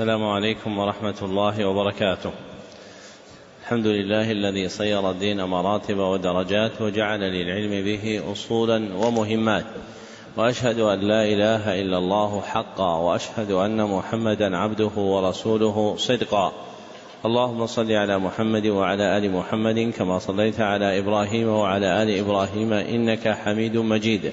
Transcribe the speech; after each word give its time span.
السلام 0.00 0.24
عليكم 0.24 0.78
ورحمة 0.78 1.14
الله 1.22 1.64
وبركاته. 1.64 2.30
الحمد 3.62 3.86
لله 3.86 4.30
الذي 4.30 4.68
صير 4.68 5.10
الدين 5.10 5.44
مراتب 5.44 5.98
ودرجات 5.98 6.80
وجعل 6.80 7.20
للعلم 7.20 7.84
به 7.84 8.32
أصولا 8.32 8.94
ومهمات. 8.96 9.64
وأشهد 10.36 10.80
أن 10.80 11.00
لا 11.00 11.24
إله 11.24 11.80
إلا 11.80 11.98
الله 11.98 12.40
حقا 12.40 12.96
وأشهد 12.96 13.50
أن 13.50 13.84
محمدا 13.84 14.56
عبده 14.56 14.96
ورسوله 14.96 15.96
صدقا. 15.96 16.52
اللهم 17.24 17.66
صل 17.66 17.92
على 17.92 18.18
محمد 18.18 18.66
وعلى 18.66 19.18
آل 19.18 19.30
محمد 19.30 19.92
كما 19.98 20.18
صليت 20.18 20.60
على 20.60 20.98
إبراهيم 20.98 21.48
وعلى 21.48 22.02
آل 22.02 22.18
إبراهيم 22.18 22.72
إنك 22.72 23.28
حميد 23.28 23.76
مجيد 23.76 24.32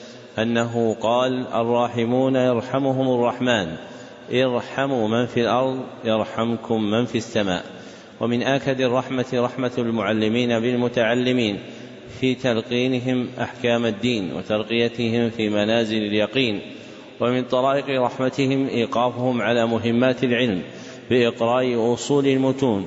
أنه 0.39 0.95
قال 1.01 1.47
الراحمون 1.47 2.35
يرحمهم 2.35 3.19
الرحمن 3.19 3.75
ارحموا 4.33 5.07
من 5.07 5.25
في 5.25 5.41
الأرض 5.41 5.79
يرحمكم 6.05 6.81
من 6.83 7.05
في 7.05 7.17
السماء 7.17 7.63
ومن 8.19 8.43
آكد 8.43 8.81
الرحمة 8.81 9.25
رحمة 9.33 9.71
المعلمين 9.77 10.59
بالمتعلمين 10.59 11.59
في 12.19 12.35
تلقينهم 12.35 13.27
أحكام 13.41 13.85
الدين 13.85 14.33
وترقيتهم 14.33 15.29
في 15.29 15.49
منازل 15.49 15.97
اليقين 15.97 16.61
ومن 17.19 17.43
طرائق 17.43 18.01
رحمتهم 18.01 18.67
إيقافهم 18.67 19.41
على 19.41 19.67
مهمات 19.67 20.23
العلم 20.23 20.61
بإقراء 21.09 21.93
أصول 21.93 22.27
المتون 22.27 22.85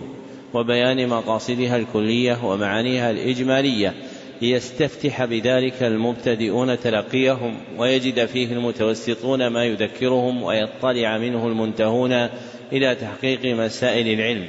وبيان 0.54 1.08
مقاصدها 1.08 1.76
الكلية 1.76 2.44
ومعانيها 2.44 3.10
الإجمالية 3.10 3.94
ليستفتح 4.42 5.24
بذلك 5.24 5.82
المبتدئون 5.82 6.80
تلقيهم 6.80 7.56
ويجد 7.78 8.26
فيه 8.26 8.52
المتوسطون 8.52 9.46
ما 9.46 9.64
يذكرهم 9.64 10.42
ويطلع 10.42 11.18
منه 11.18 11.46
المنتهون 11.46 12.28
إلى 12.72 12.94
تحقيق 12.94 13.44
مسائل 13.44 14.20
العلم. 14.20 14.46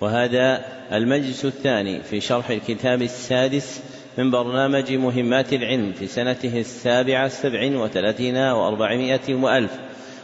وهذا 0.00 0.64
المجلس 0.92 1.44
الثاني 1.44 2.02
في 2.02 2.20
شرح 2.20 2.50
الكتاب 2.50 3.02
السادس 3.02 3.82
من 4.18 4.30
برنامج 4.30 4.92
مهمات 4.92 5.52
العلم 5.52 5.92
في 5.92 6.06
سنته 6.06 6.60
السابعة 6.60 7.28
سبع 7.28 7.76
وثلاثين 7.76 8.36
وأربعمائة 8.36 9.34
وألف 9.34 9.70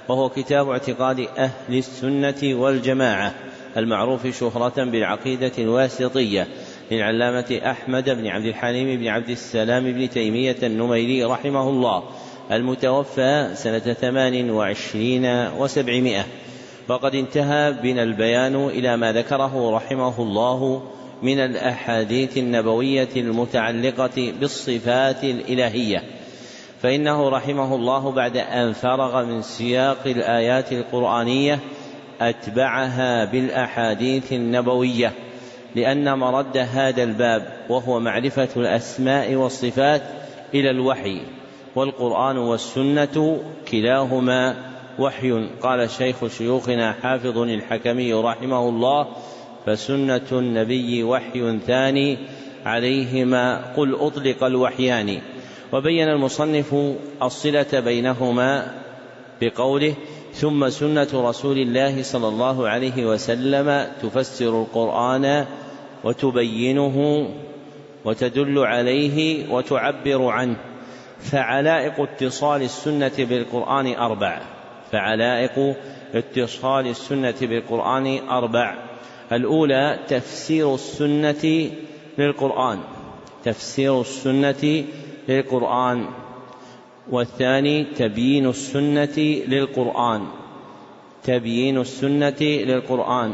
وهو 0.08 0.28
كتاب 0.28 0.70
اعتقاد 0.70 1.28
أهل 1.38 1.78
السنة 1.78 2.54
والجماعة 2.54 3.34
المعروف 3.76 4.38
شهرة 4.40 4.84
بالعقيدة 4.84 5.52
الواسطية 5.58 6.46
للعلامة 6.90 7.60
أحمد 7.64 8.10
بن 8.10 8.26
عبد 8.26 8.44
الحليم 8.44 9.00
بن 9.00 9.08
عبد 9.08 9.30
السلام 9.30 9.92
بن 9.92 10.10
تيمية 10.10 10.56
النميري 10.62 11.24
رحمه 11.24 11.70
الله 11.70 12.02
المتوفى 12.52 13.50
سنة 13.54 13.78
ثمان 13.78 14.50
وعشرين 14.50 15.26
وسبعمائة. 15.58 16.24
وقد 16.88 17.14
انتهى 17.14 17.72
بنا 17.72 18.02
البيان 18.02 18.66
إلى 18.66 18.96
ما 18.96 19.12
ذكره 19.12 19.70
رحمه 19.76 20.22
الله 20.22 20.82
من 21.22 21.38
الأحاديث 21.38 22.38
النبوية 22.38 23.08
المتعلقة 23.16 24.32
بالصفات 24.40 25.24
الإلهية. 25.24 26.02
فإنه 26.82 27.28
رحمه 27.28 27.74
الله 27.74 28.10
بعد 28.10 28.36
أن 28.36 28.72
فرغ 28.72 29.24
من 29.24 29.42
سياق 29.42 30.02
الآيات 30.06 30.72
القرآنية 30.72 31.58
أتبعها 32.20 33.24
بالأحاديث 33.24 34.32
النبوية. 34.32 35.12
لأن 35.74 36.18
مرد 36.18 36.56
هذا 36.56 37.02
الباب 37.02 37.56
وهو 37.68 38.00
معرفة 38.00 38.48
الأسماء 38.56 39.34
والصفات 39.34 40.02
إلى 40.54 40.70
الوحي 40.70 41.20
والقرآن 41.76 42.38
والسنة 42.38 43.40
كلاهما 43.70 44.56
وحي. 44.98 45.48
قال 45.62 45.90
شيخ 45.90 46.26
شيوخنا 46.26 46.92
حافظ 46.92 47.38
الحكمي 47.38 48.12
رحمه 48.12 48.68
الله 48.68 49.06
فسنة 49.66 50.28
النبي 50.32 51.02
وحي 51.02 51.58
ثاني 51.66 52.18
عليهما. 52.66 53.72
قل 53.76 53.94
أطلق 53.94 54.44
الوحيان. 54.44 55.20
وبين 55.72 56.08
المصنف 56.08 56.74
الصلة 57.22 57.80
بينهما 57.80 58.74
بقوله 59.42 59.94
ثم 60.40 60.68
سنة 60.68 61.08
رسول 61.14 61.58
الله 61.58 62.02
صلى 62.02 62.28
الله 62.28 62.68
عليه 62.68 63.06
وسلم 63.06 63.86
تفسر 64.02 64.62
القرآن 64.62 65.46
وتبينه 66.04 67.28
وتدل 68.04 68.58
عليه 68.58 69.48
وتعبر 69.52 70.24
عنه. 70.26 70.56
فعلائق 71.20 72.00
اتصال 72.00 72.62
السنة 72.62 73.12
بالقرآن 73.18 73.94
أربع. 73.94 74.40
فعلائق 74.92 75.76
اتصال 76.14 76.86
السنة 76.86 77.34
بالقرآن 77.40 78.28
أربع. 78.28 78.74
الأولى 79.32 79.98
تفسير 80.08 80.74
السنة 80.74 81.70
للقرآن. 82.18 82.78
تفسير 83.44 84.00
السنة 84.00 84.84
للقرآن. 85.28 86.06
والثاني 87.10 87.84
تبيين 87.84 88.48
السنة 88.48 89.18
للقرآن. 89.48 90.26
تبيين 91.24 91.80
السنة 91.80 92.42
للقرآن. 92.42 93.32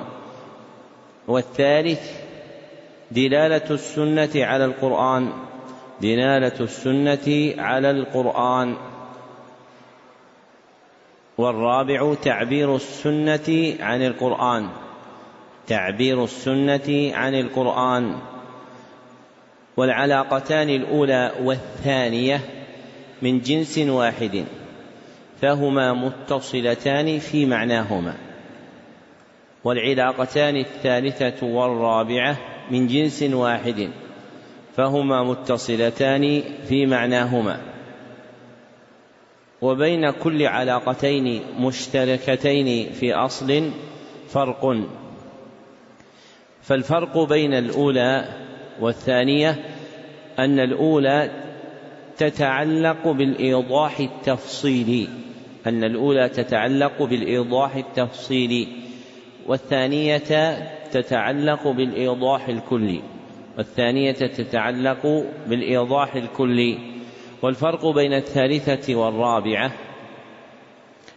والثالث 1.28 2.10
دلالة 3.10 3.70
السنة 3.70 4.30
على 4.36 4.64
القرآن. 4.64 5.32
دلالة 6.00 6.60
السنة 6.60 7.54
على 7.58 7.90
القرآن. 7.90 8.76
والرابع 11.38 12.14
تعبير 12.14 12.76
السنة 12.76 13.76
عن 13.80 14.02
القرآن. 14.02 14.68
تعبير 15.66 16.24
السنة 16.24 17.12
عن 17.14 17.34
القرآن. 17.34 18.14
والعلاقتان 19.76 20.68
الأولى 20.68 21.32
والثانية 21.42 22.61
من 23.22 23.40
جنس 23.40 23.78
واحد 23.78 24.44
فهما 25.40 25.92
متصلتان 25.92 27.18
في 27.18 27.46
معناهما. 27.46 28.14
والعلاقتان 29.64 30.56
الثالثة 30.56 31.46
والرابعة 31.46 32.38
من 32.70 32.86
جنس 32.86 33.22
واحد 33.22 33.90
فهما 34.76 35.22
متصلتان 35.22 36.42
في 36.68 36.86
معناهما. 36.86 37.60
وبين 39.62 40.10
كل 40.10 40.46
علاقتين 40.46 41.42
مشتركتين 41.58 42.92
في 42.92 43.14
أصل 43.14 43.70
فرق. 44.28 44.76
فالفرق 46.62 47.18
بين 47.18 47.54
الأولى 47.54 48.28
والثانية 48.80 49.64
أن 50.38 50.58
الأولى 50.58 51.30
تتعلق 52.16 53.08
بالإيضاح 53.08 54.00
التفصيلي. 54.00 55.08
أن 55.66 55.84
الأولى 55.84 56.28
تتعلق 56.28 57.02
بالإيضاح 57.02 57.76
التفصيلي 57.76 58.68
والثانية 59.46 60.56
تتعلق 60.92 61.68
بالإيضاح 61.68 62.48
الكلي. 62.48 63.00
والثانية 63.58 64.12
تتعلق 64.12 65.26
بالإيضاح 65.46 66.14
الكلي. 66.14 66.78
والفرق 67.42 67.86
بين 67.86 68.12
الثالثة 68.12 68.94
والرابعة 68.94 69.72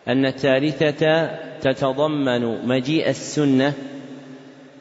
أن 0.08 0.26
الثالثة 0.26 1.26
تتضمن 1.60 2.68
مجيء 2.68 3.10
السنة 3.10 3.74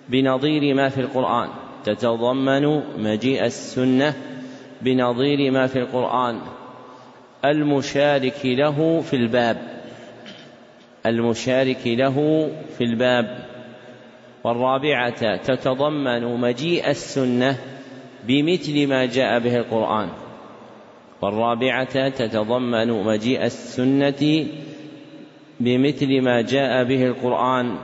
بنظير 0.09 0.75
ما 0.75 0.89
في 0.89 1.01
القرآن. 1.01 1.49
تتضمن 1.85 2.83
مجيء 2.99 3.45
السنة 3.45 4.15
بنظير 4.83 5.51
ما 5.51 5.67
في 5.67 5.79
القرآن 5.79 6.41
المشارك 7.45 8.41
له 8.45 9.01
في 9.01 9.17
الباب 9.17 9.75
المشارك 11.07 11.87
له 11.87 12.49
في 12.79 12.85
الباب. 12.85 13.39
والرابعة 14.45 15.37
تتضمن 15.37 16.41
مجيء 16.41 16.91
السنة 16.91 17.59
بمثل 18.25 18.87
ما 18.87 19.07
جاء 19.07 19.39
به 19.39 19.57
القرآن. 19.57 20.09
والرابعة 21.23 22.09
تتضمن 22.09 22.91
مجيء 22.91 23.45
السنة 23.45 24.47
بمثل 25.61 26.21
ما 26.21 26.41
جاء 26.41 26.85
به 26.85 27.07
القرآن. 27.07 27.77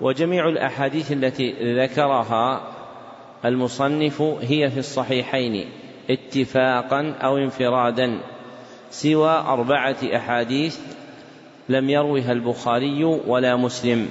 وجميع 0.00 0.48
الأحاديث 0.48 1.12
التي 1.12 1.74
ذكرها 1.74 2.60
المصنف 3.44 4.22
هي 4.22 4.70
في 4.70 4.78
الصحيحين. 4.78 5.68
اتفاقا 6.10 7.14
أو 7.22 7.36
انفرادا 7.36 8.18
سوى 8.90 9.30
أربعة 9.30 9.96
أحاديث 10.16 10.78
لم 11.68 11.90
يروها 11.90 12.32
البخاري 12.32 13.04
ولا 13.04 13.56
مسلم. 13.56 14.08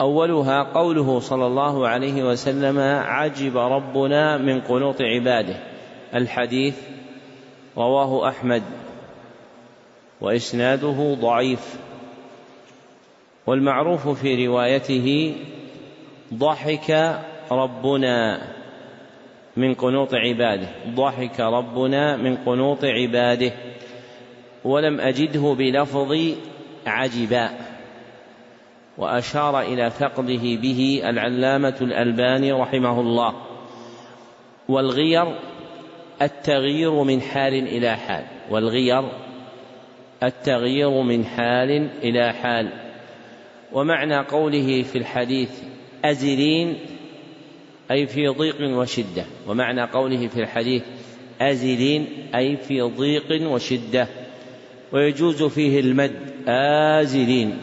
أولها 0.00 0.62
قوله 0.62 1.20
صلى 1.20 1.46
الله 1.46 1.88
عليه 1.88 2.22
وسلم 2.22 2.78
عجب 3.04 3.56
ربنا 3.56 4.36
من 4.36 4.60
قنوط 4.60 4.96
عباده. 5.00 5.56
الحديث 6.14 6.76
رواه 7.76 8.28
أحمد 8.28 8.62
وإسناده 10.20 11.16
ضعيف. 11.20 11.76
والمعروف 13.46 14.08
في 14.08 14.46
روايته 14.46 15.36
ضحك 16.34 17.20
ربنا. 17.50 18.40
من 19.58 19.74
قنوط 19.74 20.14
عباده. 20.14 20.68
ضحك 20.88 21.40
ربنا 21.40 22.16
من 22.16 22.36
قنوط 22.36 22.84
عباده. 22.84 23.52
ولم 24.64 25.00
أجده 25.00 25.54
بلفظ 25.58 26.16
عجبا 26.86 27.50
وأشار 28.98 29.60
إلى 29.60 29.90
فقده 29.90 30.56
به 30.62 31.02
العلامة 31.04 31.76
الألباني 31.80 32.52
رحمه 32.52 33.00
الله. 33.00 33.34
والغير 34.68 35.38
التغيير 36.22 37.02
من 37.02 37.20
حال 37.20 37.54
إلى 37.54 37.96
حال. 37.96 38.24
والغير 38.50 39.08
التغيير 40.22 41.02
من 41.02 41.24
حال 41.24 41.88
إلى 42.02 42.32
حال. 42.32 42.68
ومعنى 43.72 44.18
قوله 44.18 44.82
في 44.82 44.98
الحديث 44.98 45.62
أزلين 46.04 46.78
أي 47.90 48.06
في 48.06 48.28
ضيق 48.28 48.56
وشدة. 48.60 49.24
ومعنى 49.48 49.82
قوله 49.84 50.28
في 50.28 50.40
الحديث 50.40 50.82
آزلين 51.40 52.06
أي 52.34 52.56
في 52.56 52.80
ضيق 52.80 53.50
وشدة. 53.50 54.08
ويجوز 54.92 55.42
فيه 55.42 55.80
المد 55.80 56.12
آزلين. 56.48 57.58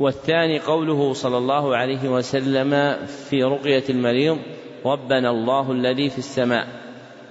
والثاني 0.00 0.58
قوله 0.58 1.12
صلى 1.12 1.38
الله 1.38 1.76
عليه 1.76 2.08
وسلم 2.08 2.96
في 3.30 3.44
رقية 3.44 3.84
المريض 3.88 4.38
ربنا 4.86 5.30
الله 5.30 5.72
الذي 5.72 6.10
في 6.10 6.18
السماء. 6.18 6.66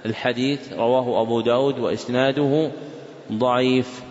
الحديث 0.06 0.72
رواه 0.72 1.22
أبو 1.22 1.40
داود 1.40 1.78
وإسناده 1.78 2.70
ضعيف. 3.32 4.02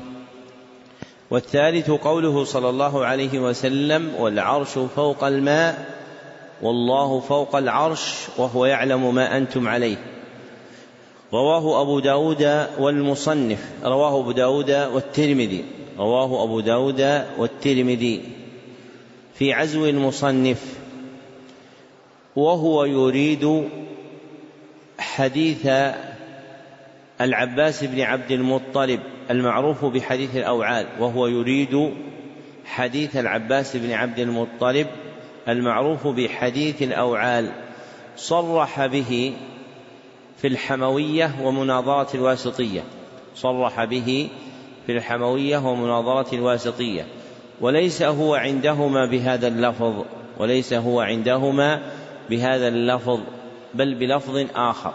والثالث 1.32 1.92
قوله 1.92 2.44
صلى 2.44 2.70
الله 2.70 3.06
عليه 3.06 3.40
وسلم 3.40 4.16
والعرش 4.20 4.70
فوق 4.70 5.24
الماء 5.24 5.99
والله 6.62 7.20
فوق 7.20 7.56
العرش 7.56 8.28
وهو 8.38 8.66
يعلم 8.66 9.16
ما 9.16 9.38
أنتم 9.38 9.68
عليه. 9.68 9.98
رواه 11.34 11.82
أبو 11.82 12.00
داود 12.00 12.68
والمصنف 12.80 13.72
رواه 13.84 14.20
أبو 14.20 14.32
داود 14.32 14.72
والترمذي 14.72 15.66
رواه 15.98 16.44
أبو 16.44 16.60
داود 16.60 17.24
والترمذي. 17.38 18.22
في 19.34 19.54
عزو 19.54 19.86
المصنف 19.86 20.80
وهو 22.36 22.86
يريد 22.86 23.70
حديث 25.00 25.68
العباس 27.22 27.84
بن 27.84 28.02
عبد 28.02 28.32
المطلب 28.32 29.00
المعروف 29.30 29.86
بحديث 29.86 30.36
الأوعال 30.36 30.86
وهو 31.00 31.28
يريد 31.28 31.94
حديث 32.66 33.18
العباس 33.18 33.78
بن 33.78 33.92
عبد 33.92 34.20
المطلب 34.20 34.88
المعروف 35.52 36.08
بحديث 36.08 36.82
الأوعال 36.82 37.52
صرح 38.16 38.86
به 38.86 39.34
في 40.38 40.48
الحموية 40.48 41.36
ومناظرة 41.44 42.16
الواسطية. 42.16 42.84
صرح 43.36 43.84
به 43.84 44.30
في 44.86 44.92
الحموية 44.92 45.58
ومناظرة 45.58 46.36
الواسطية. 46.36 47.06
وليس 47.62 48.04
هو 48.04 48.36
عندهما 48.36 49.06
بهذا 49.06 49.48
اللفظ 49.48 50.04
وليس 50.38 50.74
هو 50.74 51.02
عندهما 51.02 51.82
بهذا 52.30 52.68
اللفظ 52.68 53.20
بل 53.74 53.96
بلفظ 53.96 54.46
آخر. 54.56 54.94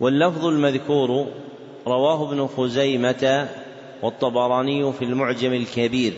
واللفظ 0.00 0.44
المذكور 0.46 1.26
رواه 1.86 2.28
ابن 2.28 2.46
خزيمة 2.46 3.48
والطبراني 4.02 4.92
في 4.92 5.04
المعجم 5.04 5.52
الكبير. 5.52 6.12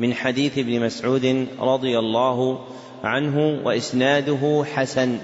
من 0.00 0.14
حديث 0.14 0.58
ابن 0.58 0.80
مسعود 0.80 1.46
رضي 1.60 1.98
الله 1.98 2.58
عنه 3.04 3.60
وإسناده 3.64 4.64
حسن. 4.74 5.18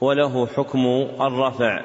وله 0.00 0.46
حكم 0.46 0.86
الرفع. 1.20 1.80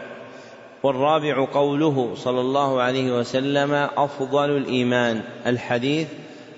والرابع 0.84 1.46
قوله 1.54 2.12
صلى 2.16 2.42
الله 2.42 2.82
عليه 2.82 3.20
وسلم 3.20 3.74
أفضل 3.74 4.58
الإيمان. 4.58 5.22
الحديث 5.46 6.08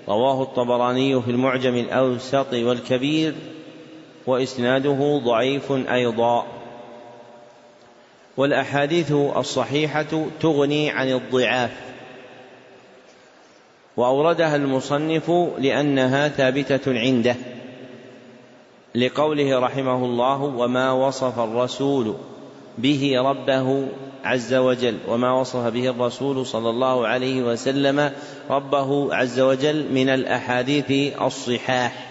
رواه 0.08 0.42
الطبراني 0.42 1.22
في 1.22 1.30
المعجم 1.30 1.74
الأوسط 1.74 2.52
والكبير 2.54 3.34
وإسناده 4.26 5.20
ضعيف 5.24 5.72
أيضا. 5.72 6.46
والأحاديث 8.36 9.12
الصحيحة 9.12 10.26
تغني 10.40 10.90
عن 10.90 11.12
الضعاف. 11.12 11.88
وأوردها 13.98 14.56
المصنف 14.56 15.30
لأنها 15.58 16.28
ثابتة 16.28 16.98
عنده 16.98 17.36
لقوله 18.94 19.58
رحمه 19.58 20.04
الله 20.04 20.42
وما 20.42 20.92
وصف 20.92 21.38
الرسول 21.38 22.14
به 22.78 23.14
ربه 23.16 23.86
عز 24.24 24.54
وجل 24.54 24.96
وما 25.08 25.32
وصف 25.32 25.66
به 25.66 25.90
الرسول 25.90 26.46
صلى 26.46 26.70
الله 26.70 27.06
عليه 27.06 27.42
وسلم 27.42 28.12
ربه 28.50 29.14
عز 29.14 29.40
وجل 29.40 29.92
من 29.92 30.08
الأحاديث 30.08 31.12
الصحاح 31.22 32.10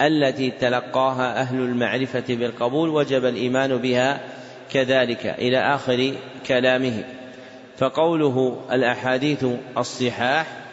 التي 0.00 0.50
تلقاها 0.50 1.40
أهل 1.40 1.56
المعرفة 1.56 2.24
بالقبول 2.28 2.88
وجب 2.88 3.24
الإيمان 3.24 3.76
بها 3.76 4.20
كذلك 4.72 5.26
إلى 5.26 5.58
آخر 5.58 6.14
كلامه. 6.46 7.04
فقوله 7.78 8.56
الأحاديث 8.72 9.46
الصحاح 9.78 10.63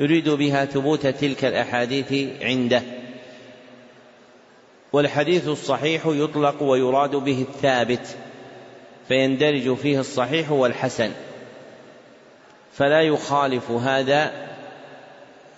يريد 0.00 0.28
بها 0.28 0.64
ثبوت 0.64 1.06
تلك 1.06 1.44
الأحاديث 1.44 2.28
عنده. 2.42 2.82
والحديث 4.92 5.48
الصحيح 5.48 6.02
يطلق 6.06 6.62
ويراد 6.62 7.16
به 7.16 7.46
الثابت 7.48 8.16
فيندرج 9.08 9.74
فيه 9.74 10.00
الصحيح 10.00 10.50
والحسن. 10.50 11.10
فلا 12.72 13.00
يخالف 13.00 13.70
هذا 13.70 14.32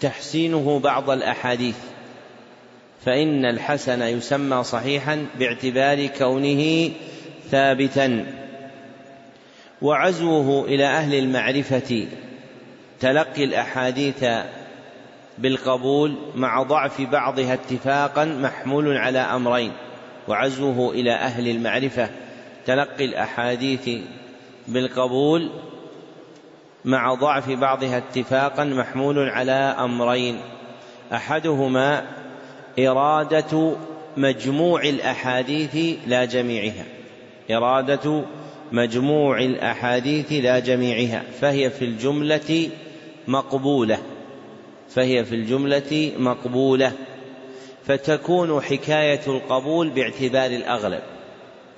تحسينه 0.00 0.78
بعض 0.78 1.10
الأحاديث 1.10 1.76
فإن 3.04 3.44
الحسن 3.44 4.02
يسمى 4.02 4.64
صحيحا 4.64 5.26
باعتبار 5.38 6.06
كونه 6.06 6.90
ثابتا. 7.50 8.26
وعزوه 9.82 10.64
إلى 10.64 10.84
أهل 10.84 11.14
المعرفة 11.14 12.06
تلقي 13.02 13.44
الأحاديث 13.44 14.24
بالقبول 15.38 16.16
مع 16.34 16.62
ضعف 16.62 17.00
بعضها 17.00 17.54
اتفاقا 17.54 18.24
محمول 18.24 18.96
على 18.96 19.18
أمرين 19.18 19.72
وعزوه 20.28 20.92
إلى 20.94 21.12
أهل 21.12 21.48
المعرفة. 21.48 22.10
تلقي 22.66 23.04
الأحاديث 23.04 23.90
بالقبول 24.68 25.50
مع 26.84 27.14
ضعف 27.14 27.50
بعضها 27.50 27.98
اتفاقا 27.98 28.64
محمول 28.64 29.28
على 29.28 29.76
أمرين. 29.78 30.40
أحدهما 31.12 32.04
إرادة 32.78 33.76
مجموع 34.16 34.82
الأحاديث 34.82 35.98
لا 36.06 36.24
جميعها. 36.24 36.84
إرادة 37.50 38.24
مجموع 38.72 39.38
الأحاديث 39.38 40.32
لا 40.32 40.58
جميعها 40.58 41.22
فهي 41.40 41.70
في 41.70 41.84
الجملة 41.84 42.70
مقبولة 43.28 43.98
فهي 44.94 45.24
في 45.24 45.34
الجملة 45.34 46.12
مقبولة. 46.18 46.92
فتكون 47.84 48.60
حكاية 48.62 49.20
القبول 49.26 49.90
باعتبار 49.90 50.50
الأغلب 50.50 51.00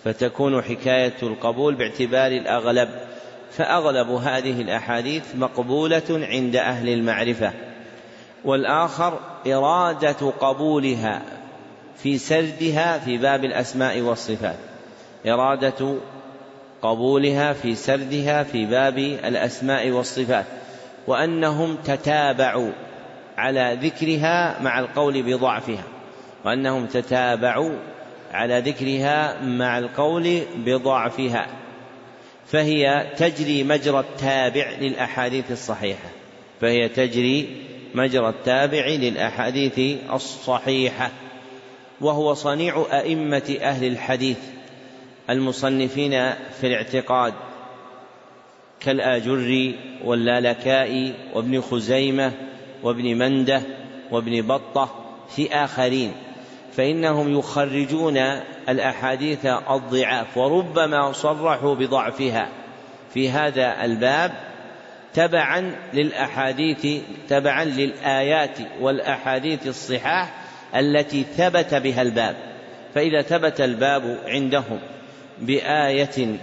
فتكون 0.05 0.63
حكاية 0.63 1.15
القبول 1.23 1.75
باعتبار 1.75 2.33
الأغلب. 2.33 2.89
فأغلب 3.51 4.11
هذه 4.11 4.61
الأحاديث 4.61 5.37
مقبولة 5.37 6.03
عند 6.11 6.57
أهل 6.57 6.89
المعرفة. 6.89 7.53
والآخر 8.45 9.19
إرادة 9.47 10.31
قبولها 10.41 11.23
في 12.03 12.19
سردها 12.19 12.99
في 12.99 13.17
باب 13.19 13.45
الأسماء 13.45 14.01
والصفات. 14.01 14.57
إرادة 15.27 15.95
قبولها 16.83 17.53
في 17.53 17.75
سردها 17.75 18.43
في 18.43 18.67
باب 18.67 18.99
الأسماء 18.99 19.91
والصفات. 19.91 20.47
وأنهم 21.07 21.77
تتابعوا 21.77 22.71
على 23.39 23.79
ذكرها 23.83 24.63
مع 24.63 24.79
القول 24.79 25.23
بضعفها 25.23 25.85
وأنهم 26.45 26.87
تتابعوا 26.87 27.77
على 28.33 28.61
ذكرها 28.61 29.43
مع 29.43 29.79
القول 29.79 30.41
بضعفها 30.57 31.47
فهي 32.47 33.07
تجري 33.17 33.65
مجرى 33.65 34.01
التابع 34.01 34.71
للأحاديث 34.81 35.51
الصحيحة 35.51 36.09
فهي 36.61 36.89
تجري 36.89 37.65
مجرى 37.95 38.29
التابع 38.29 38.87
للأحاديث 38.87 39.99
الصحيحة 40.13 41.11
وهو 42.01 42.35
صنيع 42.35 42.87
أئمة 42.93 43.57
أهل 43.61 43.87
الحديث 43.87 44.39
المصنفين 45.31 46.11
في 46.61 46.67
الاعتقاد. 46.67 47.35
كالآجري 48.85 49.75
واللالكائي 50.05 51.15
وابن 51.35 51.61
خزيمة 51.61 52.33
وابن 52.83 53.19
مندة 53.19 53.63
وابن 54.11 54.43
بطة 54.43 54.89
في 55.37 55.55
آخرين. 55.55 56.13
فإنهم 56.73 57.39
يخرجون 57.39 58.17
الأحاديث 58.69 59.47
الضعاف 59.47 60.37
وربما 60.37 61.13
صرحوا 61.13 61.75
بضعفها. 61.75 62.49
في 63.15 63.31
هذا 63.31 63.85
الباب 63.85 64.33
تبعا 65.15 65.77
للأحاديث 65.95 66.87
تبعا 67.29 67.65
للآيات 67.65 68.59
والأحاديث 68.81 69.67
الصحاح 69.67 70.35
التي 70.77 71.25
ثبت 71.37 71.75
بها 71.75 72.03
الباب. 72.03 72.37
فإذا 72.95 73.23
ثبت 73.23 73.61
الباب 73.61 74.19
عندهم 74.27 74.79
بآية 75.39 76.39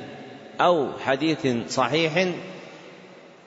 أو 0.61 0.87
حديث 1.05 1.47
صحيح 1.69 2.27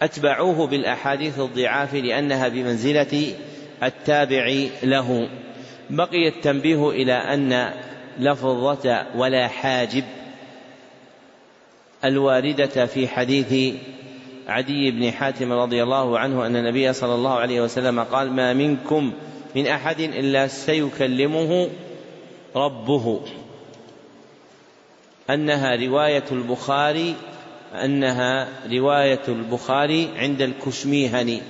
أتبعوه 0.02 0.66
بالأحاديث 0.66 1.40
الضعاف 1.40 1.94
لأنها 1.94 2.48
بمنزلة 2.48 3.34
التابع 3.82 4.66
له. 4.82 5.28
بقي 5.90 6.28
التنبيه 6.28 6.90
إلى 6.90 7.12
أن 7.12 7.70
لفظة 8.18 9.06
ولا 9.16 9.48
حاجب 9.48 10.04
الواردة 12.04 12.86
في 12.86 13.08
حديث 13.08 13.74
عدي 14.48 14.90
بن 14.90 15.10
حاتم 15.10 15.52
رضي 15.52 15.82
الله 15.82 16.18
عنه 16.18 16.46
أن 16.46 16.56
النبي 16.56 16.92
صلى 16.92 17.14
الله 17.14 17.34
عليه 17.34 17.60
وسلم 17.60 18.00
قال 18.00 18.32
ما 18.32 18.52
منكم 18.52 19.12
من 19.56 19.66
أحد 19.66 20.00
إلا 20.00 20.46
سيكلمه 20.46 21.68
ربه. 22.56 23.20
أنها 25.30 25.76
رواية 25.76 26.24
البخاري 26.32 27.14
أنها 27.74 28.48
رواية 28.72 29.22
البخاري 29.28 30.08
عند 30.16 30.42
الكشميهني. 30.42 31.42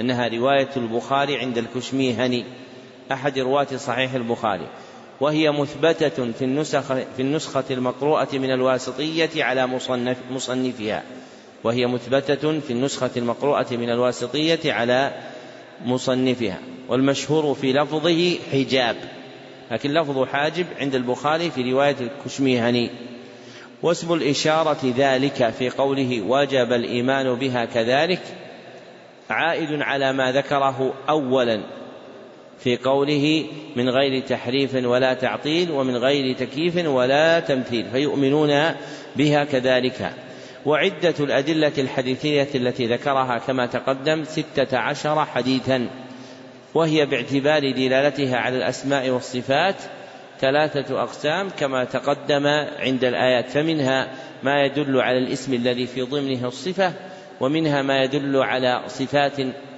أنها 0.00 0.28
رواية 0.28 0.70
البخاري 0.76 1.38
عند 1.38 1.58
الكشميهني. 1.58 2.44
أحد 3.12 3.38
رواة 3.38 3.76
صحيح 3.76 4.14
البخاري. 4.14 4.66
وهي 5.20 5.50
مثبتة 5.50 6.32
في 6.32 6.44
النسخ 6.44 6.94
في 6.94 7.22
النسخة 7.22 7.64
المقروءة 7.70 8.28
من 8.32 8.50
الواسطية 8.50 9.44
على 9.44 9.66
مصنف 9.66 10.16
مصنفها. 10.30 11.02
وهي 11.64 11.86
مثبتة 11.86 12.60
في 12.60 12.70
النسخة 12.70 13.10
المقروءة 13.16 13.66
من 13.70 13.90
الواسطية 13.90 14.72
على 14.72 15.12
مصنفها. 15.84 16.58
والمشهور 16.88 17.54
في 17.54 17.72
لفظه 17.72 18.38
حجاب. 18.52 18.96
لكن 19.70 19.90
لفظ 19.90 20.24
حاجب 20.24 20.66
عند 20.80 20.94
البخاري 20.94 21.50
في 21.50 21.72
رواية 21.72 21.96
الكشميهني 22.00 22.90
واسم 23.82 24.12
الإشارة 24.12 24.94
ذلك 24.96 25.50
في 25.50 25.70
قوله 25.70 26.22
وجب 26.22 26.72
الإيمان 26.72 27.34
بها 27.34 27.64
كذلك 27.64 28.22
عائد 29.30 29.82
على 29.82 30.12
ما 30.12 30.32
ذكره 30.32 30.94
أولا 31.08 31.60
في 32.58 32.76
قوله 32.76 33.46
من 33.76 33.88
غير 33.88 34.22
تحريف 34.22 34.74
ولا 34.74 35.14
تعطيل 35.14 35.70
ومن 35.70 35.96
غير 35.96 36.36
تكييف 36.36 36.86
ولا 36.86 37.40
تمثيل 37.40 37.86
فيؤمنون 37.92 38.74
بها 39.16 39.44
كذلك. 39.44 40.12
وعدة 40.66 41.14
الأدلة 41.20 41.72
الحديثية 41.78 42.48
التي 42.54 42.86
ذكرها 42.86 43.38
كما 43.38 43.66
تقدم 43.66 44.24
ستة 44.24 44.78
عشر 44.78 45.24
حديثا. 45.24 45.88
وهي 46.74 47.06
باعتبار 47.06 47.70
دلالتها 47.70 48.36
على 48.36 48.56
الأسماء 48.56 49.10
والصفات 49.10 49.76
ثلاثة 50.40 51.02
أقسام 51.02 51.50
كما 51.50 51.84
تقدم 51.84 52.46
عند 52.78 53.04
الآيات 53.04 53.48
فمنها 53.48 54.12
ما 54.42 54.64
يدل 54.64 55.00
على 55.00 55.18
الاسم 55.18 55.54
الذي 55.54 55.86
في 55.86 56.02
ضمنه 56.02 56.48
الصفة 56.48 56.92
ومنها 57.40 57.82
ما 57.82 58.02
يدل 58.02 58.36
على 58.36 58.82
صفات 58.88 59.32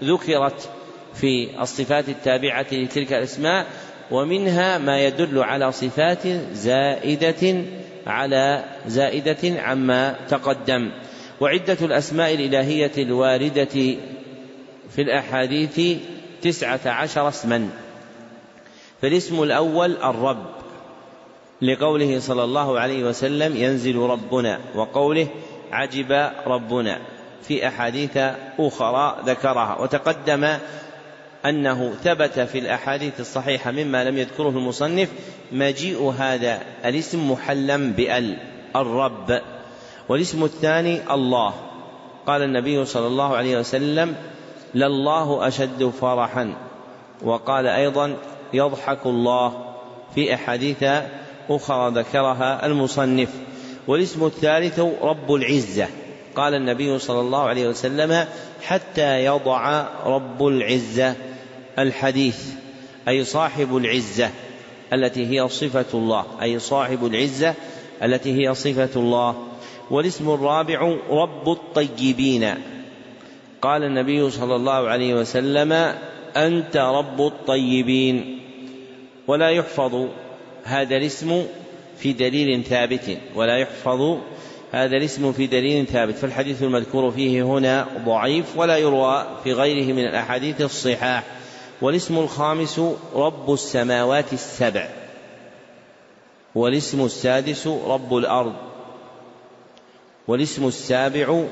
ذكرت 0.04 0.68
في 1.14 1.48
الصفات 1.60 2.08
التابعة 2.08 2.66
لتلك 2.72 3.12
الأسماء 3.12 3.66
ومنها 4.10 4.78
ما 4.78 5.00
يدل 5.00 5.38
على 5.42 5.72
صفات 5.72 6.26
زائدة 6.52 7.64
على 8.06 8.64
زائدة 8.86 9.62
عما 9.62 10.16
تقدم. 10.28 10.90
وعدة 11.40 11.76
الأسماء 11.82 12.34
الإلهية 12.34 12.92
الواردة 12.98 13.96
في 14.90 15.02
الأحاديث 15.02 15.98
تسعة 16.42 16.80
عشر 16.86 17.28
اسما. 17.28 17.68
فالاسم 19.02 19.42
الأول 19.42 19.96
الرب. 19.96 20.46
لقوله 21.62 22.20
صلى 22.20 22.44
الله 22.44 22.80
عليه 22.80 23.04
وسلم 23.04 23.56
ينزل 23.56 23.96
ربنا 23.96 24.58
وقوله 24.74 25.28
عجب 25.72 26.30
ربنا. 26.46 26.98
في 27.42 27.68
أحاديث 27.68 28.16
أخرى 28.58 29.16
ذكرها. 29.26 29.78
وتقدم 29.80 30.58
أنه 31.46 31.94
ثبت 32.04 32.40
في 32.40 32.58
الأحاديث 32.58 33.20
الصحيحة 33.20 33.70
مما 33.70 34.04
لم 34.04 34.18
يذكره 34.18 34.48
المصنف 34.48 35.08
مجيء 35.52 36.14
هذا 36.18 36.62
الاسم 36.84 37.30
محلا 37.30 37.92
بأل 37.92 38.36
الرب. 38.76 39.40
والاسم 40.08 40.44
الثاني 40.44 41.14
الله. 41.14 41.54
قال 42.26 42.42
النبي 42.42 42.84
صلى 42.84 43.06
الله 43.06 43.36
عليه 43.36 43.58
وسلم 43.58 44.14
لله 44.74 45.48
أشد 45.48 45.84
فرحا 46.00 46.54
وقال 47.22 47.66
أيضا 47.66 48.16
يضحك 48.52 49.06
الله 49.06 49.74
في 50.14 50.34
أحاديث 50.34 50.84
أخرى 51.50 51.92
ذكرها 51.94 52.66
المصنف 52.66 53.28
والاسم 53.86 54.26
الثالث 54.26 54.80
رب 55.02 55.34
العزة 55.34 55.88
قال 56.36 56.54
النبي 56.54 56.98
صلى 56.98 57.20
الله 57.20 57.42
عليه 57.42 57.68
وسلم 57.68 58.26
حتى 58.62 59.24
يضع 59.24 59.84
رب 60.04 60.46
العزة 60.46 61.14
الحديث 61.78 62.44
أي 63.08 63.24
صاحب 63.24 63.76
العزة 63.76 64.30
التي 64.92 65.26
هي 65.26 65.48
صفة 65.48 65.84
الله 65.94 66.24
أي 66.42 66.58
صاحب 66.58 67.06
العزة 67.06 67.54
التي 68.02 68.46
هي 68.48 68.54
صفة 68.54 68.88
الله 68.96 69.34
والاسم 69.90 70.30
الرابع 70.30 70.96
رب 71.10 71.48
الطيبين 71.48 72.54
قال 73.62 73.84
النبي 73.84 74.30
صلى 74.30 74.56
الله 74.56 74.88
عليه 74.88 75.14
وسلم 75.14 75.72
أنت 76.36 76.76
رب 76.76 77.20
الطيبين. 77.20 78.38
ولا 79.26 79.50
يحفظ 79.50 80.08
هذا 80.64 80.96
الاسم 80.96 81.46
في 81.98 82.12
دليل 82.12 82.64
ثابت. 82.64 83.18
ولا 83.34 83.58
يحفظ 83.58 84.18
هذا 84.72 84.96
الاسم 84.96 85.32
في 85.32 85.46
دليل 85.46 85.86
ثابت. 85.86 86.14
فالحديث 86.14 86.62
المذكور 86.62 87.10
فيه 87.10 87.42
هنا 87.42 87.86
ضعيف 88.06 88.56
ولا 88.56 88.76
يروى 88.76 89.26
في 89.44 89.52
غيره 89.52 89.92
من 89.92 90.04
الأحاديث 90.06 90.60
الصحاح. 90.60 91.24
والاسم 91.82 92.18
الخامس 92.18 92.80
رب 93.14 93.52
السماوات 93.52 94.32
السبع. 94.32 94.88
والاسم 96.54 97.04
السادس 97.04 97.66
رب 97.66 98.16
الأرض. 98.16 98.54
والاسم 100.28 100.66
السابع 100.66 101.44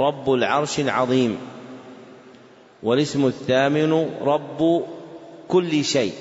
رب 0.00 0.32
العرش 0.32 0.80
العظيم 0.80 1.38
والاسم 2.82 3.26
الثامن 3.26 4.10
رب 4.22 4.84
كل 5.48 5.84
شيء 5.84 6.14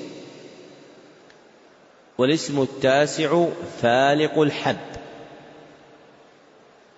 والاسم 2.18 2.62
التاسع 2.62 3.46
فالق 3.82 4.40
الحب 4.40 4.78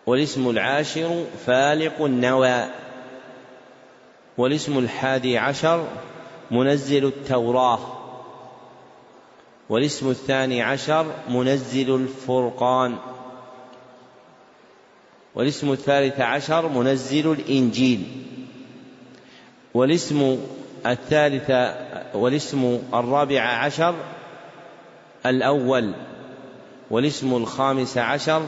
والاسم 0.05 0.49
العاشر 0.49 1.25
فالق 1.45 2.01
النوى 2.01 2.65
والاسم 4.37 4.77
الحادي 4.79 5.37
عشر 5.37 5.87
منزل 6.51 7.05
التوراة 7.05 7.79
والاسم 9.69 10.09
الثاني 10.09 10.61
عشر 10.61 11.05
منزل 11.29 11.95
الفرقان. 11.95 12.97
والاسم 15.35 15.71
الثالث 15.71 16.19
عشر 16.19 16.67
منزل 16.67 17.31
الإنجيل. 17.31 18.03
والاسم 19.73 20.37
الثالث 20.85 21.51
والاسم 22.13 22.79
الرابع 22.93 23.41
عشر 23.41 23.95
الأول. 25.25 25.93
والاسم 26.91 27.35
الخامس 27.35 27.97
عشر 27.97 28.47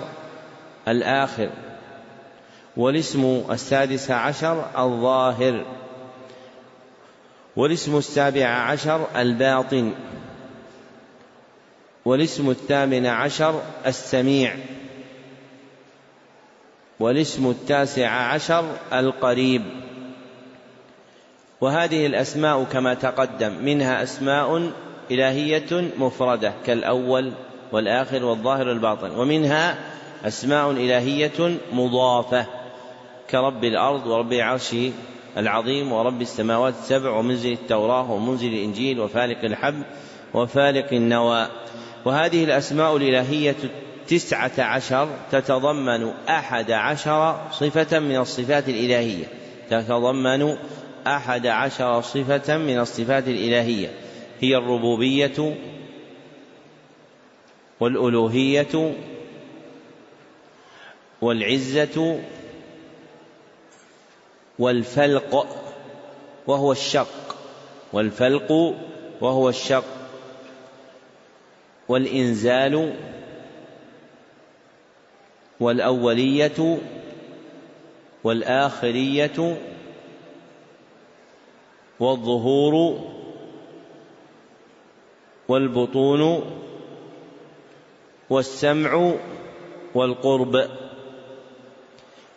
الآخر. 0.88 1.50
والاسم 2.78 3.44
السادس 3.52 4.12
عشر 4.12 4.66
الظاهر. 4.78 5.66
والاسم 7.56 7.98
السابع 7.98 8.48
عشر 8.48 9.08
الباطن. 9.16 9.94
والاسم 12.06 12.50
الثامن 12.50 13.06
عشر 13.06 13.62
السميع. 13.86 14.56
والاسم 17.00 17.50
التاسع 17.50 18.10
عشر 18.10 18.66
القريب. 18.94 19.62
وهذه 21.62 22.06
الأسماء 22.06 22.64
كما 22.64 22.94
تقدم 22.94 23.54
منها 23.64 24.04
أسماء 24.04 24.72
إلهية 25.12 25.92
مفردة 25.98 26.54
كالأول 26.66 27.32
والآخر 27.72 28.26
والظاهر 28.26 28.68
والباطن 28.68 29.12
ومنها 29.12 29.78
أسماء 30.26 30.72
إلهية 30.72 31.58
مضافة 31.74 32.46
كرب 33.30 33.64
الأرض 33.64 34.08
ورب 34.08 34.34
العرش 34.34 34.76
العظيم 35.38 35.92
ورب 35.92 36.22
السماوات 36.22 36.74
السبع 36.74 37.10
ومنزل 37.10 37.52
التوراة 37.52 38.12
ومنزل 38.12 38.48
الإنجيل 38.48 39.00
وفالق 39.00 39.44
الحب 39.44 39.84
وفالق 40.34 40.94
النوى. 40.94 41.48
وهذه 42.06 42.44
الأسماء 42.44 42.98
الإلهية 42.98 43.56
تسعة 44.08 44.52
عشر 44.58 45.10
تتضمن 45.32 46.14
أحد 46.30 46.72
عشر 46.72 47.42
صفة 47.52 48.00
من 48.00 48.18
الصفات 48.18 48.70
الإلهية. 48.70 49.26
تتضمن 49.70 50.58
أحد 51.08 51.48
عشر 51.48 52.02
صفة 52.02 52.58
من 52.58 52.80
الصفات 52.80 53.28
الإلهية. 53.28 53.92
هي 54.40 54.58
الربوبية 54.58 55.56
والألوهية 57.80 58.96
والعزة 61.22 62.20
والفلق 64.60 65.48
وهو 66.48 66.72
الشق. 66.72 67.36
والفلق 67.94 68.52
وهو 69.22 69.50
الشق. 69.50 69.86
والإنزال 71.90 72.96
والأولية 75.64 76.78
والآخرية 78.24 79.58
والظهور 82.00 83.00
والبطون 85.48 86.44
والسمع 88.30 89.14
والقرب. 89.96 90.68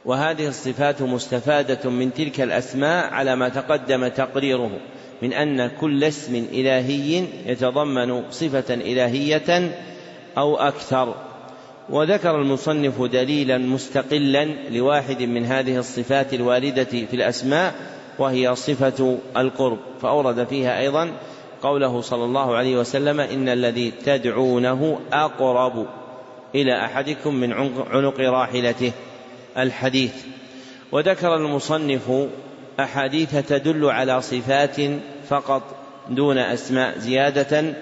وهذه 0.05 0.49
الصفات 0.49 1.03
مستفادة 1.03 1.91
من 1.91 2.15
تلك 2.15 2.41
الأسماء 2.41 3.13
على 3.13 3.37
ما 3.37 3.49
تقدم 3.49 4.09
تقريره 4.09 4.71
من 5.23 5.33
أن 5.33 5.67
كل 5.81 6.05
اسم 6.05 6.35
إلهي 6.35 7.25
يتضمن 7.47 8.31
صفة 8.31 8.75
إلهية 8.75 9.77
أو 10.39 10.57
أكثر. 10.57 11.36
وذكر 11.91 12.41
المصنف 12.41 13.03
دليلا 13.03 13.59
مستقلا 13.59 14.45
لواحد 14.71 15.23
من 15.23 15.45
هذه 15.45 15.79
الصفات 15.79 16.35
الواردة 16.35 16.85
في 16.85 17.15
الأسماء 17.15 17.75
وهي 18.19 18.55
صفة 18.55 19.19
القرب. 19.37 19.79
فأورد 20.03 20.45
فيها 20.45 20.81
أيضا 20.81 21.11
قوله 21.63 22.01
صلى 22.01 22.25
الله 22.25 22.57
عليه 22.57 22.77
وسلم 22.77 23.21
إن 23.21 23.49
الذي 23.49 23.91
تدعونه 23.91 24.99
أقرب 25.13 25.87
إلى 26.55 26.85
أحدكم 26.85 27.35
من 27.35 27.53
عنق 27.91 28.21
راحلته. 28.21 28.93
الحديث. 29.59 30.15
وذكر 30.93 31.37
المصنف 31.37 32.29
أحاديث 32.81 33.37
تدل 33.49 33.85
على 33.85 34.23
صفات 34.23 34.77
فقط 35.29 35.63
دون 36.11 36.39
أسماء 36.39 36.99
زيادة 36.99 37.75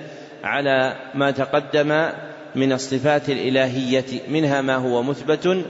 على 0.44 0.96
ما 1.14 1.30
تقدم 1.30 2.08
من 2.54 2.72
الصفات 2.72 3.30
الإلهية 3.30 4.04
منها 4.28 4.60
ما 4.60 4.76
هو 4.76 5.02
مثبت 5.02 5.64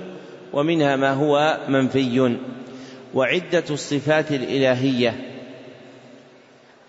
ومنها 0.52 0.96
ما 0.96 1.12
هو 1.12 1.58
منفي. 1.68 2.36
وعدة 3.14 3.64
الصفات 3.70 4.32
الإلهية 4.32 5.14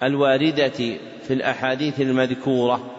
الواردة 0.03 0.97
في 1.27 1.33
الأحاديث 1.33 2.01
المذكورة 2.01 2.91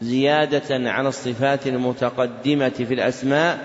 زيادة 0.00 0.90
على 0.90 1.08
الصفات 1.08 1.66
المتقدمة 1.66 2.68
في 2.68 2.94
الأسماء 2.94 3.58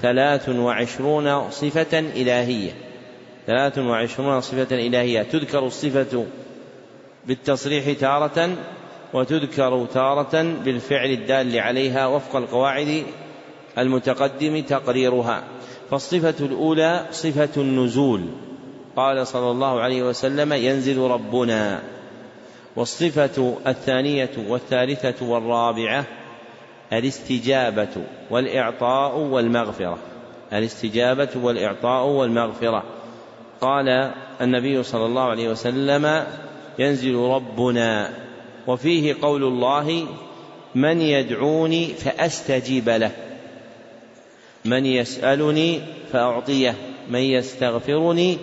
ثلاث 0.00 0.48
وعشرون 0.48 1.50
صفة 1.50 1.98
إلهية. 1.98 2.72
ثلاث 3.46 3.78
وعشرون 3.78 4.40
صفة 4.40 4.76
إلهية. 4.76 5.22
تذكر 5.22 5.66
الصفة 5.66 6.26
بالتصريح 7.26 7.92
تارة 8.00 8.56
وتذكر 9.14 9.86
تارة 9.94 10.42
بالفعل 10.64 11.10
الدال 11.10 11.58
عليها 11.58 12.06
وفق 12.06 12.36
القواعد 12.36 13.04
المتقدم 13.78 14.62
تقريرها. 14.62 15.44
فالصفة 15.90 16.46
الأولى 16.46 17.06
صفة 17.10 17.62
النزول. 17.62 18.20
قال 18.96 19.26
صلى 19.26 19.50
الله 19.50 19.80
عليه 19.80 20.02
وسلم 20.02 20.52
ينزل 20.52 20.98
ربنا. 20.98 21.82
والصفة 22.76 23.56
الثانية 23.66 24.30
والثالثة 24.48 25.26
والرابعة 25.26 26.04
الاستجابة 26.92 27.88
والإعطاء 28.30 29.18
والمغفرة. 29.18 29.98
الاستجابة 30.52 31.30
والإعطاء 31.42 32.06
والمغفرة. 32.06 32.84
قال 33.60 34.12
النبي 34.40 34.82
صلى 34.82 35.06
الله 35.06 35.22
عليه 35.22 35.48
وسلم 35.48 36.24
ينزل 36.78 37.14
ربنا. 37.14 38.10
وفيه 38.66 39.16
قول 39.22 39.44
الله 39.44 40.06
من 40.74 41.00
يدعوني 41.00 41.86
فأستجيب 41.86 42.88
له 42.88 43.10
من 44.64 44.86
يسألني 44.86 45.80
فأعطيه 46.12 46.74
من 47.10 47.20
يستغفرني 47.20 48.38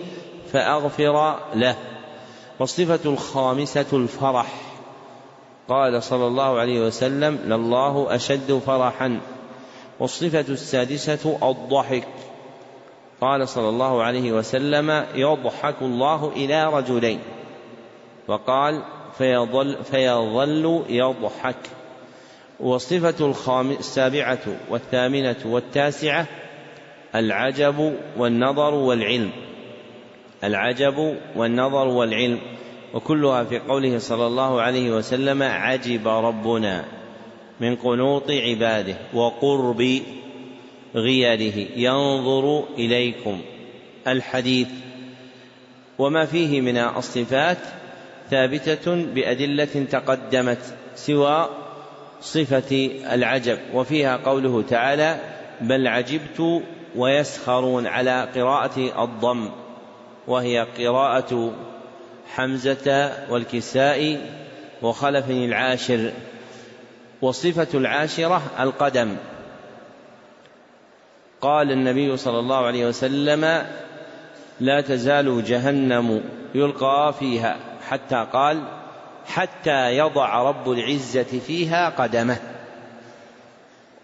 فأغفر 0.52 1.38
له. 1.54 1.76
والصفة 2.58 3.10
الخامسة 3.10 3.86
الفرح. 3.92 4.60
قال 5.68 6.02
صلى 6.02 6.26
الله 6.26 6.58
عليه 6.58 6.80
وسلم 6.86 7.38
لله 7.46 8.14
أشد 8.14 8.60
فرحا. 8.66 9.20
والصفة 10.00 10.44
السادسة 10.48 11.38
الضحك. 11.42 12.08
قال 13.20 13.48
صلى 13.48 13.68
الله 13.68 14.02
عليه 14.02 14.32
وسلم 14.32 15.04
يضحك 15.14 15.76
الله 15.82 16.32
إلى 16.36 16.66
رجلين. 16.66 17.18
وقال 18.28 18.82
فيظل, 19.20 19.84
فيظل 19.84 20.82
يضحك. 20.88 21.56
والصفة 22.60 23.26
السابعة 23.70 24.38
والثامنة 24.70 25.36
والتاسعة 25.44 26.26
العجب 27.14 27.94
والنظر 28.16 28.74
والعلم. 28.74 29.30
العجب 30.44 31.16
والنظر 31.36 31.88
والعلم. 31.88 32.38
وكلها 32.94 33.44
في 33.44 33.58
قوله 33.58 33.98
صلى 33.98 34.26
الله 34.26 34.60
عليه 34.60 34.90
وسلم 34.90 35.42
عجب 35.42 36.08
ربنا 36.08 36.84
من 37.60 37.76
قنوط 37.76 38.30
عباده 38.30 38.96
وقرب 39.14 40.00
غيره 40.94 41.66
ينظر 41.76 42.64
إليكم 42.78 43.40
الحديث. 44.06 44.68
وما 45.98 46.24
فيه 46.24 46.60
من 46.60 46.76
الصفات 46.76 47.58
ثابتة 48.30 48.94
بأدلة 48.94 49.86
تقدمت 49.90 50.58
سوى 50.94 51.48
صفة 52.20 52.90
العجب 53.12 53.58
وفيها 53.74 54.16
قوله 54.16 54.62
تعالى 54.62 55.16
بل 55.60 55.86
عجبت 55.86 56.62
ويسخرون 56.96 57.86
على 57.86 58.28
قراءة 58.34 59.04
الضم 59.04 59.50
وهي 60.26 60.66
قراءة 60.78 61.52
حمزة 62.34 63.12
والكساء 63.30 64.20
وخلف 64.82 65.30
العاشر 65.30 66.12
والصفة 67.22 67.68
العاشرة 67.74 68.42
القدم. 68.60 69.16
قال 71.40 71.72
النبي 71.72 72.16
صلى 72.16 72.38
الله 72.38 72.66
عليه 72.66 72.86
وسلم 72.86 73.66
لا 74.60 74.80
تزال 74.80 75.44
جهنم 75.44 76.22
يلقى 76.54 77.14
فيها 77.18 77.69
حتى 77.90 78.26
قال 78.32 78.62
حتى 79.26 79.96
يضع 79.96 80.42
رب 80.42 80.70
العزة 80.70 81.22
فيها 81.22 81.88
قدمه. 81.88 82.36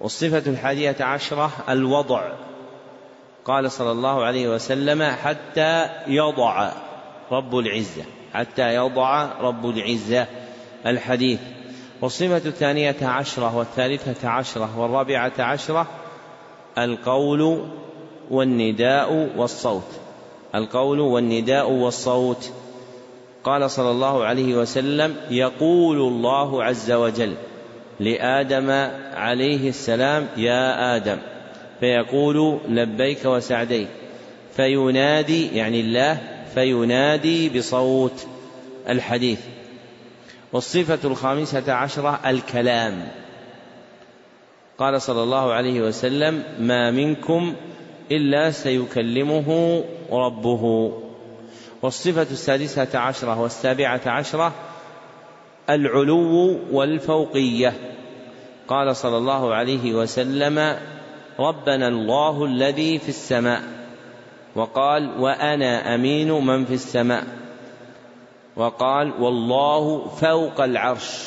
والصفة 0.01 0.51
الحادية 0.51 0.97
عشرة 1.01 1.51
الوضع. 1.69 2.33
قال 3.45 3.71
صلى 3.71 3.91
الله 3.91 4.25
عليه 4.25 4.49
وسلم 4.49 5.03
حتى 5.03 5.89
يضع 6.07 6.71
رب 7.33 7.59
العزة. 7.59 8.05
حتى 8.35 8.75
يضع 8.75 9.29
رب 9.41 9.67
العزة 9.67 10.27
الحديث. 10.87 11.41
والصفة 12.03 12.37
الثانية 12.37 12.97
عشرة 13.03 13.57
والثالثة 13.57 14.29
عشرة 14.29 14.79
والرابعة 14.79 15.33
عشرة 15.39 15.87
القول 16.79 17.69
والنداء 18.31 19.31
والصوت. 19.37 20.01
القول 20.55 21.01
والنداء 21.01 21.71
والصوت. 21.71 22.53
قال 23.47 23.71
صلى 23.71 23.91
الله 23.91 24.25
عليه 24.25 24.55
وسلم 24.55 25.17
يقول 25.31 25.99
الله 25.99 26.65
عز 26.65 26.93
وجل 26.93 27.35
لآدم 28.01 28.71
عليه 29.15 29.69
السلام 29.69 30.27
يا 30.37 30.97
آدم 30.97 31.19
فيقول 31.81 32.59
لبيك 32.69 33.25
وسعديك 33.25 33.89
فينادي 34.57 35.57
يعني 35.57 35.81
الله 35.81 36.19
فينادي 36.55 37.59
بصوت 37.59 38.27
الحديث. 38.89 39.41
والصفة 40.53 40.99
الخامسة 41.05 41.73
عشرة 41.73 42.21
الكلام. 42.27 43.09
قال 44.79 45.03
صلى 45.03 45.23
الله 45.23 45.53
عليه 45.53 45.81
وسلم 45.81 46.43
ما 46.61 46.91
منكم 46.91 47.55
إلا 48.11 48.51
سيكلمه 48.51 49.81
ربه. 50.13 50.93
والصفة 51.87 52.23
السادسة 52.23 52.99
عشرة 52.99 53.41
والسابعة 53.41 54.01
عشرة 54.07 54.53
العلو 55.71 56.59
والفوقية. 56.73 57.73
قال 58.69 58.97
صلى 58.97 59.17
الله 59.17 59.55
عليه 59.55 59.95
وسلم 59.95 60.79
ربنا 61.39 61.89
الله 61.89 62.45
الذي 62.45 62.99
في 62.99 63.09
السماء. 63.09 63.63
وقال 64.55 65.21
وأنا 65.21 65.95
أمين 65.95 66.33
من 66.33 66.65
في 66.65 66.75
السماء. 66.75 67.25
وقال 68.57 69.13
والله 69.21 70.07
فوق 70.09 70.61
العرش. 70.61 71.25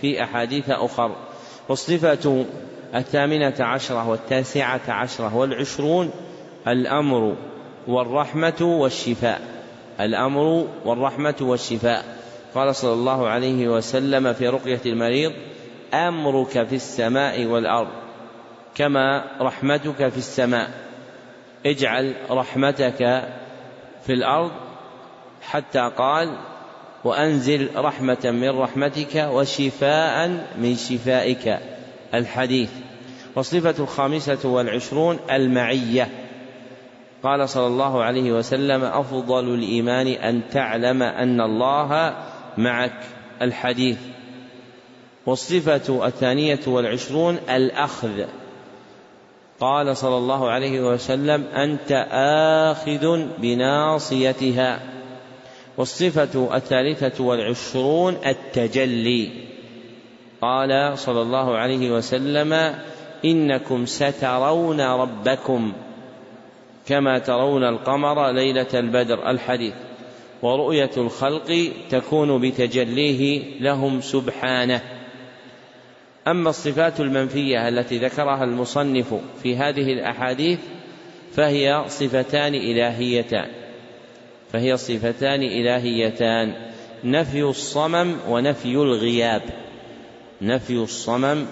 في 0.00 0.22
أحاديث 0.24 0.70
أخر. 0.70 1.16
والصفة 1.68 2.44
الثامنة 2.94 3.54
عشرة 3.60 4.08
والتاسعة 4.08 4.80
عشرة 4.88 5.36
والعشرون 5.36 6.10
الأمر 6.68 7.36
والرحمة 7.88 8.58
والشفاء. 8.62 9.61
الأمر 10.00 10.66
والرحمة 10.84 11.34
والشفاء. 11.40 12.04
قال 12.54 12.76
صلى 12.76 12.92
الله 12.92 13.28
عليه 13.28 13.68
وسلم 13.68 14.32
في 14.32 14.48
رقية 14.48 14.80
المريض 14.86 15.32
أمرك 15.94 16.66
في 16.66 16.74
السماء 16.74 17.44
والأرض 17.44 17.88
كما 18.74 19.24
رحمتك 19.40 20.08
في 20.08 20.18
السماء. 20.18 20.70
اجعل 21.66 22.14
رحمتك 22.30 23.28
في 24.06 24.12
الأرض 24.12 24.50
حتى 25.42 25.90
قال 25.98 26.38
وأنزل 27.04 27.68
رحمة 27.76 28.18
من 28.24 28.50
رحمتك 28.58 29.28
وشفاء 29.32 30.28
من 30.58 30.76
شفائك. 30.76 31.58
الحديث. 32.14 32.70
والصفة 33.36 33.74
الخامسة 33.78 34.48
والعشرون 34.48 35.18
المعية. 35.30 36.08
قال 37.22 37.48
صلى 37.48 37.66
الله 37.66 38.02
عليه 38.02 38.32
وسلم 38.32 38.84
أفضل 38.84 39.54
الإيمان 39.54 40.06
أن 40.06 40.40
تعلم 40.52 41.02
أن 41.02 41.40
الله 41.40 42.14
معك. 42.58 43.00
الحديث. 43.42 43.98
والصفة 45.26 46.06
الثانية 46.06 46.60
والعشرون 46.66 47.38
الأخذ. 47.50 48.24
قال 49.60 49.96
صلى 49.96 50.16
الله 50.16 50.50
عليه 50.50 50.92
وسلم 50.92 51.44
أنت 51.44 52.06
آخذ 52.70 53.26
بناصيتها. 53.38 54.80
والصفة 55.76 56.56
الثالثة 56.56 57.24
والعشرون 57.24 58.16
التجلي. 58.26 59.30
قال 60.40 60.98
صلى 60.98 61.22
الله 61.22 61.56
عليه 61.56 61.90
وسلم 61.90 62.74
إنكم 63.24 63.86
سترون 63.86 64.80
ربكم. 64.80 65.72
كما 66.88 67.18
ترون 67.18 67.64
القمر 67.64 68.30
ليلة 68.30 68.66
البدر 68.74 69.30
الحديث. 69.30 69.74
ورؤية 70.42 70.90
الخلق 70.96 71.72
تكون 71.90 72.40
بتجليه 72.40 73.42
لهم 73.60 74.00
سبحانه. 74.00 74.80
أما 76.28 76.50
الصفات 76.50 77.00
المنفية 77.00 77.68
التي 77.68 77.98
ذكرها 77.98 78.44
المصنف 78.44 79.14
في 79.42 79.56
هذه 79.56 79.92
الأحاديث 79.92 80.58
فهي 81.34 81.84
صفتان 81.88 82.54
إلهيتان. 82.54 83.48
فهي 84.52 84.76
صفتان 84.76 85.42
إلهيتان. 85.42 86.54
نفي 87.04 87.42
الصمم 87.42 88.16
ونفي 88.28 88.74
الغياب. 88.74 89.42
نفي 90.42 90.74
الصمم 90.74 91.46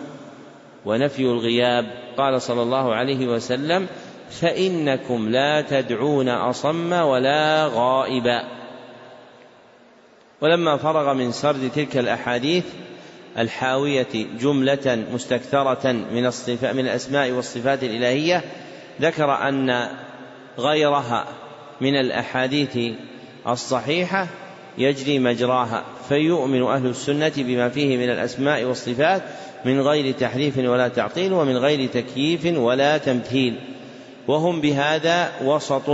ونفي 0.86 1.22
الغياب. 1.22 1.86
قال 2.16 2.42
صلى 2.42 2.62
الله 2.62 2.94
عليه 2.94 3.26
وسلم 3.26 3.86
فإنكم 4.30 5.28
لا 5.28 5.60
تدعون 5.60 6.28
أصم 6.28 6.92
ولا 6.92 7.70
غائبا 7.74 8.44
ولما 10.40 10.76
فرغ 10.76 11.14
من 11.14 11.32
سرد 11.32 11.70
تلك 11.74 11.96
الأحاديث 11.96 12.64
الحاوية 13.38 14.26
جملة 14.40 15.04
مستكثرة 15.12 15.92
من 15.92 16.26
الصفات 16.26 16.74
من 16.74 16.86
الأسماء 16.86 17.30
والصفات 17.30 17.82
الإلهية 17.82 18.44
ذكر 19.00 19.48
أن 19.48 19.88
غيرها 20.58 21.24
من 21.80 21.96
الأحاديث 21.96 22.94
الصحيحة 23.48 24.26
يجري 24.78 25.18
مجراها. 25.18 25.84
فيؤمن 26.08 26.62
أهل 26.62 26.86
السنة 26.86 27.32
بما 27.36 27.68
فيه 27.68 27.96
من 27.96 28.10
الأسماء 28.10 28.64
والصفات 28.64 29.22
من 29.64 29.80
غير 29.80 30.14
تحريف 30.14 30.58
ولا 30.58 30.88
تعطيل 30.88 31.32
ومن 31.32 31.56
غير 31.56 31.88
تكييف 31.88 32.46
ولا 32.46 32.98
تمثيل. 32.98 33.60
وهم 34.28 34.60
بهذا 34.60 35.32
وسط 35.44 35.90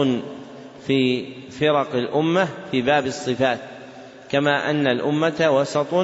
في 0.87 1.27
فرق 1.51 1.95
الأمة 1.95 2.49
في 2.71 2.83
باب 2.83 3.07
الصفات. 3.07 3.59
كما 4.31 4.71
أن 4.71 4.87
الأمة 4.87 5.49
وسط 5.51 5.95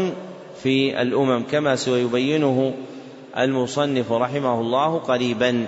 في 0.62 1.02
الأمم 1.02 1.42
كما 1.42 1.76
سيبينه 1.76 2.74
المصنف 3.38 4.12
رحمه 4.12 4.60
الله 4.60 4.98
قريبا. 4.98 5.66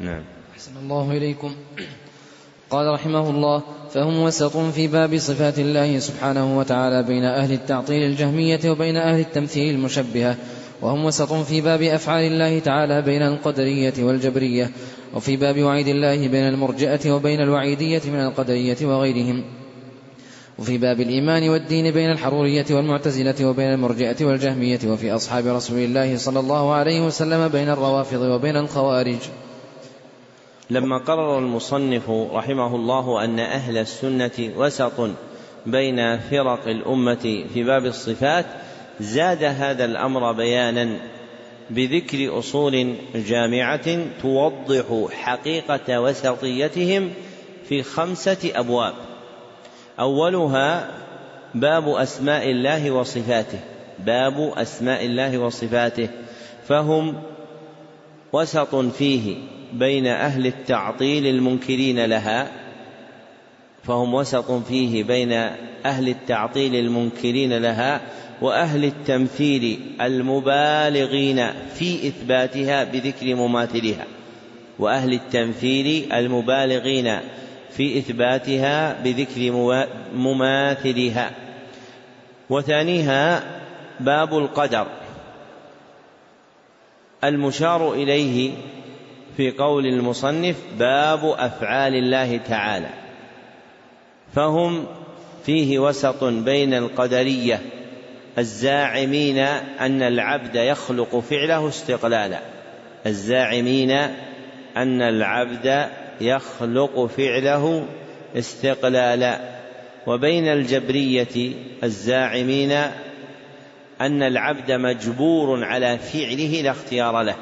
نعم. 0.00 0.22
أحسن 0.54 0.76
الله 0.76 1.10
إليكم. 1.16 1.54
قال 2.70 2.94
رحمه 2.94 3.30
الله 3.30 3.62
فهم 3.94 4.22
وسط 4.22 4.56
في 4.56 4.86
باب 4.86 5.18
صفات 5.18 5.58
الله 5.58 5.98
سبحانه 5.98 6.58
وتعالى 6.58 7.02
بين 7.02 7.24
أهل 7.24 7.52
التعطيل 7.52 8.02
الجهمية 8.02 8.60
وبين 8.70 8.96
أهل 8.96 9.20
التمثيل 9.20 9.74
المشبهة 9.74 10.36
وهم 10.82 11.04
وسط 11.04 11.32
في 11.32 11.60
باب 11.60 11.82
أفعال 11.82 12.24
الله 12.24 12.58
تعالى 12.58 13.02
بين 13.02 13.22
القدرية 13.22 13.94
والجبرية 13.98 14.70
وفي 15.14 15.36
باب 15.36 15.62
وعيد 15.62 15.88
الله 15.88 16.28
بين 16.28 16.48
المرجئة 16.48 17.12
وبين 17.12 17.40
الوعيدية 17.40 18.02
من 18.06 18.20
القدرية 18.20 18.76
وغيرهم. 18.82 19.44
وفي 20.58 20.78
باب 20.78 21.00
الإيمان 21.00 21.48
والدين 21.48 21.90
بين 21.90 22.10
الحرورية 22.10 22.66
والمعتزلة 22.70 23.46
وبين 23.46 23.72
المرجئة 23.72 24.24
والجهمية 24.24 24.78
وفي 24.86 25.14
أصحاب 25.14 25.46
رسول 25.46 25.78
الله 25.78 26.16
صلى 26.16 26.40
الله 26.40 26.72
عليه 26.72 27.06
وسلم 27.06 27.48
بين 27.48 27.68
الروافض 27.68 28.20
وبين 28.20 28.56
الخوارج. 28.56 29.18
لما 30.70 30.98
قرر 30.98 31.38
المصنف 31.38 32.10
رحمه 32.10 32.76
الله 32.76 33.24
أن 33.24 33.38
أهل 33.38 33.78
السنة 33.78 34.52
وسط 34.56 35.10
بين 35.66 36.18
فرق 36.18 36.68
الأمة 36.68 37.44
في 37.54 37.62
باب 37.62 37.86
الصفات 37.86 38.46
زاد 39.00 39.44
هذا 39.44 39.84
الأمر 39.84 40.32
بيانا. 40.32 41.17
بذكر 41.70 42.38
أصول 42.38 42.94
جامعة 43.14 43.98
توضح 44.22 45.08
حقيقة 45.12 46.00
وسطيتهم 46.00 47.10
في 47.68 47.82
خمسة 47.82 48.52
أبواب. 48.54 48.94
أولها 50.00 50.90
باب 51.54 51.88
أسماء 51.88 52.50
الله 52.50 52.90
وصفاته. 52.90 53.60
باب 53.98 54.52
أسماء 54.56 55.06
الله 55.06 55.38
وصفاته. 55.38 56.08
فهم 56.68 57.22
وسط 58.32 58.74
فيه 58.74 59.36
بين 59.72 60.06
أهل 60.06 60.46
التعطيل 60.46 61.26
المنكرين 61.26 62.04
لها. 62.04 62.50
فهم 63.84 64.14
وسط 64.14 64.50
فيه 64.50 65.04
بين 65.04 65.32
أهل 65.86 66.08
التعطيل 66.08 66.74
المنكرين 66.74 67.52
لها 67.52 68.00
وأهل 68.40 68.84
التمثيل 68.84 69.80
المبالغين 70.00 71.46
في 71.74 72.08
إثباتها 72.08 72.84
بذكر 72.84 73.34
مماثلها. 73.34 74.06
وأهل 74.78 75.12
التمثيل 75.12 76.12
المبالغين 76.12 77.18
في 77.70 77.98
إثباتها 77.98 79.02
بذكر 79.02 79.52
مماثلها. 80.14 81.30
وثانيها 82.50 83.42
باب 84.00 84.38
القدر. 84.38 84.86
المشار 87.24 87.92
إليه 87.92 88.52
في 89.36 89.50
قول 89.50 89.86
المصنف 89.86 90.56
باب 90.78 91.24
أفعال 91.24 91.94
الله 91.94 92.36
تعالى. 92.36 92.90
فهم 94.34 94.86
فيه 95.46 95.78
وسط 95.78 96.24
بين 96.24 96.74
القدرية 96.74 97.60
الزاعمين 98.38 99.38
أن 99.80 100.02
العبد 100.02 100.54
يخلق 100.54 101.18
فعله 101.18 101.68
استقلالا. 101.68 102.38
الزاعمين 103.06 103.90
أن 104.76 105.02
العبد 105.02 105.88
يخلق 106.20 107.06
فعله 107.06 107.86
استقلالا. 108.36 109.40
وبين 110.06 110.48
الجبرية 110.48 111.52
الزاعمين 111.84 112.72
أن 114.00 114.22
العبد 114.22 114.72
مجبور 114.72 115.64
على 115.64 115.98
فعله 115.98 116.60
لا 116.62 116.70
اختيار 116.70 117.22
له. 117.22 117.34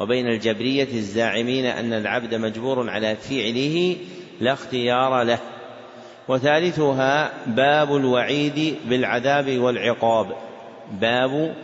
وبين 0.00 0.26
الجبرية 0.26 0.88
الزاعمين 0.92 1.66
أن 1.66 1.92
العبد 1.92 2.34
مجبور 2.34 2.90
على 2.90 3.16
فعله 3.16 3.96
لا 4.40 4.52
اختيار 4.52 5.22
له. 5.22 5.38
وثالثها 6.32 7.32
باب 7.46 7.96
الوعيد 7.96 8.76
بالعذاب 8.88 9.58
والعقاب. 9.58 10.26
باب 11.00 11.54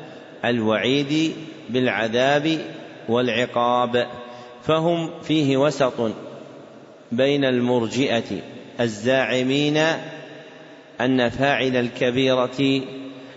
الوعيد 0.45 1.33
بالعذاب 1.71 2.59
والعقاب. 3.09 4.07
فهم 4.63 5.11
فيه 5.23 5.57
وسط 5.57 6.13
بين 7.13 7.45
المرجئة 7.45 8.41
الزاعمين 8.81 9.77
أن 11.01 11.29
فاعل 11.29 11.77
الكبيرة 11.77 12.81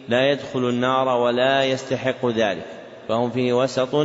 لا 0.10 0.32
يدخل 0.32 0.70
النار 0.70 1.08
ولا 1.08 1.63
يستحق 1.63 2.26
ذلك. 2.26 2.65
فهم 3.08 3.30
فيه 3.30 3.54
وسط 3.54 3.96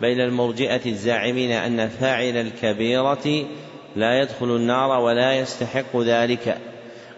بين 0.00 0.20
المرجئة 0.20 0.80
الزاعمين 0.86 1.52
أن 1.52 1.88
فاعل 1.88 2.36
الكبيرة 2.36 3.46
لا 3.96 4.20
يدخل 4.20 4.56
النار 4.56 5.00
ولا 5.00 5.38
يستحق 5.38 5.96
ذلك. 5.96 6.58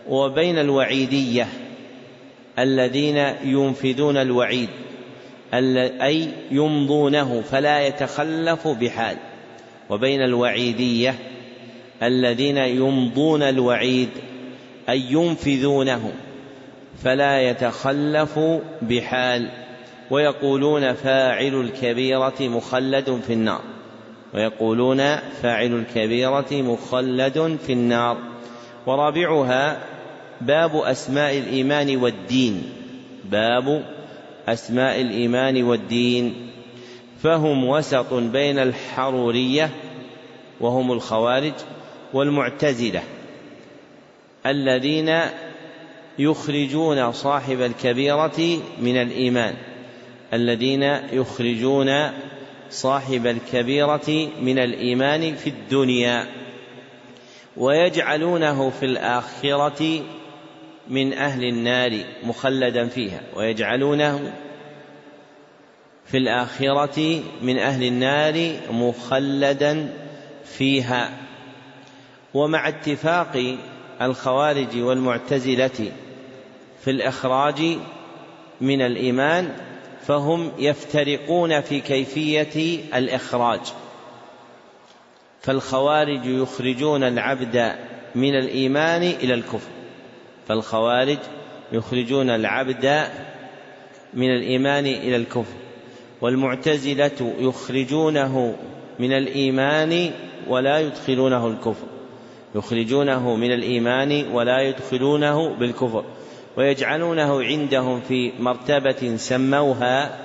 وبين 0.08 0.58
الوعيدية 0.58 1.48
الذين 2.58 3.16
ينفذون 3.44 4.16
الوعيد 4.16 4.68
أي 5.54 6.28
يمضونه 6.50 7.42
فلا 7.50 7.86
يتخلف 7.86 8.68
بحال. 8.68 9.16
وبين 9.90 10.22
الوعيدية 10.22 11.14
الذين 12.02 12.56
يمضون 12.56 13.42
الوعيد 13.42 14.08
أي 14.88 15.02
ينفذونه 15.10 16.12
فلا 17.04 17.50
يتخلف 17.50 18.38
بحال. 18.82 19.50
ويقولون 20.10 20.92
فاعل 20.92 21.60
الكبيرة 21.60 22.34
مخلد 22.40 23.20
في 23.26 23.32
النار. 23.32 23.60
ويقولون 24.34 25.16
فاعل 25.16 25.72
الكبيرة 25.74 26.46
مخلد 26.52 27.58
في 27.66 27.72
النار. 27.72 28.16
ورابعها 28.86 29.80
باب 30.40 30.76
أسماء 30.76 31.38
الإيمان 31.38 31.96
والدين. 31.96 32.62
باب 33.24 33.84
أسماء 34.48 35.00
الإيمان 35.00 35.62
والدين. 35.62 36.34
فهم 37.22 37.64
وسط 37.64 38.14
بين 38.14 38.58
الحرورية 38.58 39.70
وهم 40.60 40.92
الخوارج 40.92 41.52
والمعتزلة 42.14 43.02
الذين 44.46 45.20
يخرجون 46.18 47.12
صاحب 47.12 47.60
الكبيرة 47.60 48.58
من 48.80 48.96
الإيمان. 48.96 49.54
الذين 50.32 50.82
يخرجون 51.12 51.88
صاحب 52.70 53.26
الكبيرة 53.26 54.30
من 54.40 54.58
الإيمان 54.58 55.34
في 55.34 55.50
الدنيا 55.50 56.26
ويجعلونه 57.56 58.70
في 58.70 58.86
الآخرة 58.86 60.02
من 60.88 61.12
أهل 61.12 61.44
النار 61.44 62.04
مخلدا 62.24 62.88
فيها 62.88 63.20
ويجعلونه 63.34 64.32
في 66.06 66.16
الآخرة 66.16 67.22
من 67.42 67.58
أهل 67.58 67.84
النار 67.84 68.60
مخلدا 68.70 69.94
فيها. 70.44 71.10
ومع 72.34 72.68
اتفاق 72.68 73.56
الخوارج 74.02 74.76
والمعتزلة 74.76 75.92
في 76.84 76.90
الإخراج 76.90 77.78
من 78.60 78.82
الإيمان 78.82 79.54
فهم 80.08 80.52
يفترقون 80.58 81.60
في 81.60 81.80
كيفية 81.80 82.80
الإخراج. 82.94 83.60
فالخوارج 85.40 86.26
يخرجون 86.26 87.02
العبد 87.02 87.72
من 88.14 88.34
الإيمان 88.38 89.02
إلى 89.02 89.34
الكفر. 89.34 89.70
فالخوارج 90.48 91.18
يخرجون 91.72 92.30
العبد 92.30 93.04
من 94.14 94.30
الإيمان 94.30 94.86
إلى 94.86 95.16
الكفر. 95.16 95.56
والمعتزلة 96.20 97.34
يخرجونه 97.38 98.56
من 98.98 99.12
الإيمان 99.12 100.10
ولا 100.46 100.80
يدخلونه 100.80 101.46
الكفر. 101.46 101.86
يخرجونه 102.54 103.36
من 103.36 103.52
الإيمان 103.52 104.26
ولا 104.32 104.60
يدخلونه 104.60 105.54
بالكفر. 105.54 106.04
ويجعلونه 106.56 107.42
عندهم 107.42 108.00
في 108.00 108.32
مرتبة 108.40 109.16
سموها 109.16 110.18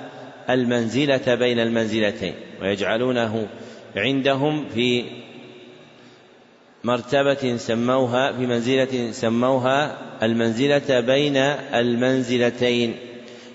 المنزلة 0.50 1.34
بين 1.34 1.58
المنزلتين. 1.58 2.34
ويجعلونه 2.62 3.48
عندهم 3.96 4.64
في 4.74 5.04
مرتبة 6.84 7.56
سموها 7.56 8.32
في 8.32 8.46
منزلة 8.46 9.10
سموها 9.12 9.98
المنزلة 10.22 11.00
بين 11.00 11.36
المنزلتين. 11.74 12.94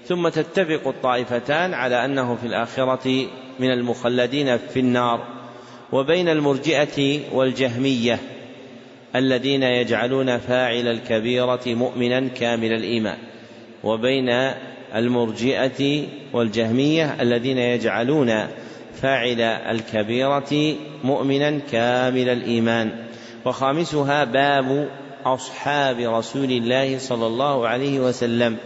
ثم 0.06 0.30
تتفق 0.30 0.88
الطائفتان 0.88 1.74
على 1.74 2.06
أنه 2.06 2.36
في 2.36 2.48
الآخرة 2.48 3.28
من 3.60 3.72
المخلدين 3.72 4.58
في 4.58 4.80
النار 4.80 5.28
وبين 5.92 6.30
المرجئة 6.30 7.20
والجهمية. 7.34 8.20
الذين 9.16 9.64
يجعلون 9.64 10.38
فاعل 10.38 10.88
الكبيرة 10.88 11.62
مؤمنا 11.68 12.28
كامل 12.28 12.74
الإيمان 12.74 13.18
وبين 13.84 14.30
المرجئة 14.96 16.04
والجهمية 16.34 17.22
الذين 17.22 17.58
يجعلون 17.58 18.48
فاعل 19.02 19.42
الكبيرة 19.42 20.76
مؤمنا 21.04 21.60
كامل 21.72 22.30
الإيمان. 22.30 22.92
وخامسها 23.46 24.24
باب 24.24 24.90
أصحاب 25.26 26.00
رسول 26.00 26.52
الله 26.52 26.98
صلى 26.98 27.28
الله 27.28 27.68
عليه 27.68 28.00
وسلم. 28.00 28.58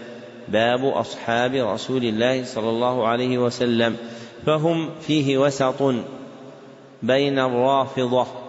باب 0.48 0.86
أصحاب 0.86 1.56
رسول 1.56 2.04
الله 2.04 2.44
صلى 2.44 2.70
الله 2.70 3.08
عليه 3.08 3.38
وسلم. 3.38 3.98
فهم 4.46 4.90
فيه 5.02 5.38
وسط 5.38 5.94
بين 7.04 7.40
الرافضة 7.40 8.43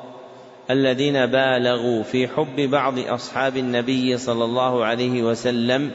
الذين 0.71 1.27
بالغوا 1.27 2.03
في 2.03 2.29
حب 2.29 2.61
بعض 2.61 2.99
أصحاب 2.99 3.57
النبي 3.57 4.19
صلى 4.19 4.45
الله 4.45 4.85
عليه 4.85 5.23
وسلم 5.23 5.91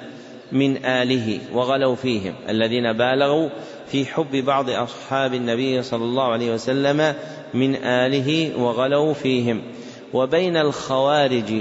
من 0.52 0.86
آله 0.86 1.40
وغلوا 1.54 1.96
فيهم. 1.96 2.34
الذين 2.50 2.94
بالغوا 2.94 3.50
في 3.92 4.06
حب 4.06 4.36
بعض 4.36 4.70
أصحاب 4.70 5.34
النبي 5.34 5.84
صلى 5.84 6.04
الله 6.04 6.24
عليه 6.24 6.54
وسلم 6.54 7.14
من 7.54 7.76
آله 7.76 8.62
وغلوا 8.62 9.14
فيهم. 9.14 9.62
وبين 10.14 10.58
الخوارج 10.58 11.54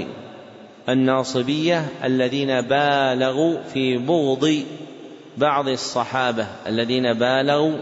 الناصبية 0.89 1.85
الذين 2.03 2.61
بالغوا 2.61 3.57
في 3.73 3.97
بغض 3.97 4.63
بعض 5.37 5.67
الصحابة. 5.67 6.47
الذين 6.67 7.13
بالغوا 7.13 7.77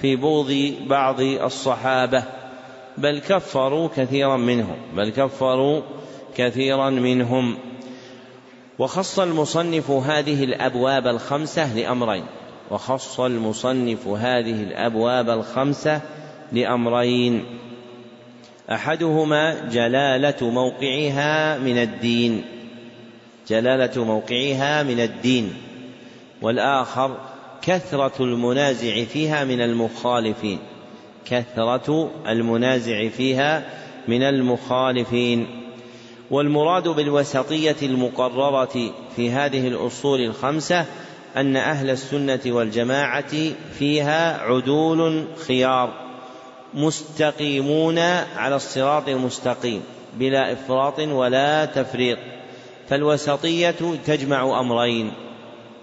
في 0.00 0.16
بغض 0.16 0.74
بعض 0.86 1.20
الصحابة. 1.20 2.22
بل 2.98 3.18
كفروا 3.18 3.88
كثيرا 3.96 4.36
منهم 4.36 4.76
بل 4.96 5.10
كفروا 5.10 5.82
كثيرا 6.36 6.90
منهم. 6.90 7.58
وخص 8.78 9.18
المصنف 9.18 9.90
هذه 9.90 10.44
الأبواب 10.44 11.06
الخمسة 11.06 11.76
لأمرين. 11.76 12.24
وخص 12.70 13.20
المصنف 13.20 14.06
هذه 14.06 14.62
الأبواب 14.62 15.30
الخمسة 15.30 16.00
لأمرين. 16.52 17.44
أحدهما 18.72 19.68
جلالة 19.68 20.50
موقعها 20.50 21.58
من 21.58 21.78
الدين. 21.78 22.44
جلالة 23.48 24.04
موقعها 24.04 24.82
من 24.82 25.00
الدين. 25.00 25.52
والآخر 26.42 27.16
كثرة 27.62 28.12
المنازع 28.24 29.04
فيها 29.04 29.44
من 29.44 29.60
المخالفين. 29.60 30.58
كثرة 31.30 32.10
المنازع 32.28 33.08
فيها 33.08 33.62
من 34.08 34.22
المخالفين. 34.22 35.46
والمراد 36.30 36.88
بالوسطية 36.88 37.76
المقررة 37.82 38.92
في 39.16 39.30
هذه 39.30 39.68
الأصول 39.68 40.20
الخمسة 40.20 40.84
أن 41.36 41.56
أهل 41.56 41.90
السنة 41.90 42.40
والجماعة 42.46 43.52
فيها 43.78 44.42
عدول 44.42 45.24
خيار 45.46 45.92
مستقيمون 46.74 47.98
على 48.36 48.56
الصراط 48.56 49.08
المستقيم 49.08 49.82
بلا 50.18 50.52
إفراط 50.52 50.98
ولا 50.98 51.64
تفريط. 51.64 52.18
فالوسطية 52.88 53.74
تجمع 54.06 54.60
أمرين 54.60 55.12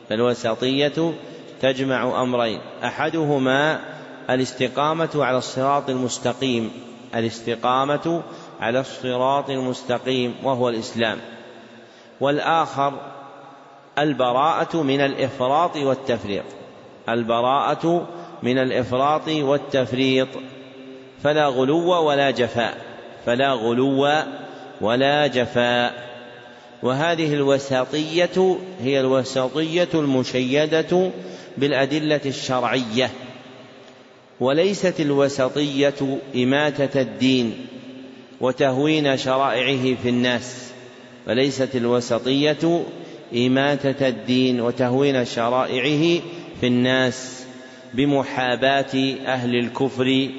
فالوسطية 0.09 1.13
تجمع 1.61 2.21
أمرين 2.21 2.59
أحدهما 2.83 3.79
الاستقامة 4.29 5.09
على 5.15 5.37
الصراط 5.37 5.89
المستقيم. 5.89 6.71
الاستقامة 7.15 8.21
على 8.59 8.79
الصراط 8.79 9.49
المستقيم 9.49 10.35
وهو 10.43 10.69
الإسلام. 10.69 11.17
والآخر 12.21 12.93
البراءة 13.99 14.81
من 14.81 15.01
الإفراط 15.01 15.75
والتفريط. 15.75 16.43
البراءة 17.09 18.07
من 18.43 18.57
الإفراط 18.57 19.27
والتفريط. 19.27 20.27
فلا 21.23 21.47
غلو 21.47 22.07
ولا 22.07 22.31
جفاء. 22.31 22.77
فلا 23.25 23.53
غلو 23.53 24.23
ولا 24.81 25.27
جفاء. 25.27 26.13
وهذه 26.83 27.33
الوساطية 27.33 28.57
هي 28.81 28.99
الوساطية 28.99 29.89
المشيدة 29.93 31.11
بالأدلة 31.57 32.21
الشرعية. 32.25 33.09
وليست 34.39 34.99
الوسطية 34.99 36.19
إماتة 36.35 37.01
الدين 37.01 37.65
وتهوين 38.41 39.17
شرائعه 39.17 39.95
في 40.03 40.09
الناس 40.09 40.71
وليست 41.27 41.75
الوسطية 41.75 42.83
إماتة 43.35 44.07
الدين 44.07 44.61
وتهوين 44.61 45.25
شرائعه 45.25 46.21
في 46.61 46.67
الناس 46.67 47.45
بمحاباة 47.93 49.15
أهل 49.25 49.55
الكفر 49.55 50.29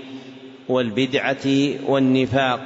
والبدعة 0.69 1.47
والنفاق 1.87 2.61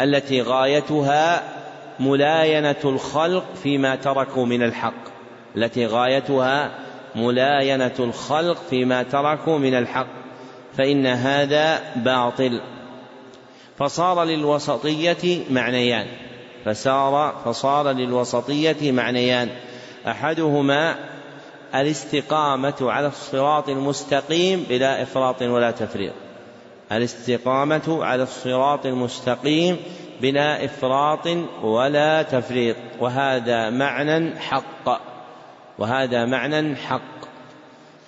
التي 0.00 0.42
غايتها 0.42 1.42
ملاينة 2.00 2.76
الخلق 2.84 3.54
فيما 3.62 3.96
تركوا 3.96 4.46
من 4.46 4.62
الحق 4.62 5.16
التي 5.56 5.86
غايتها 5.86 6.85
ملاينة 7.16 7.94
الخلق 7.98 8.56
فيما 8.70 9.02
تركوا 9.02 9.58
من 9.58 9.74
الحق 9.74 10.06
فإن 10.76 11.06
هذا 11.06 11.80
باطل. 11.96 12.60
فصار 13.78 14.24
للوسطية 14.24 15.44
معنيان. 15.50 16.06
فصار 16.64 17.34
فصار 17.44 17.90
للوسطية 17.90 18.92
معنيان. 18.92 19.48
أحدهما 20.06 20.96
الاستقامة 21.74 22.74
على 22.80 23.06
الصراط 23.06 23.68
المستقيم 23.68 24.66
بلا 24.68 25.02
إفراط 25.02 25.42
ولا 25.42 25.70
تفريط. 25.70 26.12
الاستقامة 26.92 27.98
على 28.04 28.22
الصراط 28.22 28.86
المستقيم 28.86 29.76
بلا 30.20 30.64
إفراط 30.64 31.26
ولا 31.62 32.22
تفريط. 32.22 32.76
وهذا 33.00 33.70
معنى 33.70 34.40
حق 34.40 35.15
وهذا 35.78 36.24
معنى 36.24 36.76
حق. 36.76 37.16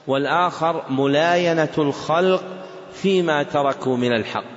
والآخر 0.06 0.82
ملاينة 0.90 1.72
الخلق 1.78 2.42
فيما 2.92 3.42
تركوا 3.42 3.96
من 3.96 4.12
الحق. 4.12 4.54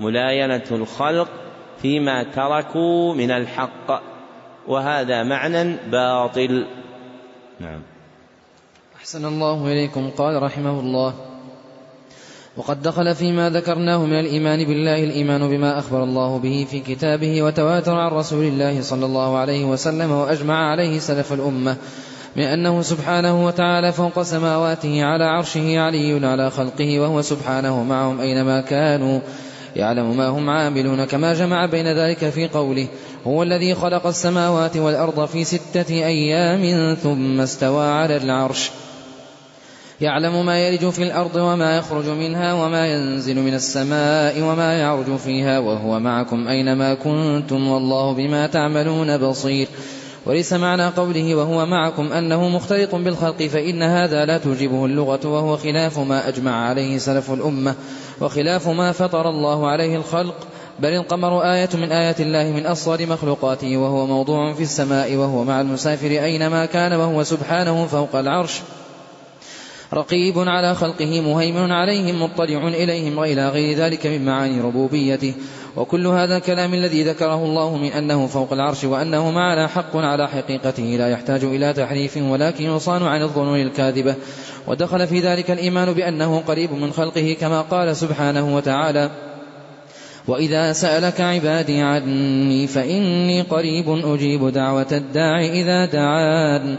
ملاينة 0.00 0.64
الخلق 0.70 1.28
فيما 1.82 2.22
تركوا 2.22 3.14
من 3.14 3.30
الحق. 3.30 4.02
وهذا 4.68 5.22
معنى 5.22 5.76
باطل. 5.90 6.66
نعم. 7.60 7.82
أحسن 8.96 9.24
الله 9.24 9.66
إليكم. 9.66 10.10
قال 10.10 10.42
رحمه 10.42 10.80
الله 10.80 11.14
وقد 12.56 12.82
دخل 12.82 13.14
فيما 13.14 13.50
ذكرناه 13.50 14.04
من 14.04 14.20
الإيمان 14.20 14.64
بالله 14.64 15.04
الإيمان 15.04 15.48
بما 15.48 15.78
أخبر 15.78 16.04
الله 16.04 16.38
به 16.38 16.66
في 16.70 16.80
كتابه 16.80 17.42
وتواتر 17.42 17.94
عن 17.94 18.10
رسول 18.10 18.44
الله 18.44 18.82
صلى 18.82 19.06
الله 19.06 19.38
عليه 19.38 19.64
وسلم 19.64 20.10
وأجمع 20.10 20.70
عليه 20.70 20.98
سلف 20.98 21.32
الأمة. 21.32 21.76
من 22.36 22.42
أنه 22.42 22.82
سبحانه 22.82 23.46
وتعالى 23.46 23.92
فوق 23.92 24.22
سماواته 24.22 25.04
على 25.04 25.24
عرشه 25.24 25.80
علي 25.80 26.26
على 26.26 26.50
خلقه 26.50 27.00
وهو 27.00 27.22
سبحانه 27.22 27.82
معهم 27.82 28.20
أينما 28.20 28.60
كانوا. 28.60 29.20
يعلم 29.76 30.16
ما 30.16 30.28
هم 30.28 30.50
عاملون 30.50 31.04
كما 31.04 31.34
جمع 31.34 31.66
بين 31.66 31.86
ذلك 31.86 32.28
في 32.28 32.48
قوله 32.48 32.86
هو 33.26 33.42
الذي 33.42 33.74
خلق 33.74 34.06
السماوات 34.06 34.76
والأرض 34.76 35.28
في 35.28 35.44
ستة 35.44 35.90
أيام 35.90 36.94
ثم 36.94 37.40
استوى 37.40 37.86
على 37.86 38.16
العرش 38.16 38.70
يعلم 40.00 40.46
ما 40.46 40.68
يلج 40.68 40.88
في 40.88 41.02
الأرض 41.02 41.36
وما 41.36 41.76
يخرج 41.76 42.08
منها 42.08 42.52
وما 42.52 42.86
ينزل 42.86 43.38
من 43.38 43.54
السماء 43.54 44.42
وما 44.42 44.74
يعرج 44.74 45.16
فيها 45.16 45.58
وهو 45.58 46.00
معكم 46.00 46.48
أينما 46.48 46.94
كنتم 46.94 47.68
والله 47.68 48.12
بما 48.12 48.46
تعملون 48.46 49.18
بصير. 49.18 49.68
وليس 50.26 50.52
معنى 50.52 50.86
قوله 50.86 51.34
وهو 51.34 51.66
معكم 51.66 52.12
أنه 52.12 52.48
مختلط 52.48 52.94
بالخلق 52.94 53.42
فإن 53.42 53.82
هذا 53.82 54.24
لا 54.24 54.38
توجبه 54.38 54.84
اللغة 54.84 55.28
وهو 55.28 55.56
خلاف 55.56 55.98
ما 55.98 56.28
أجمع 56.28 56.68
عليه 56.68 56.98
سلف 56.98 57.30
الأمة 57.30 57.74
وخلاف 58.20 58.68
ما 58.68 58.92
فطر 58.92 59.28
الله 59.28 59.68
عليه 59.68 59.96
الخلق 59.96 60.34
بل 60.80 60.88
القمر 60.88 61.42
آية 61.52 61.68
من 61.74 61.92
آيات 61.92 62.20
الله 62.20 62.44
من 62.44 62.66
أصغر 62.66 63.06
مخلوقاته 63.06 63.76
وهو 63.76 64.06
موضوع 64.06 64.52
في 64.52 64.62
السماء 64.62 65.14
وهو 65.14 65.44
مع 65.44 65.60
المسافر 65.60 66.10
أينما 66.10 66.66
كان 66.66 66.92
وهو 66.92 67.22
سبحانه 67.22 67.86
فوق 67.86 68.16
العرش. 68.16 68.60
رقيب 69.94 70.38
على 70.38 70.74
خلقه 70.74 71.20
مهيمن 71.20 71.72
عليهم 71.72 72.22
مطلع 72.22 72.68
إليهم 72.68 73.18
وإلى 73.18 73.48
غير 73.48 73.76
ذلك 73.76 74.06
من 74.06 74.24
معاني 74.24 74.60
ربوبيته. 74.60 75.34
وكل 75.76 76.06
هذا 76.06 76.36
الكلام 76.36 76.74
الذي 76.74 77.02
ذكره 77.02 77.44
الله 77.44 77.76
من 77.76 77.92
أنه 77.92 78.26
فوق 78.26 78.52
العرش 78.52 78.84
وأنه 78.84 79.30
معنا 79.30 79.66
حق 79.66 79.96
على 79.96 80.28
حقيقته 80.28 80.82
لا 80.82 81.08
يحتاج 81.08 81.44
إلى 81.44 81.72
تحريف 81.72 82.16
ولكن 82.16 82.64
يصان 82.64 83.02
عن 83.02 83.22
الظنون 83.22 83.60
الكاذبة. 83.60 84.14
ودخل 84.66 85.06
في 85.06 85.20
ذلك 85.20 85.50
الإيمان 85.50 85.92
بأنه 85.92 86.42
قريب 86.46 86.72
من 86.72 86.92
خلقه 86.92 87.36
كما 87.40 87.60
قال 87.60 87.96
سبحانه 87.96 88.56
وتعالى 88.56 89.10
وإذا 90.28 90.72
سألك 90.72 91.20
عبادي 91.20 91.80
عني 91.80 92.66
فإني 92.66 93.42
قريب 93.42 93.88
أجيب 93.88 94.48
دعوة 94.48 94.86
الداع 94.92 95.44
إذا 95.44 95.84
دعان. 95.84 96.76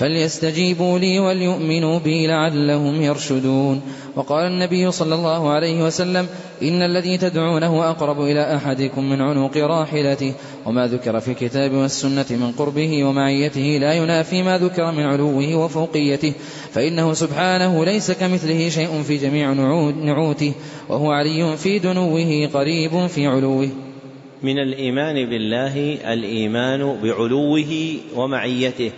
فليستجيبوا 0.00 0.98
لي 0.98 1.18
وليؤمنوا 1.18 1.98
بي 1.98 2.26
لعلهم 2.26 3.02
يرشدون 3.02 3.82
وقال 4.16 4.46
النبي 4.46 4.90
صلى 4.90 5.14
الله 5.14 5.50
عليه 5.50 5.84
وسلم 5.84 6.26
إن 6.62 6.82
الذي 6.82 7.18
تدعونه 7.18 7.90
أقرب 7.90 8.20
إلى 8.20 8.56
أحدكم 8.56 9.10
من 9.10 9.20
عنق 9.20 9.56
راحلته 9.56 10.34
وما 10.66 10.86
ذكر 10.86 11.20
في 11.20 11.30
الكتاب 11.30 11.72
والسنة 11.72 12.26
من 12.30 12.52
قربه 12.52 13.04
ومعيته 13.04 13.78
لا 13.80 13.92
ينافي 13.92 14.42
ما 14.42 14.58
ذكر 14.58 14.92
من 14.92 15.02
علوه 15.02 15.54
وفوقيته 15.56 16.32
فإنه 16.72 17.12
سبحانه 17.12 17.84
ليس 17.84 18.10
كمثله 18.10 18.68
شيء 18.68 19.02
في 19.02 19.16
جميع 19.16 19.52
نعوته 19.92 20.52
وهو 20.88 21.10
علي 21.10 21.56
في 21.56 21.78
دنوه 21.78 22.46
قريب 22.46 23.06
في 23.06 23.26
علوه. 23.26 23.68
من 24.42 24.58
الإيمان 24.58 25.30
بالله 25.30 25.98
الإيمان 26.12 27.00
بعلوه 27.02 27.96
ومعيته 28.16 28.90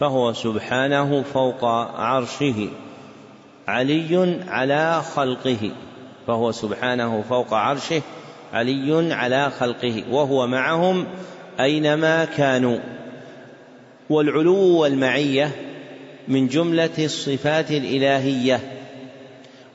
فهو 0.00 0.32
سبحانه 0.32 1.22
فوق 1.22 1.64
عرشه 1.94 2.68
علي 3.68 4.40
على 4.48 5.02
خلقه 5.14 5.70
فهو 6.26 6.52
سبحانه 6.52 7.22
فوق 7.28 7.54
عرشه 7.54 8.02
علي 8.52 9.14
على 9.14 9.50
خلقه 9.50 10.04
وهو 10.10 10.46
معهم 10.46 11.06
أينما 11.60 12.24
كانوا. 12.24 12.78
والعلو 14.10 14.56
والمعية 14.56 15.50
من 16.28 16.48
جملة 16.48 16.90
الصفات 16.98 17.70
الإلهية. 17.70 18.60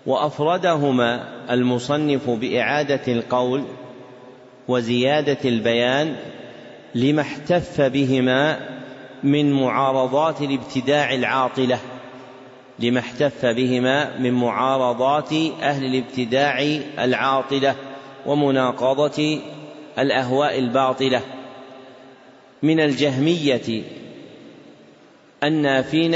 وأفردهما 0.05 1.23
المصنف 1.51 2.29
بإعادة 2.29 3.01
القول 3.07 3.63
وزيادة 4.67 5.37
البيان 5.45 6.15
لما 6.95 7.21
احتف 7.21 7.81
بهما 7.81 8.59
من 9.23 9.53
معارضات 9.53 10.41
الابتداع 10.41 11.13
العاطلة 11.13 11.79
لما 12.79 12.99
احتف 12.99 13.45
بهما 13.45 14.17
من 14.19 14.31
معارضات 14.33 15.33
أهل 15.61 15.85
الابتداع 15.85 16.59
العاطلة 16.99 17.75
ومناقضة 18.25 19.39
الأهواء 19.99 20.59
الباطلة. 20.59 21.21
من 22.63 22.79
الجهمية 22.79 23.83
النافين 25.43 26.15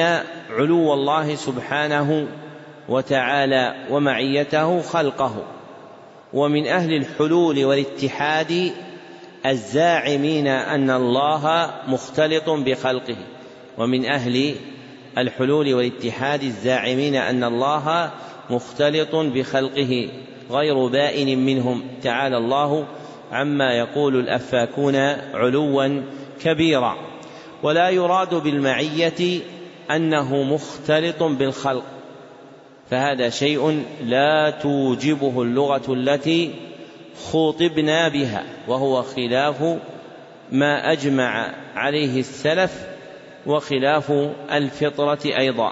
علو 0.50 0.94
الله 0.94 1.36
سبحانه 1.36 2.28
وتعالى 2.90 3.86
ومعيته 3.90 4.82
خلقه 4.82 5.44
ومن 6.34 6.68
أهل 6.68 6.94
الحلول 6.94 7.66
والاتحاد 7.66 8.72
الزاعمين 9.48 10.48
أن 10.48 10.90
الله 10.90 11.74
مختلط 11.88 12.50
بخلقه 12.50 13.16
ومن 13.78 14.06
أهل 14.06 14.56
الحلول 15.18 15.74
والاتحاد 15.74 16.44
الزاعمين 16.44 17.16
أن 17.16 17.44
الله 17.44 18.12
مختلط 18.50 19.16
بخلقه 19.16 20.10
غير 20.52 20.88
بائن 20.88 21.46
منهم. 21.46 21.84
تعالى 22.04 22.38
الله 22.38 22.86
عما 23.32 23.74
يقول 23.74 24.16
الأفاكون 24.20 24.96
علوا 25.34 26.02
كبيرا. 26.42 26.98
ولا 27.64 27.90
يراد 27.90 28.36
بالمعية 28.36 29.42
أنه 29.92 30.44
مختلط 30.44 31.24
بالخلق 31.24 31.84
فهذا 32.90 33.30
شيء 33.30 33.84
لا 34.06 34.50
توجبه 34.50 35.42
اللغة 35.42 35.94
التي 35.94 36.54
خوطبنا 37.18 38.08
بها 38.08 38.44
وهو 38.68 39.02
خلاف 39.02 39.78
ما 40.52 40.92
أجمع 40.92 41.54
عليه 41.76 42.20
السلف 42.20 42.88
وخلاف 43.46 44.12
الفطرة 44.52 45.20
أيضا. 45.26 45.72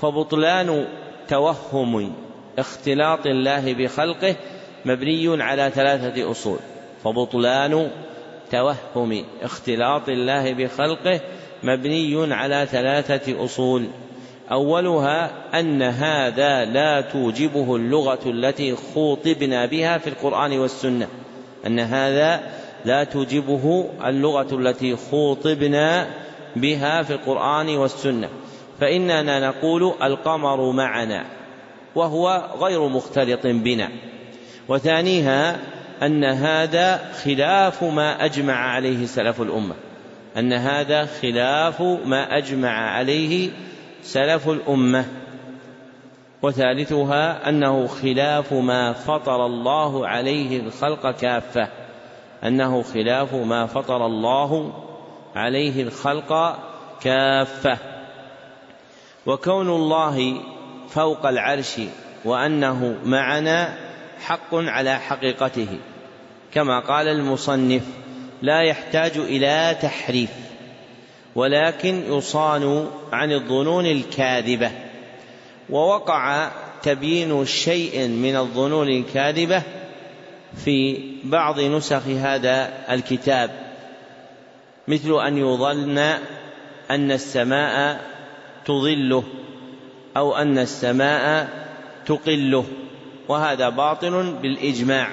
فبطلان 0.00 0.88
توهم 1.28 2.12
اختلاط 2.58 3.26
الله 3.26 3.74
بخلقه 3.74 4.36
مبني 4.84 5.42
على 5.42 5.70
ثلاثة 5.74 6.30
أصول. 6.30 6.58
فبطلان 7.04 7.90
توهم 8.50 9.24
اختلاط 9.42 10.08
الله 10.08 10.52
بخلقه 10.52 11.20
مبني 11.62 12.34
على 12.34 12.66
ثلاثة 12.70 13.44
أصول. 13.44 13.88
أولها 14.52 15.30
أن 15.60 15.82
هذا 15.82 16.64
لا 16.64 17.00
توجبه 17.00 17.76
اللغة 17.76 18.18
التي 18.26 18.76
خوطبنا 18.76 19.66
بها 19.66 19.98
في 19.98 20.06
القرآن 20.06 20.58
والسنة. 20.58 21.08
أن 21.66 21.80
هذا 21.80 22.40
لا 22.84 23.04
توجبه 23.04 23.90
اللغة 24.04 24.48
التي 24.52 24.96
خوطبنا 24.96 26.06
بها 26.56 27.02
في 27.02 27.12
القرآن 27.12 27.76
والسنة. 27.76 28.28
فإننا 28.80 29.48
نقول 29.48 29.94
القمر 30.02 30.72
معنا 30.72 31.24
وهو 31.94 32.48
غير 32.60 32.88
مختلط 32.88 33.46
بنا. 33.46 33.88
وثانيها 34.68 35.56
أن 36.02 36.24
هذا 36.24 37.12
خلاف 37.24 37.84
ما 37.84 38.24
أجمع 38.24 38.54
عليه 38.54 39.06
سلف 39.06 39.42
الأمة. 39.42 39.74
أن 40.36 40.52
هذا 40.52 41.08
خلاف 41.22 41.82
ما 41.82 42.36
أجمع 42.38 42.90
عليه 42.90 43.50
سلف 44.02 44.48
الأمة 44.48 45.04
وثالثها 46.42 47.48
أنه 47.48 47.86
خلاف 47.86 48.52
ما 48.52 48.92
فطر 48.92 49.46
الله 49.46 50.08
عليه 50.08 50.60
الخلق 50.60 51.10
كافة 51.10 51.68
أنه 52.44 52.82
خلاف 52.82 53.34
ما 53.34 53.66
فطر 53.66 54.06
الله 54.06 54.72
عليه 55.36 55.82
الخلق 55.82 56.58
كافة. 57.00 57.78
وكون 59.26 59.68
الله 59.68 60.40
فوق 60.88 61.26
العرش 61.26 61.80
وأنه 62.24 62.96
معنا 63.04 63.78
حق 64.20 64.54
على 64.54 64.98
حقيقته 64.98 65.78
كما 66.52 66.80
قال 66.80 67.08
المصنف 67.08 67.82
لا 68.42 68.62
يحتاج 68.62 69.18
إلى 69.18 69.76
تحريف 69.82 70.30
ولكن 71.38 72.12
يصان 72.12 72.90
عن 73.12 73.32
الظنون 73.32 73.86
الكاذبة. 73.86 74.70
ووقع 75.70 76.50
تبيين 76.82 77.44
شيء 77.44 78.08
من 78.08 78.36
الظنون 78.36 78.88
الكاذبة 78.88 79.62
في 80.64 81.00
بعض 81.24 81.60
نسخ 81.60 82.06
هذا 82.06 82.72
الكتاب 82.90 83.50
مثل 84.88 85.26
أن 85.26 85.38
يظن 85.38 85.98
أن 86.90 87.12
السماء 87.12 88.00
تظله 88.64 89.24
أو 90.16 90.36
أن 90.36 90.58
السماء 90.58 91.48
تقله 92.06 92.64
وهذا 93.28 93.68
باطل 93.68 94.34
بالإجماع. 94.42 95.08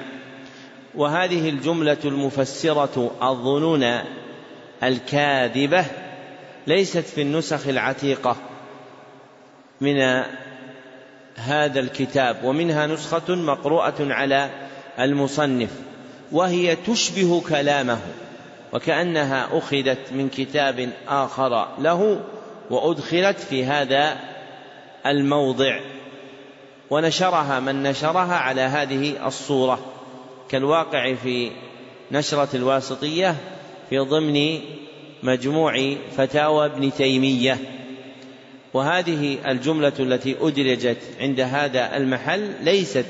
وهذه 0.94 1.48
الجملة 1.48 1.98
المفسرة 2.04 3.10
الظنون 3.22 4.00
الكاذبة 4.82 5.84
ليست 6.66 6.98
في 6.98 7.22
النسخ 7.22 7.68
العتيقة 7.68 8.36
من 9.80 10.22
هذا 11.36 11.80
الكتاب 11.80 12.44
ومنها 12.44 12.86
نسخة 12.86 13.34
مقروءة 13.34 13.94
على 14.00 14.50
المصنف 14.98 15.70
وهي 16.32 16.76
تشبه 16.76 17.42
كلامه 17.48 17.98
وكأنها 18.72 19.58
أخذت 19.58 20.12
من 20.12 20.28
كتاب 20.28 20.90
آخر 21.08 21.68
له 21.78 22.20
وأدخلت 22.70 23.38
في 23.40 23.64
هذا 23.64 24.16
الموضع 25.06 25.80
ونشرها 26.90 27.60
من 27.60 27.82
نشرها 27.82 28.34
على 28.34 28.60
هذه 28.60 29.26
الصورة 29.26 29.78
كالواقع 30.48 31.14
في 31.14 31.50
نشرة 32.12 32.48
الواسطية 32.54 33.36
في 33.90 33.98
ضمن 33.98 34.60
مجموع 35.22 35.94
فتاوى 36.16 36.66
ابن 36.66 36.92
تيمية. 36.92 37.58
وهذه 38.74 39.38
الجملة 39.46 39.92
التي 40.00 40.36
أدرجت 40.40 40.98
عند 41.20 41.40
هذا 41.40 41.96
المحل 41.96 42.50
ليست 42.62 43.06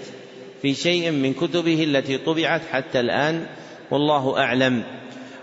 في 0.63 0.75
شيء 0.75 1.11
من 1.11 1.35
كتبه 1.35 1.85
التي 1.85 2.19
طبعت 2.19 2.63
حتى 2.73 3.01
الآن 3.01 3.47
والله 3.91 4.39
أعلم. 4.39 4.83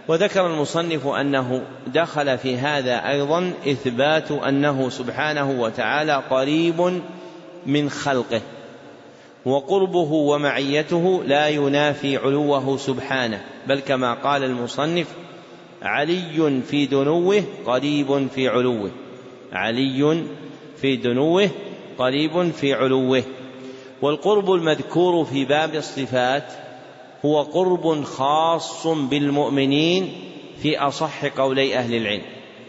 وذكر 0.07 0.47
المصنف 0.47 1.07
أنه 1.07 1.64
دخل 1.88 2.38
في 2.38 2.57
هذا 2.57 3.09
أيضا 3.09 3.51
إثبات 3.68 4.32
أنه 4.32 4.89
سبحانه 4.89 5.61
وتعالى 5.61 6.24
قريب 6.30 7.01
من 7.66 7.89
خلقه 7.89 8.41
وقربه 9.45 10.11
ومعيته 10.11 11.24
لا 11.26 11.47
ينافي 11.47 12.18
علوه 12.18 12.78
سبحانه 12.78 13.41
بل 13.68 13.80
كما 13.80 14.14
قال 14.14 14.43
المصنف 14.43 15.07
علي 15.84 16.62
في 16.68 16.86
دنوه 16.86 17.44
قريب 17.66 18.28
في 18.28 18.48
علوه. 18.48 18.92
علي 19.54 20.24
في 20.78 20.96
دنوه 20.96 21.50
قريب 21.98 22.52
في 22.52 22.74
علوه. 22.74 23.24
والقرب 24.02 24.52
المذكور 24.52 25.26
في 25.26 25.46
باب 25.46 25.76
الصفات 25.76 26.54
هو 27.26 27.42
قرب 27.42 28.04
خاص 28.04 28.88
بالمؤمنين 28.88 30.14
في 30.62 30.78
أصح 30.78 31.26
قولي 31.26 31.78
أهل 31.78 31.96
العلم. 31.96 32.22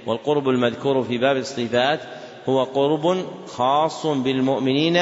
والقرب 0.07 0.49
المذكور 0.49 1.03
في 1.03 1.19
باب 1.19 1.37
الصفات 1.37 2.01
هو 2.49 2.62
قرب 2.62 3.27
خاص 3.47 4.07
بالمؤمنين 4.07 5.01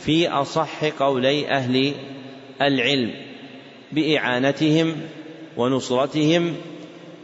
في 0.00 0.28
أصح 0.28 0.84
قولي 0.84 1.48
أهل 1.48 1.92
العلم. 2.60 3.10
بإعانتهم 3.92 4.96
ونصرتهم 5.56 6.54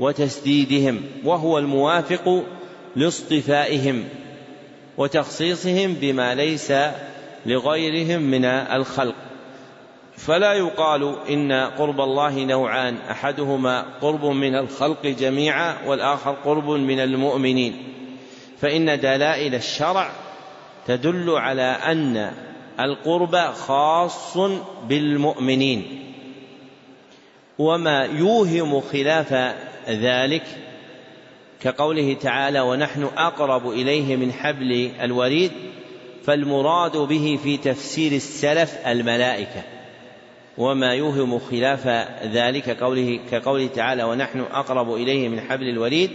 وتسديدهم 0.01 1.01
وهو 1.25 1.59
الموافق 1.59 2.45
لاصطفائهم 2.97 4.05
وتخصيصهم 4.99 5.95
بما 6.01 6.35
ليس 6.35 6.73
لغيرهم 7.47 8.23
من 8.23 8.45
الخلق. 8.45 9.15
فلا 10.17 10.53
يقال 10.53 11.15
إن 11.31 11.53
قرب 11.53 12.01
الله 12.01 12.45
نوعان 12.45 12.97
أحدهما 13.11 13.85
قرب 14.01 14.25
من 14.25 14.55
الخلق 14.55 15.07
جميعا 15.07 15.77
والآخر 15.87 16.37
قرب 16.45 16.71
من 16.71 17.01
المؤمنين. 17.01 17.77
فإن 18.61 19.01
دلائل 19.01 19.55
الشرع 19.55 20.11
تدل 20.87 21.31
على 21.31 21.63
أن 21.63 22.31
القرب 22.81 23.37
خاص 23.37 24.37
بالمؤمنين. 24.89 26.05
وما 27.59 28.05
يوهم 28.05 28.81
خلاف 28.81 29.55
ذلك 29.89 30.43
كقوله 31.61 32.15
تعالى 32.15 32.61
ونحن 32.61 33.03
أقرب 33.03 33.71
إليه 33.71 34.17
من 34.17 34.33
حبل 34.33 34.91
الوريد 35.03 35.53
فالمراد 36.25 36.97
به 36.97 37.39
في 37.43 37.57
تفسير 37.57 38.13
السلف 38.13 38.87
الملائكة 38.87 39.63
وما 40.59 40.95
يوهم 40.95 41.39
خلاف 41.39 41.87
ذلك 42.25 42.71
قوله 42.71 43.21
كقوله 43.31 43.67
تعالى 43.67 44.05
ونحن 44.05 44.41
أقرب 44.41 44.95
إليه 44.95 45.29
من 45.29 45.41
حبل 45.41 45.69
الوريد 45.69 46.11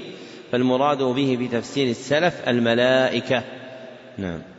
فالمراد 0.52 1.04
به 1.04 1.36
في 1.40 1.48
تفسير 1.48 1.90
السلف 1.90 2.50
الملائكة. 2.50 3.44
نعم. 4.18 4.53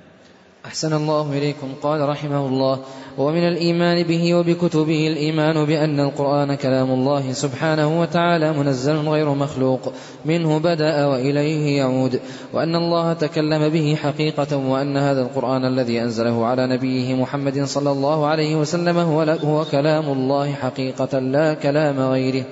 أحسن 0.65 0.93
الله 0.93 1.33
إليكم. 1.33 1.69
قال 1.83 2.09
رحمه 2.09 2.47
الله 2.47 2.79
ومن 3.19 3.49
الإيمان 3.49 4.03
به 4.03 4.35
وبكتبه 4.35 5.09
الإيمان 5.09 5.65
بأن 5.65 6.01
القرآن 6.01 6.55
كلام 6.55 6.91
الله 6.91 7.33
سبحانه 7.33 8.01
وتعالى 8.01 8.53
منزل 8.53 8.97
غير 8.97 9.35
مخلوق. 9.35 9.93
منه 10.25 10.59
بدأ 10.59 11.07
وإليه 11.07 11.79
يعود. 11.79 12.21
وأن 12.53 12.77
الله 12.77 13.13
تكلم 13.13 13.69
به 13.69 13.95
حقيقة 13.95 14.57
وأن 14.57 14.97
هذا 14.97 15.23
القرآن 15.23 15.65
الذي 15.65 16.03
أنزله 16.03 16.47
على 16.47 16.67
نبيه 16.67 17.15
محمد 17.15 17.65
صلى 17.65 17.91
الله 17.91 18.27
عليه 18.27 18.57
وسلم 18.57 18.99
هو 19.45 19.65
كلام 19.71 20.05
الله 20.05 20.53
حقيقة 20.53 21.19
لا 21.19 21.55
كلام 21.55 22.01
غيره. 22.01 22.45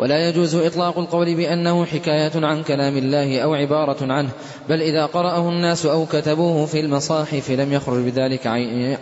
ولا 0.00 0.28
يجوز 0.28 0.54
إطلاق 0.54 0.98
القول 0.98 1.34
بأنه 1.34 1.84
حكاية 1.84 2.46
عن 2.46 2.62
كلام 2.62 2.96
الله 2.96 3.40
أو 3.40 3.54
عبارة 3.54 4.12
عنه 4.12 4.30
بل 4.68 4.82
إذا 4.82 5.06
قرأه 5.06 5.48
الناس 5.48 5.86
أو 5.86 6.06
كتبوه 6.06 6.66
في 6.66 6.80
المصاحف 6.80 7.50
لم 7.50 7.72
يخرج 7.72 8.04
بذلك 8.04 8.46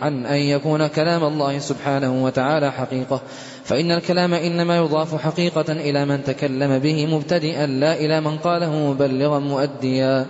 عن 0.01 0.25
أن 0.25 0.39
يكون 0.39 0.87
كلام 0.87 1.23
الله 1.23 1.59
سبحانه 1.59 2.23
وتعالى 2.23 2.71
حقيقة. 2.71 3.21
فإن 3.63 3.91
الكلام 3.91 4.33
إنما 4.33 4.77
يضاف 4.77 5.15
حقيقة 5.15 5.71
إلى 5.71 6.05
من 6.05 6.23
تكلم 6.23 6.79
به 6.79 7.05
مبتدئا 7.05 7.67
لا 7.67 7.99
إلى 7.99 8.21
من 8.21 8.37
قاله 8.37 8.91
مبلغا 8.91 9.39
مؤديا. 9.39 10.25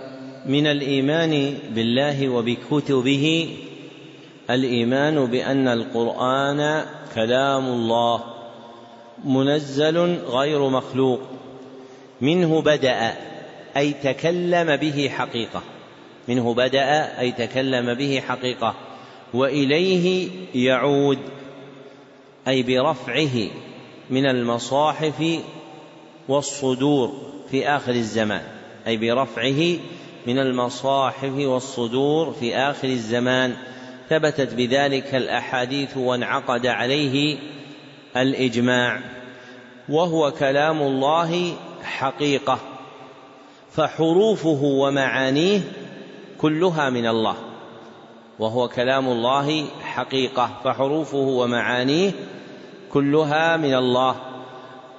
من 0.46 0.66
الإيمان 0.66 1.54
بالله 1.74 2.28
وبكتبه 2.28 3.48
الإيمان 4.50 5.26
بأن 5.26 5.68
القرآن 5.68 6.84
كلام 7.14 7.66
الله. 7.66 8.39
منزل 9.24 9.98
غير 10.14 10.68
مخلوق 10.68 11.20
منه 12.20 12.62
بدأ 12.62 13.14
أي 13.76 13.92
تكلم 13.92 14.76
به 14.76 15.08
حقيقة 15.08 15.62
منه 16.28 16.54
بدأ 16.54 17.20
أي 17.20 17.32
تكلم 17.32 17.94
به 17.94 18.22
حقيقة 18.28 18.74
وإليه 19.34 20.28
يعود 20.54 21.18
أي 22.48 22.62
برفعه 22.62 23.48
من 24.10 24.26
المصاحف 24.26 25.40
والصدور 26.28 27.12
في 27.50 27.68
آخر 27.68 27.92
الزمان 27.92 28.42
أي 28.86 28.96
برفعه 28.96 29.78
من 30.26 30.38
المصاحف 30.38 31.34
والصدور 31.34 32.32
في 32.32 32.56
آخر 32.56 32.88
الزمان 32.88 33.56
ثبتت 34.08 34.54
بذلك 34.54 35.14
الأحاديث 35.14 35.96
وانعقد 35.96 36.66
عليه 36.66 37.38
الإجماع 38.16 39.00
وهو 39.88 40.30
كلام 40.30 40.82
الله 40.82 41.54
حقيقة 41.82 42.58
فحروفه 43.72 44.60
ومعانيه 44.62 45.60
كلها 46.38 46.90
من 46.90 47.06
الله 47.06 47.36
وهو 48.38 48.68
كلام 48.68 49.08
الله 49.08 49.64
حقيقة 49.82 50.50
فحروفه 50.64 51.16
ومعانيه 51.16 52.12
كلها 52.92 53.56
من 53.56 53.74
الله 53.74 54.16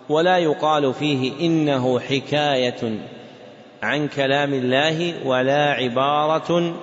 ولا 0.09 0.37
يقال 0.37 0.93
فيه 0.93 1.45
إنه 1.45 1.99
حكاية 1.99 2.99
عن 3.83 4.07
كلام 4.07 4.53
الله 4.53 5.27
ولا 5.27 5.71
عبارة 5.71 6.73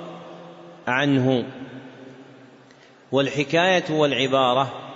عنه. 0.88 1.44
والحكاية 3.12 3.84
والعبارة 3.90 4.87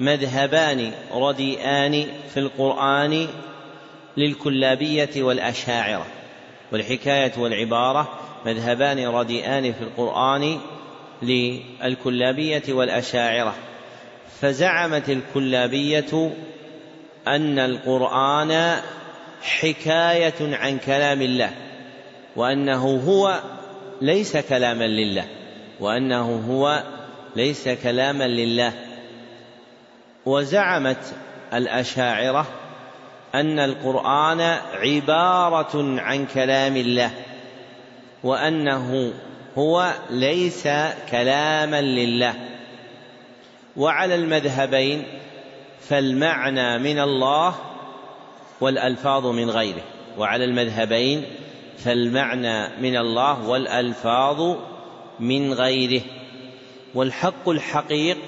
مذهبان 0.00 0.92
رديئان 1.12 2.06
في 2.34 2.40
القرآن 2.40 3.26
للكلابية 4.16 5.22
والأشاعرة 5.22 6.06
والحكاية 6.72 7.32
والعبارة 7.38 8.18
مذهبان 8.46 9.08
رديئان 9.08 9.72
في 9.72 9.80
القرآن 9.80 10.60
للكلابية 11.22 12.62
والأشاعرة. 12.68 13.54
فزعمت 14.40 15.10
الكلابية 15.10 16.30
أن 17.28 17.58
القرآن 17.58 18.76
حكاية 19.42 20.56
عن 20.56 20.78
كلام 20.78 21.22
الله 21.22 21.50
وأنه 22.36 23.02
هو 23.06 23.40
ليس 24.00 24.36
كلاما 24.36 24.84
لله 24.84 25.24
وأنه 25.80 26.44
هو 26.48 26.82
ليس 27.36 27.68
كلاما 27.68 28.24
لله. 28.24 28.89
وزعمت 30.26 31.14
الأشاعرة 31.54 32.46
أن 33.34 33.58
القرآن 33.58 34.40
عبارة 34.74 36.00
عن 36.00 36.26
كلام 36.26 36.76
الله 36.76 37.10
وأنه 38.24 39.12
هو 39.58 39.92
ليس 40.10 40.68
كلاما 41.10 41.82
لله. 41.82 42.34
وعلى 43.76 44.14
المذهبين 44.14 45.04
فالمعنى 45.80 46.78
من 46.78 46.98
الله 46.98 47.54
والألفاظ 48.60 49.26
من 49.26 49.50
غيره. 49.50 49.82
وعلى 50.18 50.44
المذهبين 50.44 51.24
فالمعنى 51.78 52.68
من 52.80 52.96
الله 52.96 53.48
والألفاظ 53.48 54.56
من 55.20 55.52
غيره. 55.52 56.02
والحق 56.94 57.48
الحقيق 57.48 58.18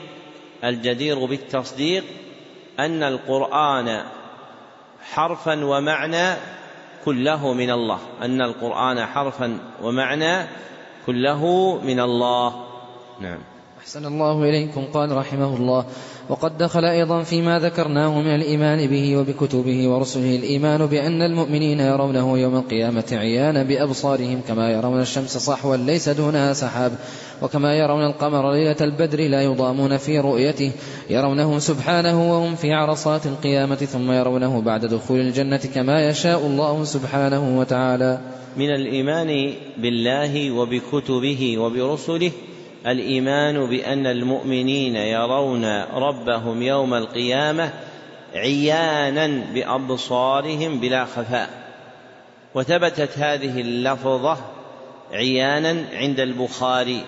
الجدير 0.65 1.25
بالتصديق 1.25 2.05
أن 2.79 3.03
القرآن 3.03 4.03
حرفا 5.13 5.65
ومعنى 5.65 6.37
كله 7.05 7.53
من 7.53 7.71
الله. 7.71 7.99
أن 8.23 8.43
القرآن 8.43 9.07
حرفا 9.07 9.59
ومعنى 9.83 10.47
كله 11.07 11.75
من 11.85 12.01
الله. 12.01 12.67
نعم. 13.21 13.39
أحسن 13.81 14.07
الله 14.07 14.43
إليكم. 14.43 14.87
قال 14.95 15.17
رحمه 15.17 15.57
الله 15.57 15.85
وقد 16.33 16.59
دخل 16.59 16.85
أيضا 16.85 17.23
فيما 17.23 17.59
ذكرناه 17.59 18.21
من 18.21 18.35
الإيمان 18.35 18.87
به 18.87 19.17
وبكتبه 19.17 19.89
ورسله 19.89 20.37
الإيمان 20.37 20.87
بأن 20.87 21.23
المؤمنين 21.23 21.81
يرونه 21.81 22.39
يوم 22.39 22.57
القيامة 22.57 23.05
عيانا 23.13 23.63
بأبصارهم 23.63 24.41
كما 24.49 24.71
يرون 24.71 25.01
الشمس 25.01 25.37
صحوا 25.37 25.77
ليس 25.77 26.09
دونها 26.09 26.53
سحاب 26.53 26.93
وكما 27.43 27.75
يرون 27.75 28.05
القمر 28.05 28.53
ليلة 28.53 28.77
البدر 28.81 29.21
لا 29.21 29.43
يضامون 29.43 29.97
في 29.97 30.19
رؤيته 30.19 30.73
يرونه 31.11 31.59
سبحانه 31.59 32.33
وهم 32.33 32.55
في 32.55 32.73
عرصات 32.73 33.27
القيامة 33.27 33.77
ثم 33.77 34.13
يرونه 34.13 34.61
بعد 34.61 34.87
دخول 34.87 35.21
الجنة 35.21 35.61
كما 35.75 36.09
يشاء 36.09 36.47
الله 36.47 36.85
سبحانه 36.85 37.59
وتعالى 37.59 38.19
من 38.57 38.71
الإيمان 38.71 39.53
بالله 39.79 40.51
وبكتبه 40.51 41.59
وبرسله 41.59 42.31
الإيمان 42.87 43.67
بأن 43.67 44.07
المؤمنين 44.07 44.97
يرون 44.97 45.83
ربهم 45.83 46.63
يوم 46.63 46.95
القيامة 46.95 47.73
عيانا 48.35 49.27
بأبصارهم 49.55 50.81
بلا 50.81 51.05
خفاء. 51.05 51.51
وثبتت 52.55 53.19
هذه 53.19 53.61
اللفظة 53.61 54.39
عيانا 55.13 55.85
عند 55.93 56.21
البخاري 56.21 57.05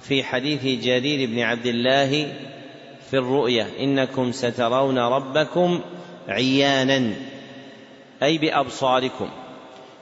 في 0.00 0.24
حديث 0.24 0.84
جرير 0.84 1.30
بن 1.30 1.38
عبد 1.38 1.66
الله 1.66 2.32
في 3.10 3.18
الرؤيا. 3.18 3.66
إنكم 3.80 4.32
سترون 4.32 4.98
ربكم 4.98 5.80
عيانا 6.28 7.12
أي 8.22 8.38
بأبصاركم 8.38 9.28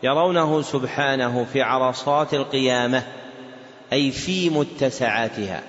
يرونه 0.03 0.62
سبحانه 0.62 1.47
في 1.53 1.62
عرصات 1.62 2.35
القيامة. 2.35 3.03
أي 3.93 4.11
في 4.11 4.51
متسعاتها 4.51 5.62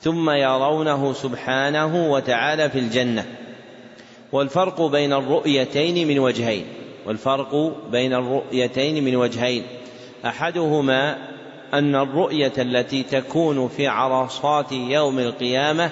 ثم 0.00 0.30
يرونه 0.30 1.12
سبحانه 1.12 2.10
وتعالى 2.12 2.70
في 2.70 2.78
الجنة. 2.78 3.26
والفرق 4.32 4.82
بين 4.82 5.12
الرؤيتين 5.12 6.08
من 6.08 6.18
وجهين 6.18 6.64
والفرق 7.06 7.76
بين 7.92 8.14
الرؤيتين 8.14 9.04
من 9.04 9.16
وجهين. 9.16 9.62
أحدهما 10.26 11.16
أن 11.74 11.94
الرؤية 11.94 12.52
التي 12.58 13.02
تكون 13.02 13.68
في 13.68 13.86
عرصات 13.86 14.72
يوم 14.72 15.18
القيامة 15.18 15.90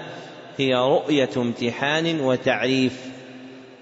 هي 0.57 0.75
رؤية 0.75 1.31
امتحان 1.37 2.21
وتعريف. 2.21 3.01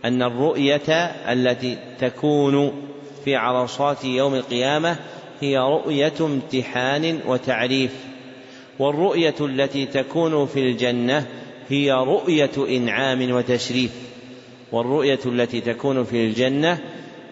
أن 0.04 0.22
الرؤية 0.22 0.90
التي 1.32 1.78
تكون 1.98 2.82
في 3.24 3.36
عرصات 3.36 4.04
يوم 4.04 4.34
القيامة 4.34 4.96
هي 5.40 5.58
رؤية 5.58 6.12
امتحان 6.20 7.20
وتعريف 7.26 7.92
والرؤية 8.78 9.34
التي 9.40 9.86
تكون 9.86 10.46
في 10.46 10.60
الجنة 10.60 11.26
هي 11.68 11.92
رؤية 11.92 12.50
إنعام 12.68 13.30
وتشريف 13.30 13.92
والرؤية 14.72 15.20
التي 15.26 15.60
تكون 15.60 16.04
في 16.04 16.26
الجنة 16.26 16.78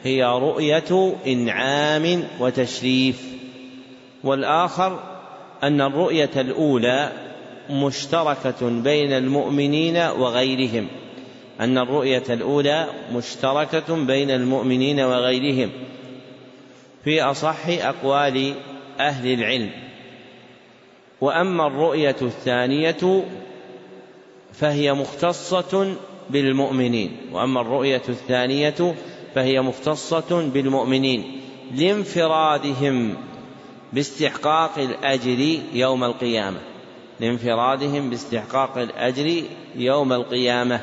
هي 0.04 0.24
رؤية 0.24 1.14
إنعام 1.26 2.24
وتشريف. 2.40 3.34
والآخر 4.24 5.00
أن 5.62 5.80
الرؤية 5.80 6.30
الأولى 6.36 7.12
مشتركة 7.70 8.68
بين 8.68 9.12
المؤمنين 9.12 9.96
وغيرهم 9.96 10.86
أن 11.60 11.78
الرؤية 11.78 12.22
الأولى 12.30 12.86
مشتركة 13.14 14.04
بين 14.04 14.30
المؤمنين 14.30 15.00
وغيرهم 15.00 15.70
في 17.04 17.22
أصح 17.22 17.66
أقوال 17.68 18.54
أهل 19.00 19.32
العلم. 19.32 19.70
وأما 21.20 21.66
الرؤية 21.66 22.16
الثانية 22.22 23.24
فهي 24.52 24.92
مختصة 24.92 25.94
بالمؤمنين. 26.30 27.16
وأما 27.32 27.60
الرؤية 27.60 28.02
الثانية 28.08 28.94
فهي 29.34 29.60
مختصة 29.60 30.50
بالمؤمنين. 30.54 31.40
لانفرادهم 31.74 33.14
باستحقاق 33.92 34.78
الأجر 34.78 35.58
يوم 35.72 36.04
القيامة. 36.04 36.58
لانفرادهم 37.20 38.10
باستحقاق 38.10 38.78
الأجر 38.78 39.42
يوم 39.76 40.12
القيامة. 40.12 40.80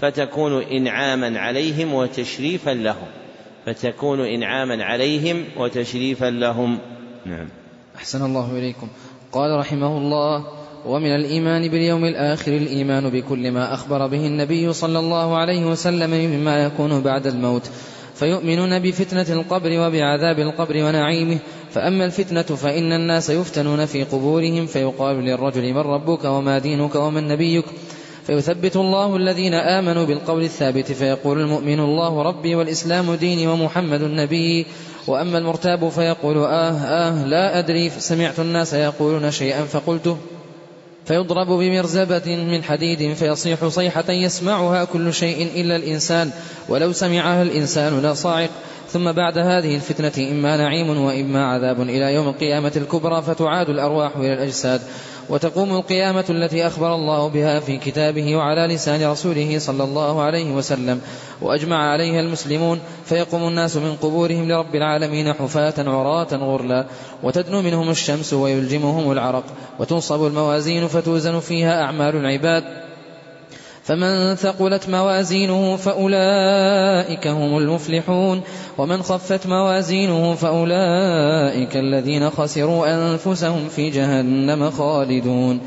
فتكون 0.00 0.62
إنعاما 0.62 1.40
عليهم 1.40 1.94
وتشريفا 1.94 2.70
لهم. 2.70 3.23
فتكون 3.66 4.20
إنعاما 4.20 4.84
عليهم 4.84 5.44
وتشريفا 5.56 6.30
لهم. 6.30 6.78
نعم. 7.26 7.48
أحسن 7.96 8.24
الله 8.24 8.58
إليكم. 8.58 8.88
قال 9.32 9.58
رحمه 9.58 9.98
الله 9.98 10.46
ومن 10.86 11.14
الإيمان 11.14 11.68
باليوم 11.68 12.04
الآخر 12.04 12.52
الإيمان 12.52 13.10
بكل 13.10 13.50
ما 13.50 13.74
أخبر 13.74 14.06
به 14.06 14.26
النبي 14.26 14.72
صلى 14.72 14.98
الله 14.98 15.36
عليه 15.36 15.64
وسلم 15.64 16.10
مما 16.10 16.64
يكون 16.64 17.02
بعد 17.02 17.26
الموت. 17.26 17.70
فيؤمنون 18.14 18.78
بفتنة 18.78 19.26
القبر 19.40 19.70
وبعذاب 19.80 20.38
القبر 20.38 20.76
ونعيمه. 20.76 21.38
فأما 21.70 22.04
الفتنة 22.04 22.42
فإن 22.42 22.92
الناس 22.92 23.30
يفتنون 23.30 23.86
في 23.86 24.04
قبورهم 24.04 24.66
فيقال 24.66 25.16
للرجل 25.16 25.72
من 25.72 25.78
ربك 25.78 26.24
وما 26.24 26.58
دينك 26.58 26.94
ومن 26.94 27.28
نبيك 27.28 27.64
فيثبت 28.26 28.76
الله 28.76 29.16
الذين 29.16 29.54
آمنوا 29.54 30.04
بالقول 30.04 30.42
الثابت 30.42 30.92
فيقول 30.92 31.40
المؤمن 31.40 31.80
الله 31.80 32.22
ربي 32.22 32.54
والإسلام 32.54 33.14
ديني 33.14 33.46
ومحمد 33.46 34.02
النبي 34.02 34.66
وأما 35.06 35.38
المرتاب 35.38 35.88
فيقول 35.88 36.38
آه 36.38 36.72
آه 36.72 37.26
لا 37.26 37.58
أدري 37.58 37.90
سمعت 37.90 38.40
الناس 38.40 38.74
يقولون 38.74 39.30
شيئا 39.30 39.64
فقلته 39.64 40.16
فيضرب 41.04 41.46
بمرزبة 41.46 42.36
من 42.36 42.62
حديد 42.64 43.12
فيصيح 43.12 43.66
صيحة 43.66 44.12
يسمعها 44.12 44.84
كل 44.84 45.14
شيء 45.14 45.60
إلا 45.60 45.76
الإنسان 45.76 46.30
ولو 46.68 46.92
سمعها 46.92 47.42
الإنسان 47.42 48.02
لا 48.02 48.14
صاعق 48.14 48.50
ثم 48.88 49.12
بعد 49.12 49.38
هذه 49.38 49.74
الفتنة 49.74 50.30
إما 50.30 50.56
نعيم 50.56 51.04
وإما 51.04 51.46
عذاب 51.46 51.80
إلى 51.80 52.14
يوم 52.14 52.28
القيامة 52.28 52.72
الكبرى 52.76 53.22
فتعاد 53.22 53.68
الأرواح 53.68 54.16
إلى 54.16 54.32
الأجساد 54.32 54.80
وتقوم 55.28 55.76
القيامة 55.76 56.24
التي 56.30 56.66
أخبر 56.66 56.94
الله 56.94 57.28
بها 57.28 57.60
في 57.60 57.76
كتابه 57.76 58.36
وعلى 58.36 58.74
لسان 58.74 59.10
رسوله 59.10 59.58
صلى 59.58 59.84
الله 59.84 60.22
عليه 60.22 60.52
وسلم. 60.52 61.00
وأجمع 61.42 61.90
عليها 61.92 62.20
المسلمون 62.20 62.80
فيقوم 63.04 63.48
الناس 63.48 63.76
من 63.76 63.96
قبورهم 63.96 64.48
لرب 64.48 64.74
العالمين 64.74 65.32
حفاة 65.32 65.74
عراة 65.78 66.34
غرلا. 66.34 66.86
وتدنو 67.22 67.62
منهم 67.62 67.90
الشمس 67.90 68.32
ويلجمهم 68.32 69.12
العرق. 69.12 69.44
وتنصب 69.78 70.26
الموازين 70.26 70.88
فتوزن 70.88 71.40
فيها 71.40 71.82
أعمال 71.82 72.16
العباد. 72.16 72.83
فمن 73.84 74.34
ثقلت 74.34 74.88
موازينه 74.88 75.76
فأولئك 75.76 77.26
هم 77.26 77.58
المفلحون. 77.58 78.42
ومن 78.78 79.02
خفت 79.02 79.46
موازينه 79.46 80.34
فأولئك 80.34 81.76
الذين 81.76 82.30
خسروا 82.30 82.94
أنفسهم 82.94 83.68
في 83.68 83.90
جهنم 83.90 84.70
خالدون. 84.70 85.60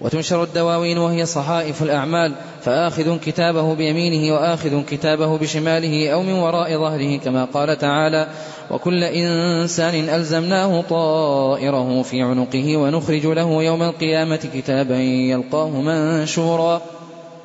وتنشر 0.00 0.42
الدواوين 0.42 0.98
وهي 0.98 1.26
صحائف 1.26 1.82
الأعمال. 1.82 2.32
فآخذ 2.64 3.18
كتابه 3.18 3.74
بيمينه 3.74 4.34
وآخذ 4.34 4.84
كتابه 4.84 5.38
بشماله 5.38 6.10
أو 6.10 6.22
من 6.22 6.32
وراء 6.32 6.78
ظهره 6.78 7.18
كما 7.18 7.44
قال 7.44 7.78
تعالى 7.78 8.26
وكل 8.70 9.04
إنسان 9.04 10.08
ألزمناه 10.08 10.80
طائره 10.80 12.02
في 12.02 12.22
عنقه 12.22 12.76
ونخرج 12.76 13.26
له 13.26 13.62
يوم 13.62 13.82
القيامة 13.82 14.40
كتابا 14.54 14.96
يلقاه 14.96 15.68
منشورا. 15.68 16.82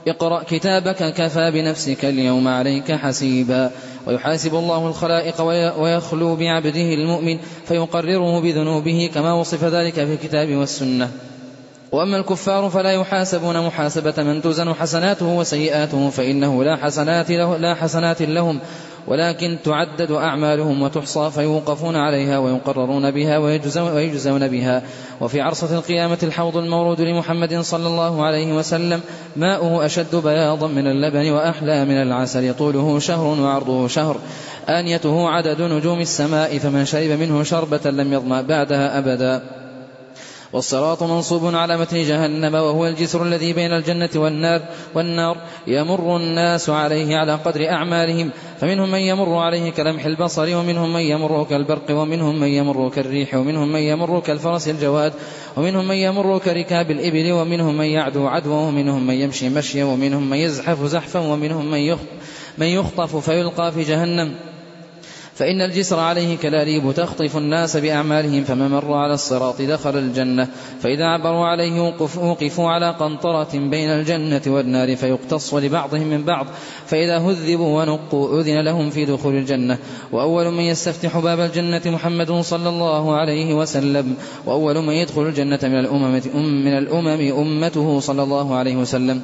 اقرأ 0.08 0.44
كتابك 0.44 1.14
كفى 1.14 1.52
بنفسك 1.52 2.06
اليوم 2.06 2.48
عليك 2.48 2.92
حسيبا. 2.92 3.72
ويحاسب 4.08 4.56
الله 4.56 4.88
الخلائق 4.88 5.42
ويخلو 5.80 6.36
بعبده 6.36 6.94
المؤمن 6.94 7.38
فيقرره 7.68 8.42
بذنوبه 8.42 9.10
كما 9.14 9.34
وصف 9.34 9.64
ذلك 9.64 9.94
في 9.94 10.14
الكتاب 10.14 10.50
والسنة. 10.56 11.10
وأما 11.92 12.18
الكفار 12.18 12.70
فلا 12.70 12.92
يحاسبون 12.92 13.66
محاسبة 13.66 14.24
من 14.24 14.42
توزن 14.42 14.74
حسناته 14.74 15.26
وسيئاته 15.26 16.10
فإنه 16.10 16.64
لا 16.64 16.76
حسنات, 16.76 17.32
له 17.32 17.58
لا 17.58 17.76
حسنات 17.76 18.22
لهم. 18.22 18.60
ولكن 19.08 19.58
تعدد 19.64 20.12
أعمالهم 20.12 20.82
وتحصى 20.82 21.32
فيوقفون 21.32 21.96
عليها 21.96 22.38
ويقررون 22.38 23.12
بها 23.12 23.38
ويجزون 23.38 24.48
بها. 24.48 24.84
وفي 25.22 25.42
عرصة 25.42 25.78
القيامة 25.78 26.18
الحوض 26.24 26.58
المورود 26.58 27.02
لمحمد 27.02 27.60
صلى 27.62 27.88
الله 27.88 28.24
عليه 28.24 28.54
وسلم 28.54 29.02
ماؤه 29.36 29.86
أشد 29.86 30.16
بياضا 30.16 30.68
من 30.68 30.88
اللبن 30.88 31.32
وأحلى 31.32 31.86
من 31.86 32.02
العسل 32.02 32.54
طوله 32.54 33.00
شهر 33.00 33.42
وعرضه 33.42 33.88
شهر. 33.88 34.18
آنيته 34.70 35.30
عدد 35.30 35.62
نجوم 35.62 36.00
السماء 36.00 36.58
فمن 36.58 36.86
شرب 36.86 37.10
منه 37.10 37.44
شربة 37.44 37.92
لم 37.92 38.14
يظمأ 38.14 38.42
بعدها 38.42 38.98
أبدا. 38.98 39.63
والصراط 40.54 41.04
منصوب 41.04 41.56
على 41.56 41.78
متن 41.78 42.04
جهنم 42.04 42.54
وهو 42.54 42.88
الجسر 42.88 43.24
الذي 43.24 43.54
بين 43.54 43.74
الجنة 43.74 44.10
والنار 44.16 44.62
والنار 44.96 45.38
يمر 45.68 46.18
الناس 46.18 46.70
عليه 46.70 47.18
على 47.18 47.36
قدر 47.36 47.70
أعمالهم. 47.70 48.32
فمنهم 48.60 48.92
من 48.92 49.00
يمر 49.00 49.38
عليه 49.38 49.72
كلمح 49.72 50.06
البصر 50.06 50.56
ومنهم 50.58 50.94
من 50.94 51.00
يمر 51.02 51.44
كالبرق 51.44 51.92
ومنهم 51.92 52.40
من 52.40 52.48
يمر 52.48 52.90
كالريح 52.90 53.36
ومنهم 53.36 53.68
من 53.74 53.80
يمر 53.80 54.20
كالفرس 54.20 54.68
الجواد 54.68 55.14
ومنهم 55.58 55.88
من 55.88 55.96
يمر 55.96 56.38
كركاب 56.38 56.92
الإبل 56.92 57.32
ومنهم 57.32 57.78
من 57.78 57.86
يعدو 57.86 58.28
عدوا 58.28 58.68
ومنهم 58.68 59.08
من 59.08 59.14
يمشي 59.14 59.50
مشيا 59.50 59.86
ومنهم 59.86 60.30
من 60.30 60.38
يزحف 60.38 60.84
زحفا 60.84 61.20
ومنهم 61.20 61.72
من 62.58 62.68
يخطف 62.68 63.16
فيلقى 63.16 63.72
في 63.72 63.84
جهنم. 63.84 64.53
فإن 65.36 65.62
الجسر 65.62 66.00
عليه 66.00 66.38
كلاليب 66.38 66.94
تخطف 66.96 67.38
الناس 67.38 67.78
بأعمالهم 67.78 68.44
فمن 68.44 68.70
مر 68.70 68.94
على 68.94 69.14
الصراط 69.14 69.62
دخل 69.62 69.98
الجنة. 69.98 70.48
فإذا 70.82 71.06
عبروا 71.06 71.46
عليه 71.46 71.82
وقفوا 72.22 72.70
على 72.70 72.92
قنطرة 72.92 73.50
بين 73.54 73.90
الجنة 73.90 74.42
والنار 74.48 74.96
فيقتص 74.96 75.54
لبعضهم 75.54 76.08
من 76.08 76.24
بعض. 76.24 76.48
فإذا 76.86 77.18
هذبوا 77.18 77.82
ونقوا 77.82 78.42
أذن 78.42 78.66
لهم 78.66 78.90
في 78.90 79.06
دخول 79.06 79.36
الجنة. 79.36 79.78
وأول 80.12 80.52
من 80.52 80.64
يستفتح 80.64 81.20
باب 81.20 81.40
الجنة 81.40 81.82
محمد 81.86 82.32
صلى 82.32 82.70
الله 82.70 83.16
عليه 83.16 83.54
وسلم. 83.54 84.16
وأول 84.46 84.76
من 84.76 84.94
يدخل 84.94 85.22
الجنة 85.22 85.60
من 85.64 85.80
الأمم 85.80 86.22
من 86.64 86.78
الأمم 86.78 87.32
أمته 87.40 88.00
صلى 88.00 88.24
الله 88.24 88.56
عليه 88.56 88.76
وسلم. 88.76 89.22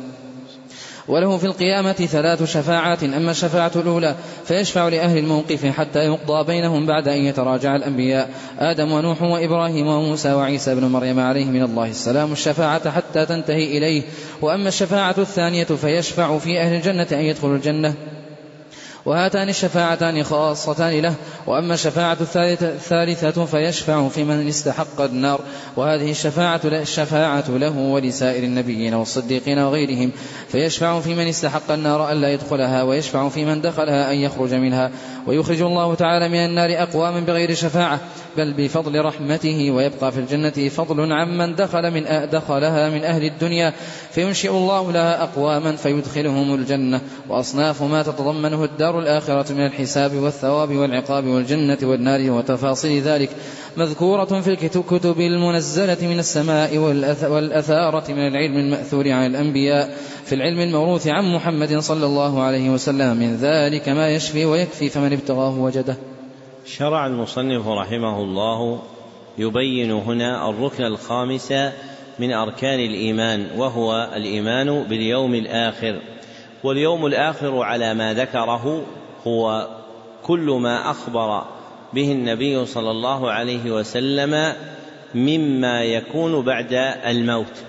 وله 1.10 1.38
في 1.38 1.46
القيامة 1.46 1.94
ثلاث 1.94 2.44
شفاعات 2.44 3.04
أما 3.04 3.32
الشفاعة 3.32 3.72
الأولى 3.76 4.16
فيشفع 4.46 4.88
لأهل 4.88 5.18
الموقف 5.18 5.66
حتى 5.66 6.00
يقضى 6.00 6.44
بينهم 6.44 6.86
بعد 6.86 7.08
أن 7.08 7.18
يتراجع 7.18 7.76
الأنبياء. 7.76 8.30
آدم 8.60 8.92
ونوح 8.92 9.22
وإبراهيم 9.22 9.88
وموسى 9.88 10.34
وعيسى 10.34 10.76
بن 10.76 10.86
مريم 10.86 11.20
عليه 11.20 11.46
من 11.46 11.64
الله 11.64 11.90
السلام 11.90 12.32
الشفاعة 12.32 12.92
حتى 12.92 13.26
تنتهي 13.26 13.78
إليه. 13.78 14.02
وأما 14.42 14.68
الشفاعة 14.68 15.16
الثانية 15.18 15.64
فيشفع 15.64 16.38
في 16.38 16.60
أهل 16.60 16.76
الجنة 16.76 17.08
أن 17.12 17.26
يدخلوا 17.26 17.56
الجنة. 17.56 17.94
وهاتان 19.06 19.50
الشفاعتان 19.50 20.24
خاصتان 20.24 21.00
له 21.02 21.14
وأما 21.48 21.74
الشفاعة 21.74 22.18
الثالثة 22.62 23.46
فيشفع 23.46 24.08
في 24.08 24.24
من 24.24 24.48
استحق 24.48 25.02
النار 25.02 25.42
وهذه 25.76 26.12
الشفاعة 26.12 26.62
الشفاعة 26.66 27.50
له 27.50 27.78
ولسائر 27.78 28.44
النبيين 28.44 28.94
والصديقين 28.94 29.60
وغيرهم 29.60 30.12
فيشفع 30.48 31.00
في 31.00 31.16
من 31.16 31.28
استحق 31.28 31.72
النار 31.72 32.12
ألا 32.12 32.34
يدخلها 32.34 32.84
ويشفع 32.84 33.30
في 33.30 33.46
من 33.46 33.62
دخلها 33.62 34.12
أن 34.12 34.18
يخرج 34.18 34.54
منها 34.54 34.92
ويخرج 35.30 35.62
الله 35.62 35.96
تعالى 35.96 36.30
من 36.30 36.46
النار 36.46 36.70
أقواما 36.84 37.20
بغير 37.20 37.54
شفاعة 37.54 38.00
بل 38.38 38.54
بفضل 38.54 39.06
رحمته 39.06 39.72
ويبقى 39.72 40.12
في 40.12 40.20
الجنة 40.20 40.70
فضل 40.70 41.14
عمن 41.14 41.56
دخل 41.56 41.92
من 41.92 42.30
دخلها 42.30 42.90
من 42.90 43.04
أهل 43.04 43.24
الدنيا 43.24 43.74
فينشئ 44.12 44.50
الله 44.50 44.92
لها 44.92 45.24
أقواما 45.24 45.76
فيدخلهم 45.76 46.56
الجنة 46.56 47.02
وأصناف 47.30 47.84
ما 47.84 48.04
تتضمنه 48.04 48.64
الدار 48.64 49.00
الآخرة 49.00 49.54
من 49.54 49.66
الحساب 49.66 50.16
والثواب 50.16 50.72
والعقاب 50.72 51.26
والجنة 51.26 51.78
والنار 51.84 52.32
وتفاصيل 52.32 53.02
ذلك. 53.02 53.30
مذكورة 53.80 54.42
في 54.42 54.54
الكتب 54.54 55.20
المنزلة 55.20 56.08
من 56.08 56.20
السماء 56.20 56.78
والأثارة 57.30 58.12
من 58.12 58.28
العلم 58.28 58.58
المأثور 58.58 59.12
عن 59.12 59.26
الأنبياء 59.26 59.98
في 60.26 60.36
العلم 60.36 60.60
الموروث 60.60 61.08
عن 61.08 61.34
محمد 61.36 61.78
صلى 61.78 62.06
الله 62.06 62.42
عليه 62.42 62.70
وسلم. 62.70 63.18
من 63.18 63.36
ذلك 63.36 63.90
ما 63.90 64.10
يشفي 64.10 64.46
ويكفي 64.46 64.90
فمن 64.90 65.14
ابتغاه 65.14 65.60
وجده. 65.60 65.98
شرع 66.66 67.08
المصنف 67.08 67.68
رحمه 67.68 68.22
الله 68.24 68.80
يبين 69.38 69.92
هنا 69.92 70.50
الركن 70.50 70.84
الخامس 70.84 71.52
من 72.20 72.34
أركان 72.34 72.80
الإيمان 72.80 73.48
وهو 73.58 74.10
الإيمان 74.16 74.84
باليوم 74.84 75.36
الآخر. 75.36 76.02
واليوم 76.64 77.06
الآخر 77.06 77.64
على 77.64 77.94
ما 77.94 78.14
ذكره 78.14 78.82
هو 79.28 79.68
كل 80.24 80.58
ما 80.62 80.92
أخبر 80.92 81.59
به 81.94 82.12
النبي 82.12 82.66
صلى 82.66 82.92
الله 82.92 83.32
عليه 83.32 83.72
وسلم 83.72 84.54
مما 85.16 85.84
يكون 85.84 86.42
بعد 86.42 86.74
الموت 87.06 87.64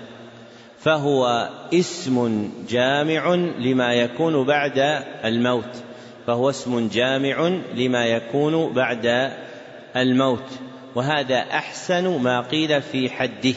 فهو 0.79 1.49
اسم 1.73 2.49
جامع 2.69 3.35
لما 3.59 3.93
يكون 3.93 4.43
بعد 4.43 5.03
الموت 5.25 5.83
فهو 6.27 6.49
اسم 6.49 6.87
جامع 6.87 7.51
لما 7.75 8.05
يكون 8.05 8.73
بعد 8.73 9.31
الموت 9.95 10.49
وهذا 10.95 11.37
أحسن 11.37 12.21
ما 12.21 12.41
قيل 12.41 12.81
في 12.81 13.09
حده. 13.09 13.55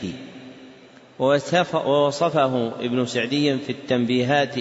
ووصفه 1.19 2.73
ابن 2.81 3.07
سعدي 3.07 3.59
في 3.59 3.71
التنبيهات 3.71 4.55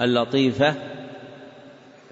اللطيفة 0.00 0.74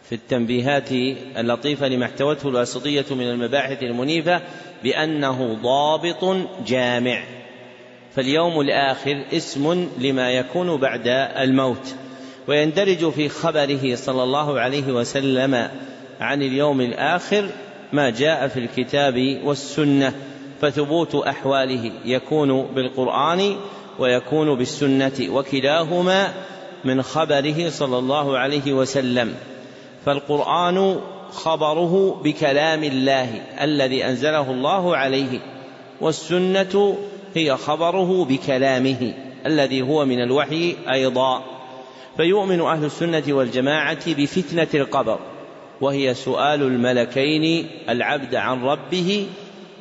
في 0.09 0.15
التنبيهات 0.15 0.93
اللطيفة 1.37 1.89
لما 1.89 2.07
احتوته 2.07 2.49
الواسطية 2.49 3.05
من 3.11 3.31
المباحث 3.31 3.83
المنيفة 3.83 4.41
بأنه 4.83 5.59
ضابط 5.63 6.37
جامع. 6.67 7.23
فاليوم 8.15 8.61
الآخر 8.61 9.25
اسم 9.33 9.89
لما 9.99 10.31
يكون 10.31 10.77
بعد 10.77 11.09
الموت. 11.39 11.95
ويندرج 12.49 13.11
في 13.11 13.29
خبره 13.29 13.95
صلى 13.95 14.23
الله 14.23 14.61
عليه 14.61 14.93
وسلم 14.93 15.69
عن 16.21 16.43
اليوم 16.43 16.81
الآخر 16.81 17.49
ما 17.93 18.11
جاء 18.11 18.49
في 18.49 18.61
الكتاب 18.61 19.41
والسنة. 19.45 20.13
فثبوت 20.61 21.15
أحواله 21.15 21.93
يكون 22.05 22.63
بالقرآن 22.63 23.57
ويكون 23.99 24.55
بالسنة 24.55 25.27
وكلاهما 25.29 26.35
من 26.85 27.03
خبره 27.03 27.69
صلى 27.71 27.99
الله 27.99 28.39
عليه 28.39 28.73
وسلم. 28.73 29.35
فالقرآن 30.09 31.01
خبره 31.31 32.21
بكلام 32.25 32.85
الله 32.85 33.29
الذي 33.61 34.05
أنزله 34.05 34.51
الله 34.51 34.97
عليه 34.97 35.41
والسنة 36.01 36.97
هي 37.35 37.57
خبره 37.57 38.25
بكلامه 38.25 39.15
الذي 39.47 39.83
هو 39.83 40.05
من 40.05 40.23
الوحي 40.23 40.77
أيضا. 40.91 41.45
فيؤمن 42.17 42.61
أهل 42.61 42.85
السنة 42.85 43.23
والجماعة 43.29 44.15
بفتنة 44.15 44.69
القبر 44.75 45.19
وهي 45.81 46.15
سؤال 46.15 46.63
الملكين 46.63 47.67
العبد 47.89 48.35
عن 48.35 48.63
ربه 48.65 49.27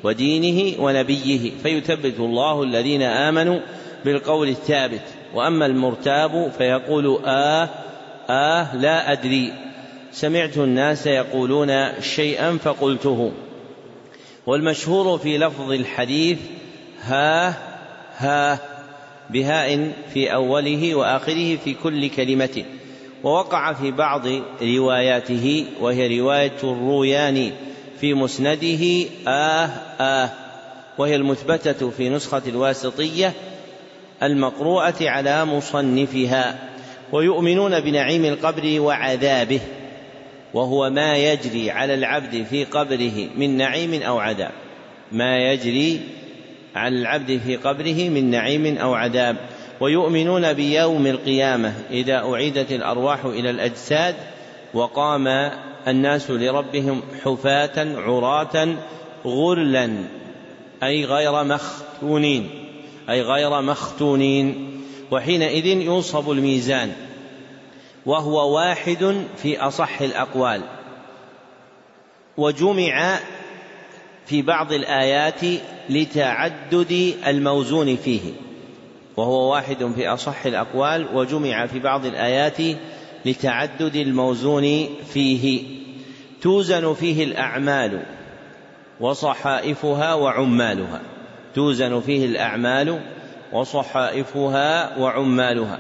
ودينه 0.03 0.83
ونبيه. 0.83 1.51
فيثبت 1.63 2.19
الله 2.19 2.63
الذين 2.63 3.01
آمنوا 3.01 3.59
بالقول 4.05 4.49
الثابت 4.49 5.03
وأما 5.33 5.65
المرتاب 5.65 6.51
فيقول 6.57 7.19
آه 7.25 7.69
آه 8.29 8.75
لا 8.75 9.11
أدري. 9.11 9.66
سمعت 10.11 10.57
الناس 10.57 11.07
يقولون 11.07 12.01
شيئا 12.01 12.57
فقلته. 12.57 13.31
والمشهور 14.45 15.17
في 15.17 15.37
لفظ 15.37 15.71
الحديث 15.71 16.37
ها 17.01 17.53
ها 18.17 18.59
بهاء 19.29 19.91
في 20.13 20.33
أوله 20.33 20.95
وآخره 20.95 21.55
في 21.55 21.73
كل 21.73 22.09
كلمة. 22.09 22.63
ووقع 23.23 23.73
في 23.73 23.91
بعض 23.91 24.21
رواياته 24.61 25.65
وهي 25.81 26.19
رواية 26.19 26.57
الروياني 26.63 27.51
في 28.01 28.13
مسنده 28.13 29.05
آه 29.27 29.69
آه. 29.99 30.29
وهي 30.97 31.15
المثبتة 31.15 31.89
في 31.89 32.09
نسخة 32.09 32.41
الواسطية 32.47 33.33
المقروءة 34.23 34.95
على 35.01 35.45
مصنفها. 35.45 36.69
ويؤمنون 37.11 37.79
بنعيم 37.79 38.25
القبر 38.25 38.79
وعذابه. 38.79 39.59
وهو 40.53 40.89
ما 40.89 41.17
يجري 41.17 41.71
على 41.71 41.93
العبد 41.93 42.45
في 42.49 42.63
قبره 42.63 43.27
من 43.37 43.57
نعيم 43.57 44.01
أو 44.01 44.19
عذاب. 44.19 44.51
ما 45.11 45.37
يجري 45.37 46.01
على 46.75 46.97
العبد 46.99 47.39
في 47.45 47.55
قبره 47.55 48.09
من 48.09 48.29
نعيم 48.29 48.77
أو 48.77 48.93
عذاب. 48.93 49.37
ويؤمنون 49.79 50.53
بيوم 50.53 51.07
القيامة 51.07 51.73
إذا 51.91 52.15
أعيدت 52.15 52.71
الأرواح 52.71 53.25
إلى 53.25 53.49
الأجساد 53.49 54.15
وقام 54.73 55.51
الناس 55.87 56.31
لربهم 56.31 57.01
حفاة 57.23 57.95
عراة 57.97 58.67
غرلا 59.25 59.89
أي 60.83 61.05
غير 61.05 61.43
مختونين 61.43 62.49
أي 63.09 63.21
غير 63.21 63.61
مختونين. 63.61 64.71
وحينئذ 65.11 65.65
ينصب 65.65 66.31
الميزان. 66.31 66.91
وهو 68.07 68.55
واحد 68.55 69.25
في 69.37 69.59
أصح 69.59 70.01
الأقوال. 70.01 70.61
وجمع 72.37 73.19
في 74.25 74.41
بعض 74.41 74.71
الآيات 74.71 75.41
لتعدد 75.89 77.15
الموزون 77.27 77.95
فيه. 77.95 78.33
وهو 79.17 79.51
واحد 79.53 79.91
في 79.95 80.07
أصح 80.07 80.45
الأقوال 80.45 81.07
وجمع 81.13 81.65
في 81.65 81.79
بعض 81.79 82.05
الآيات 82.05 82.57
لتعدد 83.25 83.95
الموزون 83.95 84.87
فيه. 85.13 85.63
توزن 86.41 86.93
فيه 86.93 87.23
الأعمال 87.23 88.05
وصحائفها 88.99 90.13
وعمالها. 90.13 91.01
توزن 91.55 91.99
فيه 92.01 92.25
الأعمال 92.25 92.99
وصحائفها 93.53 94.97
وعمالها. 94.97 95.79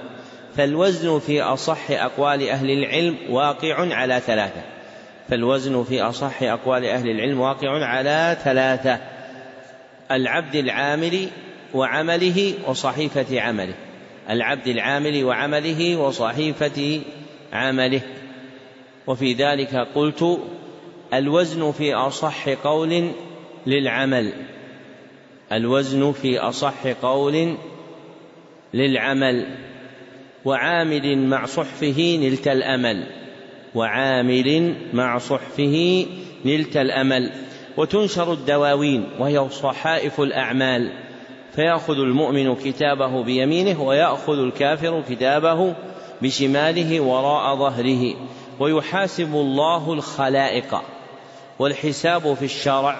فالوزن 0.55 1.19
في 1.19 1.41
أصح 1.41 1.91
أقوال 1.91 2.49
أهل 2.49 2.71
العلم 2.71 3.17
واقع 3.29 3.95
على 3.95 4.19
ثلاثة. 4.19 4.61
فالوزن 5.29 5.83
في 5.83 6.01
أصح 6.01 6.43
أقوال 6.43 6.85
أهل 6.85 7.09
العلم 7.09 7.39
واقع 7.39 7.85
على 7.85 8.37
ثلاثة 8.43 8.99
العبد 10.11 10.55
العامل 10.55 11.27
وعمله 11.73 12.53
وصحيفة 12.67 13.41
عمله. 13.41 13.73
العبد 14.29 14.67
العامل 14.67 15.23
وعمله 15.23 15.97
وصحيفة 15.97 17.01
عمله. 17.53 18.01
وفي 19.07 19.33
ذلك 19.33 19.75
قلت 19.95 20.39
الوزن 21.13 21.71
في 21.71 21.93
أصح 21.93 22.49
قول 22.49 23.11
للعمل. 23.67 24.33
الوزن 25.51 26.11
في 26.11 26.39
أصح 26.39 26.87
قول 26.87 27.55
للعمل. 28.73 29.45
وعامل 30.47 31.17
مع 31.17 31.45
صحفه 31.45 32.19
نلت 32.21 32.47
الأمل. 32.47 33.07
وعامل 33.75 34.75
مع 34.93 35.17
صحفه 35.17 36.05
نلت 36.45 36.77
الأمل. 36.77 37.31
وتنشر 37.77 38.33
الدواوين 38.33 39.09
وهي 39.19 39.49
صحائف 39.49 40.21
الأعمال. 40.21 40.91
فيأخذ 41.55 41.93
المؤمن 41.93 42.55
كتابه 42.55 43.23
بيمينه 43.23 43.81
ويأخذ 43.81 44.39
الكافر 44.39 45.03
كتابه 45.09 45.75
بشماله 46.21 46.99
وراء 46.99 47.55
ظهره. 47.55 48.13
ويحاسب 48.59 49.33
الله 49.35 49.93
الخلائق. 49.93 50.81
والحساب 51.59 52.33
في 52.33 52.45
الشرع 52.45 52.99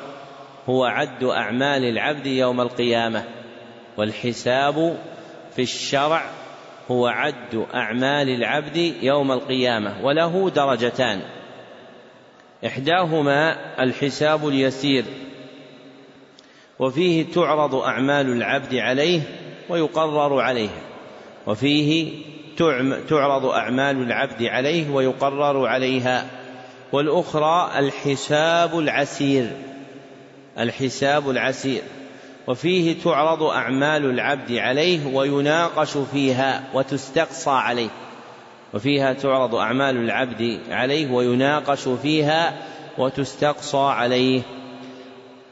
هو 0.69 0.85
عد 0.85 1.23
أعمال 1.23 1.83
العبد 1.83 2.25
يوم 2.25 2.61
القيامة. 2.61 3.23
والحساب 3.97 4.97
في 5.55 5.61
الشرع 5.61 6.46
هو 6.91 7.07
عد 7.07 7.65
أعمال 7.73 8.29
العبد 8.29 8.77
يوم 9.01 9.31
القيامة 9.31 10.05
وله 10.05 10.49
درجتان. 10.49 11.21
إحداهما 12.65 13.57
الحساب 13.83 14.47
اليسير 14.47 15.05
وفيه 16.79 17.25
تعرض 17.33 17.75
أعمال 17.75 18.29
العبد 18.29 18.75
عليه 18.75 19.21
ويقرر 19.69 20.39
عليه 20.39 20.69
وفيه 21.47 22.13
تعرض 23.09 23.45
أعمال 23.45 24.01
العبد 24.01 24.43
عليه 24.43 24.89
ويقرر 24.89 25.67
عليها. 25.67 26.27
والأخرى 26.91 27.71
الحساب 27.79 28.79
العسير 28.79 29.51
الحساب 30.59 31.29
العسير. 31.29 31.81
وفيه 32.47 33.03
تعرض 33.03 33.43
أعمال 33.43 34.05
العبد 34.05 34.51
عليه 34.51 35.15
ويناقش 35.15 35.97
فيها 35.97 36.63
وتستقصى 36.73 37.49
عليه. 37.49 37.89
وفيها 38.73 39.13
تعرض 39.13 39.55
أعمال 39.55 39.97
العبد 39.97 40.59
عليه 40.69 41.11
ويناقش 41.11 41.87
فيها 42.01 42.53
وتستقصى 42.97 43.77
عليه. 43.77 44.41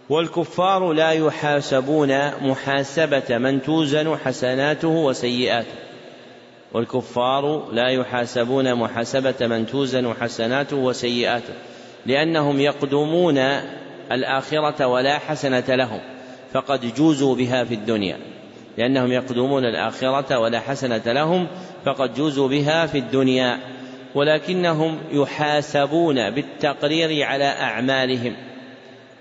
والكفار 0.10 0.94
لا 0.94 1.12
يحاسبون 1.12 2.32
محاسبة 2.42 3.38
من 3.38 3.62
توزن 3.62 4.18
حسناته 4.18 4.88
وسيئاته. 4.88 5.76
والكفار 6.74 7.72
لا 7.72 7.90
يحاسبون 7.90 8.76
محاسبة 8.76 9.48
من 9.48 9.68
توزن 9.68 10.14
حسناته 10.22 10.78
وسيئاته 10.78 11.54
لأنهم 12.06 12.60
يقدمون 12.60 13.38
الآخرة 14.12 14.88
ولا 14.88 15.18
حسنة 15.18 15.76
لهم. 15.76 16.15
فقد 16.56 16.94
جوزوا 16.96 17.36
بها 17.36 17.64
في 17.64 17.74
الدنيا 17.74 18.18
لأنهم 18.78 19.12
يقدمون 19.12 19.66
الآخرة 19.66 20.40
ولا 20.40 20.60
حسنة 20.60 21.02
لهم 21.06 21.48
فقد 21.86 22.14
جوزوا 22.14 22.48
بها 22.48 22.86
في 22.86 22.98
الدنيا 22.98 23.60
ولكنهم 24.16 24.98
يحاسبون 25.12 26.30
بالتقرير 26.30 27.24
على 27.24 27.46
أعمالهم 27.46 28.36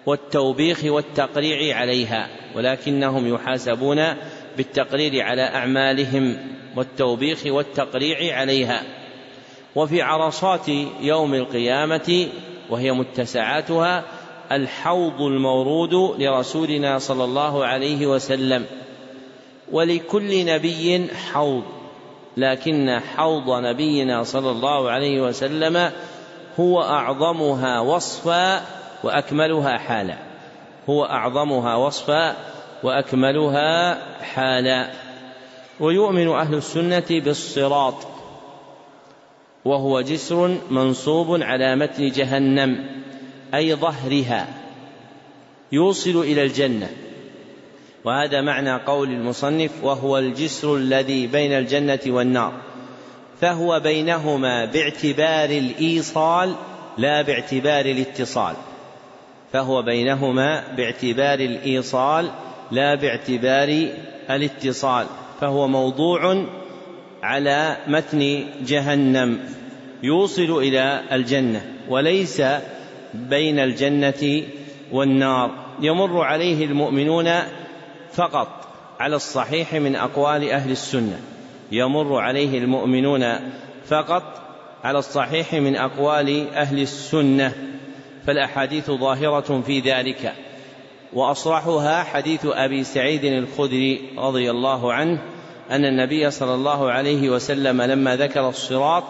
والتوبيخ 0.06 0.84
والتقريع 0.84 1.76
عليها 1.76 2.28
ولكنهم 2.54 3.34
يحاسبون 3.34 4.04
بالتقرير 4.56 5.22
على 5.22 5.42
أعمالهم 5.42 6.36
والتوبيخ 6.76 7.46
والتقريع 7.46 8.38
عليها. 8.38 8.82
وفي 9.74 10.02
عرصات 10.02 10.68
يوم 11.00 11.34
القيامة 11.34 12.28
وهي 12.70 12.92
متسعاتها 12.92 14.04
الحوض 14.52 15.22
المورود 15.22 16.20
لرسولنا 16.22 16.98
صلى 16.98 17.24
الله 17.24 17.64
عليه 17.66 18.06
وسلم. 18.06 18.66
ولكل 19.72 20.46
نبي 20.46 21.08
حوض 21.32 21.62
لكن 22.36 23.00
حوض 23.16 23.50
نبينا 23.50 24.22
صلى 24.22 24.50
الله 24.50 24.90
عليه 24.90 25.20
وسلم 25.20 25.90
هو 26.60 26.82
أعظمها 26.82 27.80
وصفا 27.80 28.62
وأكملها 29.02 29.78
حالا. 29.78 30.16
هو 30.90 31.04
أعظمها 31.04 31.76
وصفا 31.76 32.36
وأكملها 32.82 33.98
حالا. 34.22 34.90
ويؤمن 35.80 36.28
أهل 36.28 36.54
السنة 36.54 37.04
بالصراط 37.10 37.94
وهو 39.64 40.00
جسر 40.00 40.56
منصوب 40.70 41.42
على 41.42 41.76
متن 41.76 42.10
جهنم. 42.10 42.86
أي 43.54 43.74
ظهرها 43.74 44.48
يوصل 45.72 46.20
إلى 46.20 46.42
الجنة. 46.42 46.88
وهذا 48.04 48.40
معنى 48.40 48.74
قول 48.74 49.10
المصنف 49.10 49.70
وهو 49.84 50.18
الجسر 50.18 50.76
الذي 50.76 51.26
بين 51.26 51.52
الجنة 51.52 52.00
والنار 52.06 52.52
فهو 53.40 53.80
بينهما 53.80 54.64
باعتبار 54.64 55.50
الإيصال 55.50 56.54
لا 56.98 57.22
باعتبار 57.22 57.84
الاتصال 57.84 58.54
فهو 59.52 59.82
بينهما 59.82 60.64
باعتبار 60.76 61.38
الإيصال 61.38 62.30
لا 62.70 62.94
باعتبار 62.94 63.88
الاتصال 64.30 65.06
فهو 65.40 65.68
موضوع 65.68 66.46
على 67.22 67.76
متن 67.86 68.46
جهنم 68.66 69.40
يوصل 70.02 70.58
إلى 70.58 71.00
الجنة 71.12 71.64
وليس 71.88 72.42
بين 73.14 73.58
الجنة 73.58 74.42
والنار. 74.92 75.50
يمر 75.80 76.22
عليه 76.22 76.64
المؤمنون 76.64 77.30
فقط 78.12 78.48
على 79.00 79.16
الصحيح 79.16 79.74
من 79.74 79.96
أقوال 79.96 80.50
أهل 80.50 80.70
السنة. 80.70 81.20
يمر 81.72 82.18
عليه 82.18 82.58
المؤمنون 82.58 83.24
فقط 83.86 84.22
على 84.84 84.98
الصحيح 84.98 85.54
من 85.54 85.76
أقوال 85.76 86.54
أهل 86.54 86.80
السنة. 86.80 87.52
فالأحاديث 88.26 88.90
ظاهرة 88.90 89.62
في 89.66 89.80
ذلك. 89.80 90.34
وأصرحها 91.12 92.02
حديث 92.02 92.46
أبي 92.46 92.84
سعيد 92.84 93.24
الخدري 93.24 94.00
رضي 94.18 94.50
الله 94.50 94.92
عنه 94.92 95.18
أن 95.70 95.84
النبي 95.84 96.30
صلى 96.30 96.54
الله 96.54 96.90
عليه 96.90 97.30
وسلم 97.30 97.82
لما 97.82 98.16
ذكر 98.16 98.48
الصراط 98.48 99.04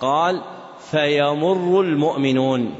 قال 0.00 0.42
فيمر 0.90 1.80
المؤمنون 1.80 2.74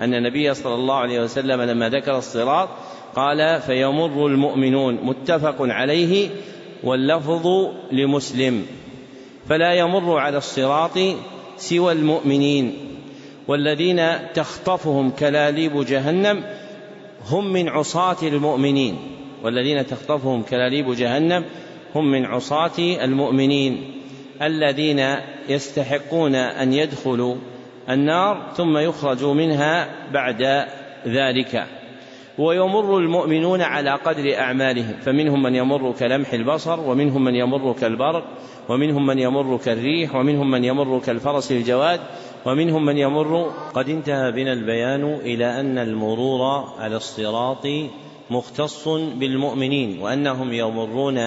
أن 0.00 0.14
النبي 0.14 0.54
صلى 0.54 0.74
الله 0.74 0.94
عليه 0.94 1.20
وسلم 1.20 1.62
لما 1.62 1.88
ذكر 1.88 2.18
الصراط 2.18 2.68
قال 3.16 3.60
فيمر 3.60 4.26
المؤمنون 4.26 4.98
متفق 5.02 5.56
عليه 5.60 6.30
واللفظ 6.84 7.46
لمسلم 7.92 8.66
فلا 9.48 9.74
يمر 9.74 10.18
على 10.18 10.38
الصراط 10.38 10.98
سوى 11.56 11.92
المؤمنين 11.92 12.74
والذين 13.48 14.02
تخطفهم 14.34 15.10
كلاليب 15.10 15.84
جهنم 15.84 16.44
هم 17.26 17.52
من 17.52 17.68
عصاة 17.68 18.16
المؤمنين 18.22 18.96
والذين 19.42 19.86
تخطفهم 19.86 20.42
كلاليب 20.42 20.94
جهنم 20.94 21.44
هم 21.94 22.10
من 22.10 22.24
عصاة 22.24 22.78
المؤمنين 22.78 24.00
الذين 24.42 25.16
يستحقون 25.48 26.34
أن 26.34 26.72
يدخلوا 26.72 27.36
النار 27.90 28.52
ثم 28.56 28.78
يخرجوا 28.78 29.34
منها 29.34 29.88
بعد 30.12 30.66
ذلك. 31.06 31.66
ويمر 32.38 32.98
المؤمنون 32.98 33.62
على 33.62 33.90
قدر 33.90 34.38
أعمالهم 34.38 34.94
فمنهم 35.02 35.42
من 35.42 35.54
يمر 35.54 35.92
كلمح 35.98 36.32
البصر 36.32 36.80
ومنهم 36.80 37.24
من 37.24 37.34
يمر 37.34 37.72
كالبرق 37.72 38.24
ومنهم 38.68 39.06
من 39.06 39.18
يمر 39.18 39.56
كالريح 39.56 40.14
ومنهم 40.14 40.50
من 40.50 40.64
يمر 40.64 41.00
كالفرس 41.00 41.52
الجواد 41.52 42.00
ومنهم 42.46 42.84
من 42.84 42.98
يمر. 42.98 43.52
قد 43.74 43.88
انتهى 43.88 44.32
بنا 44.32 44.52
البيان 44.52 45.14
إلى 45.14 45.60
أن 45.60 45.78
المرور 45.78 46.64
على 46.78 46.96
الصراط 46.96 47.66
مختص 48.30 48.88
بالمؤمنين 48.88 50.02
وأنهم 50.02 50.52
يمرون 50.52 51.18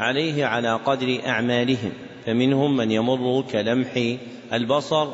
عليه 0.00 0.46
على 0.46 0.72
قدر 0.72 1.18
أعمالهم 1.26 1.92
فمنهم 2.26 2.76
من 2.76 2.90
يمر 2.90 3.44
كلمح 3.52 4.16
البصر 4.52 5.08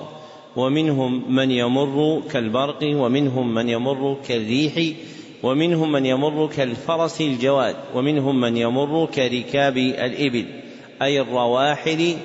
ومنهم 0.57 1.35
من 1.35 1.51
يمر 1.51 2.23
كالبرق 2.33 2.79
ومنهم 2.83 3.55
من 3.55 3.69
يمر 3.69 4.17
كالريح 4.29 4.95
ومنهم 5.43 5.93
من 5.93 6.07
يمر 6.07 6.47
كالفرس 6.57 7.21
الجواد 7.21 7.77
ومنهم 7.95 8.41
من 8.41 8.57
يمر 8.57 9.07
كركاب 9.07 9.77
الإبل 9.77 10.47
أي 11.03 11.21
الرواحل 11.21 12.17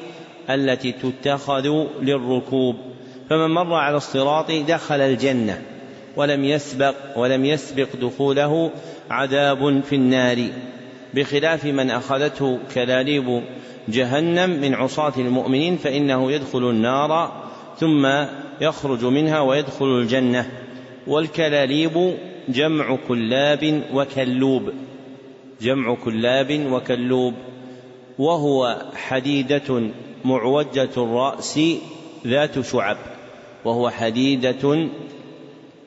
التي 0.50 0.92
تتخذ 0.92 1.86
للركوب. 2.02 2.76
فمن 3.30 3.50
مر 3.50 3.74
على 3.74 3.98
الصراط 3.98 4.52
دخل 4.52 5.02
الجنة 5.02 5.62
ولم 6.16 6.46
يسبق 6.46 6.96
ولم 7.16 7.46
يسبق 7.46 7.88
دخوله 8.02 8.72
عذاب 9.10 9.84
في 9.84 9.96
النار. 9.96 10.48
بخلاف 11.14 11.66
من 11.66 11.92
أخذته 11.92 12.60
كلاليب 12.74 13.44
جهنم 13.90 14.50
من 14.50 14.74
عصاة 14.74 15.14
المؤمنين 15.18 15.78
فإنه 15.78 16.32
يدخل 16.32 16.70
النار 16.70 17.32
ثم 17.80 18.26
يخرج 18.62 19.06
منها 19.06 19.40
ويدخل 19.40 19.86
الجنة. 19.86 20.52
والكلاليب 21.08 22.18
جمع 22.50 22.98
كلاب 23.08 23.82
وكلوب. 23.94 24.72
جمع 25.62 25.96
كلاب 25.96 26.66
وكلوب. 26.72 27.34
وهو 28.20 28.82
حديدة 28.96 29.90
معوجة 30.26 30.90
الرأس 30.98 31.60
ذات 32.28 32.60
شعب. 32.62 32.98
وهو 33.66 33.90
حديدة 33.90 34.88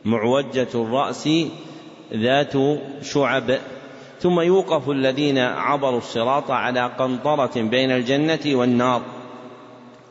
معوجة 0.05 0.69
الرأس 0.75 1.29
ذات 2.15 2.53
شعب. 3.03 3.59
ثم 4.21 4.41
يوقف 4.41 4.91
الذين 4.91 5.39
عبروا 5.39 5.99
الصراط 5.99 6.51
على 6.51 6.91
قنطرة 6.99 7.63
بين 7.63 7.91
الجنة 7.91 8.41
والنار. 8.47 9.03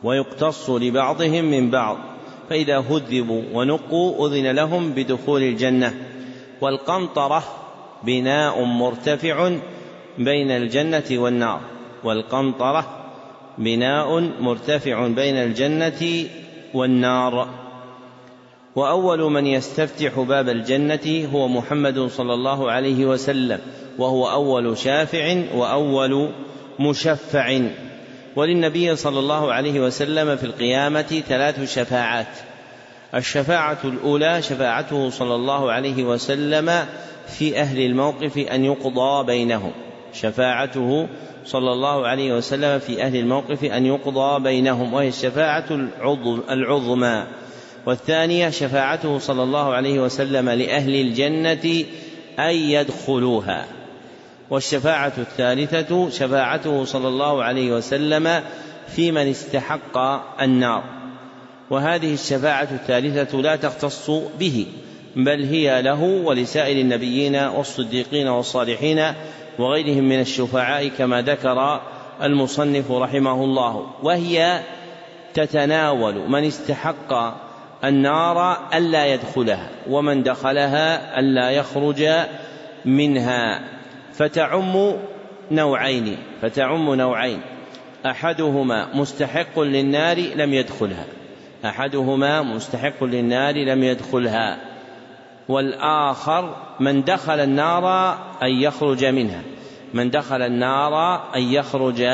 ويقتص 0.04 0.70
لبعضهم 0.70 1.44
من 1.44 1.70
بعض 1.70 1.96
فإذا 2.50 2.78
هذبوا 2.78 3.42
ونقوا 3.52 4.28
أذن 4.28 4.50
لهم 4.50 4.92
بدخول 4.92 5.42
الجنة. 5.42 5.94
والقنطرة 6.60 7.42
بناء 8.04 8.64
مرتفع 8.64 9.50
بين 10.18 10.50
الجنة 10.50 11.04
والنار. 11.10 11.60
والقنطرة 12.04 12.86
بناء 13.58 14.20
مرتفع 14.40 15.06
بين 15.06 15.36
الجنة 15.36 16.26
والنار. 16.74 17.48
وأول 18.76 19.32
من 19.32 19.46
يستفتح 19.46 20.20
باب 20.20 20.48
الجنة 20.48 21.28
هو 21.32 21.48
محمد 21.48 22.06
صلى 22.06 22.34
الله 22.34 22.70
عليه 22.70 23.06
وسلم 23.06 23.60
وهو 23.98 24.30
أول 24.30 24.78
شافع 24.78 25.42
وأول 25.54 26.28
مشفع. 26.78 27.60
وللنبي 28.36 28.96
صلى 28.96 29.18
الله 29.18 29.52
عليه 29.52 29.80
وسلم 29.80 30.36
في 30.36 30.44
القيامة 30.44 31.22
ثلاث 31.28 31.74
شفاعات. 31.74 32.26
الشفاعة 33.14 33.78
الأولى 33.84 34.42
شفاعته 34.42 35.10
صلى 35.10 35.34
الله 35.34 35.72
عليه 35.72 36.04
وسلم 36.04 36.86
في 37.26 37.60
أهل 37.60 37.80
الموقف 37.80 38.38
أن 38.38 38.64
يقضى 38.64 39.26
بينهم. 39.26 39.72
شفاعته 40.12 41.08
صلى 41.46 41.72
الله 41.72 42.06
عليه 42.06 42.32
وسلم 42.32 42.78
في 42.78 43.02
أهل 43.02 43.16
الموقف 43.16 43.64
أن 43.64 43.86
يقضى 43.86 44.42
بينهم 44.42 44.94
وهي 44.94 45.08
الشفاعة 45.08 45.88
العظمى. 46.50 47.24
والثانية 47.86 48.50
شفاعته 48.50 49.18
صلى 49.18 49.42
الله 49.42 49.74
عليه 49.74 50.00
وسلم 50.00 50.50
لأهل 50.50 50.94
الجنة 50.94 51.84
أن 52.38 52.54
يدخلوها. 52.54 53.79
والشفاعة 54.50 55.12
الثالثة 55.18 56.10
شفاعته 56.10 56.84
صلى 56.84 57.08
الله 57.08 57.44
عليه 57.44 57.72
وسلم 57.72 58.42
في 58.88 59.12
من 59.12 59.30
استحق 59.30 59.98
النار. 60.42 60.82
وهذه 61.70 62.14
الشفاعة 62.14 62.68
الثالثة 62.72 63.38
لا 63.38 63.56
تختص 63.56 64.10
به 64.38 64.66
بل 65.16 65.44
هي 65.44 65.82
له 65.82 66.02
ولسائر 66.02 66.80
النبيين 66.80 67.36
والصديقين 67.36 68.28
والصالحين 68.28 69.12
وغيرهم 69.58 70.04
من 70.04 70.20
الشفعاء 70.20 70.88
كما 70.88 71.22
ذكر 71.22 71.80
المصنف 72.22 72.90
رحمه 72.90 73.44
الله. 73.44 73.86
وهي 74.02 74.60
تتناول 75.34 76.14
من 76.28 76.44
استحق 76.44 77.12
النار 77.84 78.68
ألا 78.74 79.06
يدخلها 79.06 79.68
ومن 79.88 80.22
دخلها 80.22 81.18
ألا 81.20 81.50
يخرج 81.50 82.08
منها. 82.84 83.79
فتعم 84.20 84.96
نوعين 85.50 86.16
فتعم 86.42 86.94
نوعين. 86.94 87.40
أحدهما 88.06 88.94
مستحق 88.94 89.60
للنار 89.60 90.16
لم 90.16 90.54
يدخلها. 90.54 91.04
أحدهما 91.64 92.42
مستحق 92.42 93.04
للنار 93.04 93.54
لم 93.54 93.82
يدخلها. 93.82 94.58
والآخر 95.48 96.56
من 96.80 97.04
دخل 97.04 97.40
النار 97.40 98.14
أن 98.42 98.50
يخرج 98.50 99.04
منها. 99.04 99.42
من 99.94 100.10
دخل 100.10 100.42
النار 100.42 101.22
أن 101.36 101.42
يخرج 101.42 102.06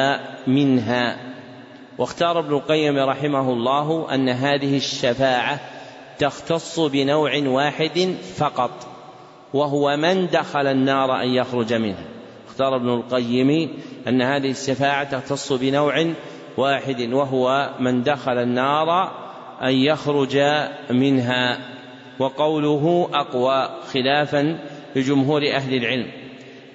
منها. 0.46 1.16
واختار 1.98 2.38
ابن 2.38 2.54
القيم 2.54 2.98
رحمه 2.98 3.52
الله 3.52 4.14
أن 4.14 4.28
هذه 4.28 4.76
الشفاعة 4.76 5.60
تختص 6.18 6.80
بنوع 6.80 7.38
واحد 7.46 8.14
فقط. 8.36 8.95
وهو 9.54 9.96
من 9.96 10.26
دخل 10.26 10.66
النار 10.66 11.22
أن 11.22 11.28
يخرج 11.28 11.74
منها 11.74 12.04
اختار 12.48 12.76
ابن 12.76 12.88
القيم 12.88 13.70
أن 14.08 14.22
هذه 14.22 14.50
الشفاعة 14.50 15.04
تختص 15.04 15.52
بنوع 15.52 16.06
واحد 16.56 17.12
وهو 17.12 17.70
من 17.80 18.02
دخل 18.02 18.38
النار 18.38 19.10
أن 19.62 19.72
يخرج 19.72 20.38
منها 20.90 21.58
وقوله 22.18 23.08
أقوى 23.14 23.68
خلافا 23.92 24.58
لجمهور 24.96 25.42
أهل 25.50 25.74
العلم 25.74 26.06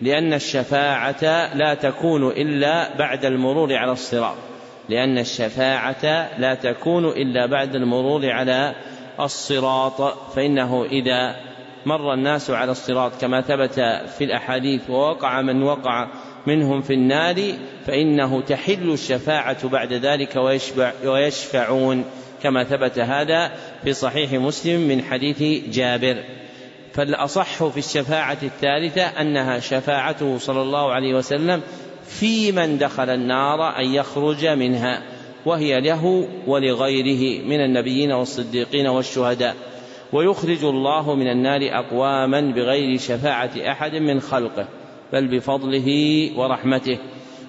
لأن 0.02 0.34
الشفاعة 0.34 1.54
لا 1.56 1.74
تكون 1.74 2.28
إلا 2.28 2.98
بعد 2.98 3.26
المرور 3.26 3.74
على 3.74 3.92
الصراط 3.92 4.36
لأن 4.90 5.18
الشفاعة 5.18 6.30
لا 6.38 6.54
تكون 6.54 7.06
إلا 7.06 7.46
بعد 7.46 7.76
المرور 7.76 8.30
على 8.30 8.76
الصراط 9.20 10.02
فإنه 10.36 10.86
إذا 10.86 11.36
مر 11.86 12.14
الناس 12.14 12.50
على 12.50 12.72
الصراط 12.72 13.22
كما 13.22 13.42
ثبت 13.42 13.74
في 14.18 14.24
الأحاديث 14.24 14.90
ووقع 14.90 15.42
من 15.42 15.64
وقع 15.64 16.08
منهم 16.48 16.82
في 16.82 16.94
النار 16.94 17.54
فإنه 17.88 18.42
تحل 18.42 18.92
الشفاعة 18.92 19.68
بعد 19.68 19.94
ذلك 19.94 20.36
ويشفع 20.36 20.92
ويشفعون. 21.06 22.06
كما 22.44 22.64
ثبت 22.64 23.00
هذا 23.00 23.52
في 23.84 23.94
صحيح 23.94 24.34
مسلم 24.34 24.88
من 24.88 25.04
حديث 25.04 25.70
جابر. 25.70 26.24
فالأصح 26.94 27.64
في 27.68 27.78
الشفاعة 27.78 28.38
الثالثة 28.44 29.02
أنها 29.02 29.60
شفاعته 29.60 30.38
صلى 30.38 30.62
الله 30.62 30.92
عليه 30.92 31.14
وسلم 31.14 31.62
في 32.06 32.52
من 32.52 32.78
دخل 32.78 33.10
النار 33.10 33.78
أن 33.78 33.86
يخرج 33.86 34.46
منها 34.46 35.02
وهي 35.46 35.82
له 35.82 36.28
ولغيره 36.48 37.46
من 37.46 37.62
النبيين 37.66 38.12
والصديقين 38.12 38.88
والشهداء. 38.88 39.56
ويخرج 40.14 40.64
الله 40.64 41.16
من 41.16 41.28
النار 41.28 41.60
أقواما 41.64 42.42
بغير 42.42 42.98
شفاعة 42.98 43.52
أحد 43.58 43.96
من 43.96 44.20
خلقه 44.20 44.68
بل 45.14 45.28
بفضله 45.28 45.88
ورحمته. 46.38 46.98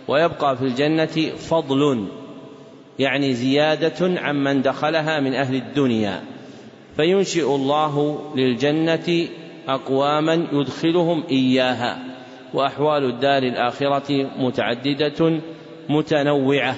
ويبقى 0.08 0.56
في 0.56 0.62
الجنة 0.62 1.36
فضل 1.36 2.06
يعني 2.98 3.34
زيادة 3.34 4.20
عمن 4.20 4.62
دخلها 4.62 5.20
من 5.20 5.34
أهل 5.34 5.54
الدنيا. 5.54 6.22
فينشئ 6.96 7.54
الله 7.54 8.20
للجنة 8.36 9.28
أقواما 9.68 10.46
يدخلهم 10.52 11.24
إياها. 11.30 11.98
وأحوال 12.54 13.04
الدار 13.04 13.42
الآخرة 13.42 14.30
متعددة 14.38 15.40
متنوعة. 15.88 16.74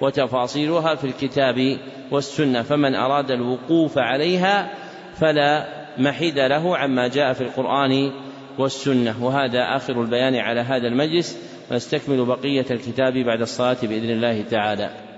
وتفاصيلها 0.00 0.94
في 0.94 1.04
الكتاب 1.04 1.78
والسنة 2.10 2.62
فمن 2.62 2.94
أراد 2.94 3.30
الوقوف 3.30 3.98
عليها 3.98 4.83
فلا 5.20 5.66
محيد 5.98 6.38
له 6.38 6.76
عما 6.76 7.08
جاء 7.08 7.32
في 7.32 7.40
القرآن 7.40 8.12
والسنة. 8.58 9.24
وهذا 9.24 9.76
آخر 9.76 10.02
البيان 10.02 10.34
على 10.34 10.60
هذا 10.60 10.88
المجلس. 10.88 11.38
ونستكمل 11.70 12.24
بقية 12.24 12.66
الكتاب 12.70 13.12
بعد 13.12 13.40
الصلاة 13.40 13.76
بإذن 13.82 14.10
الله 14.10 14.42
تعالى. 14.42 15.13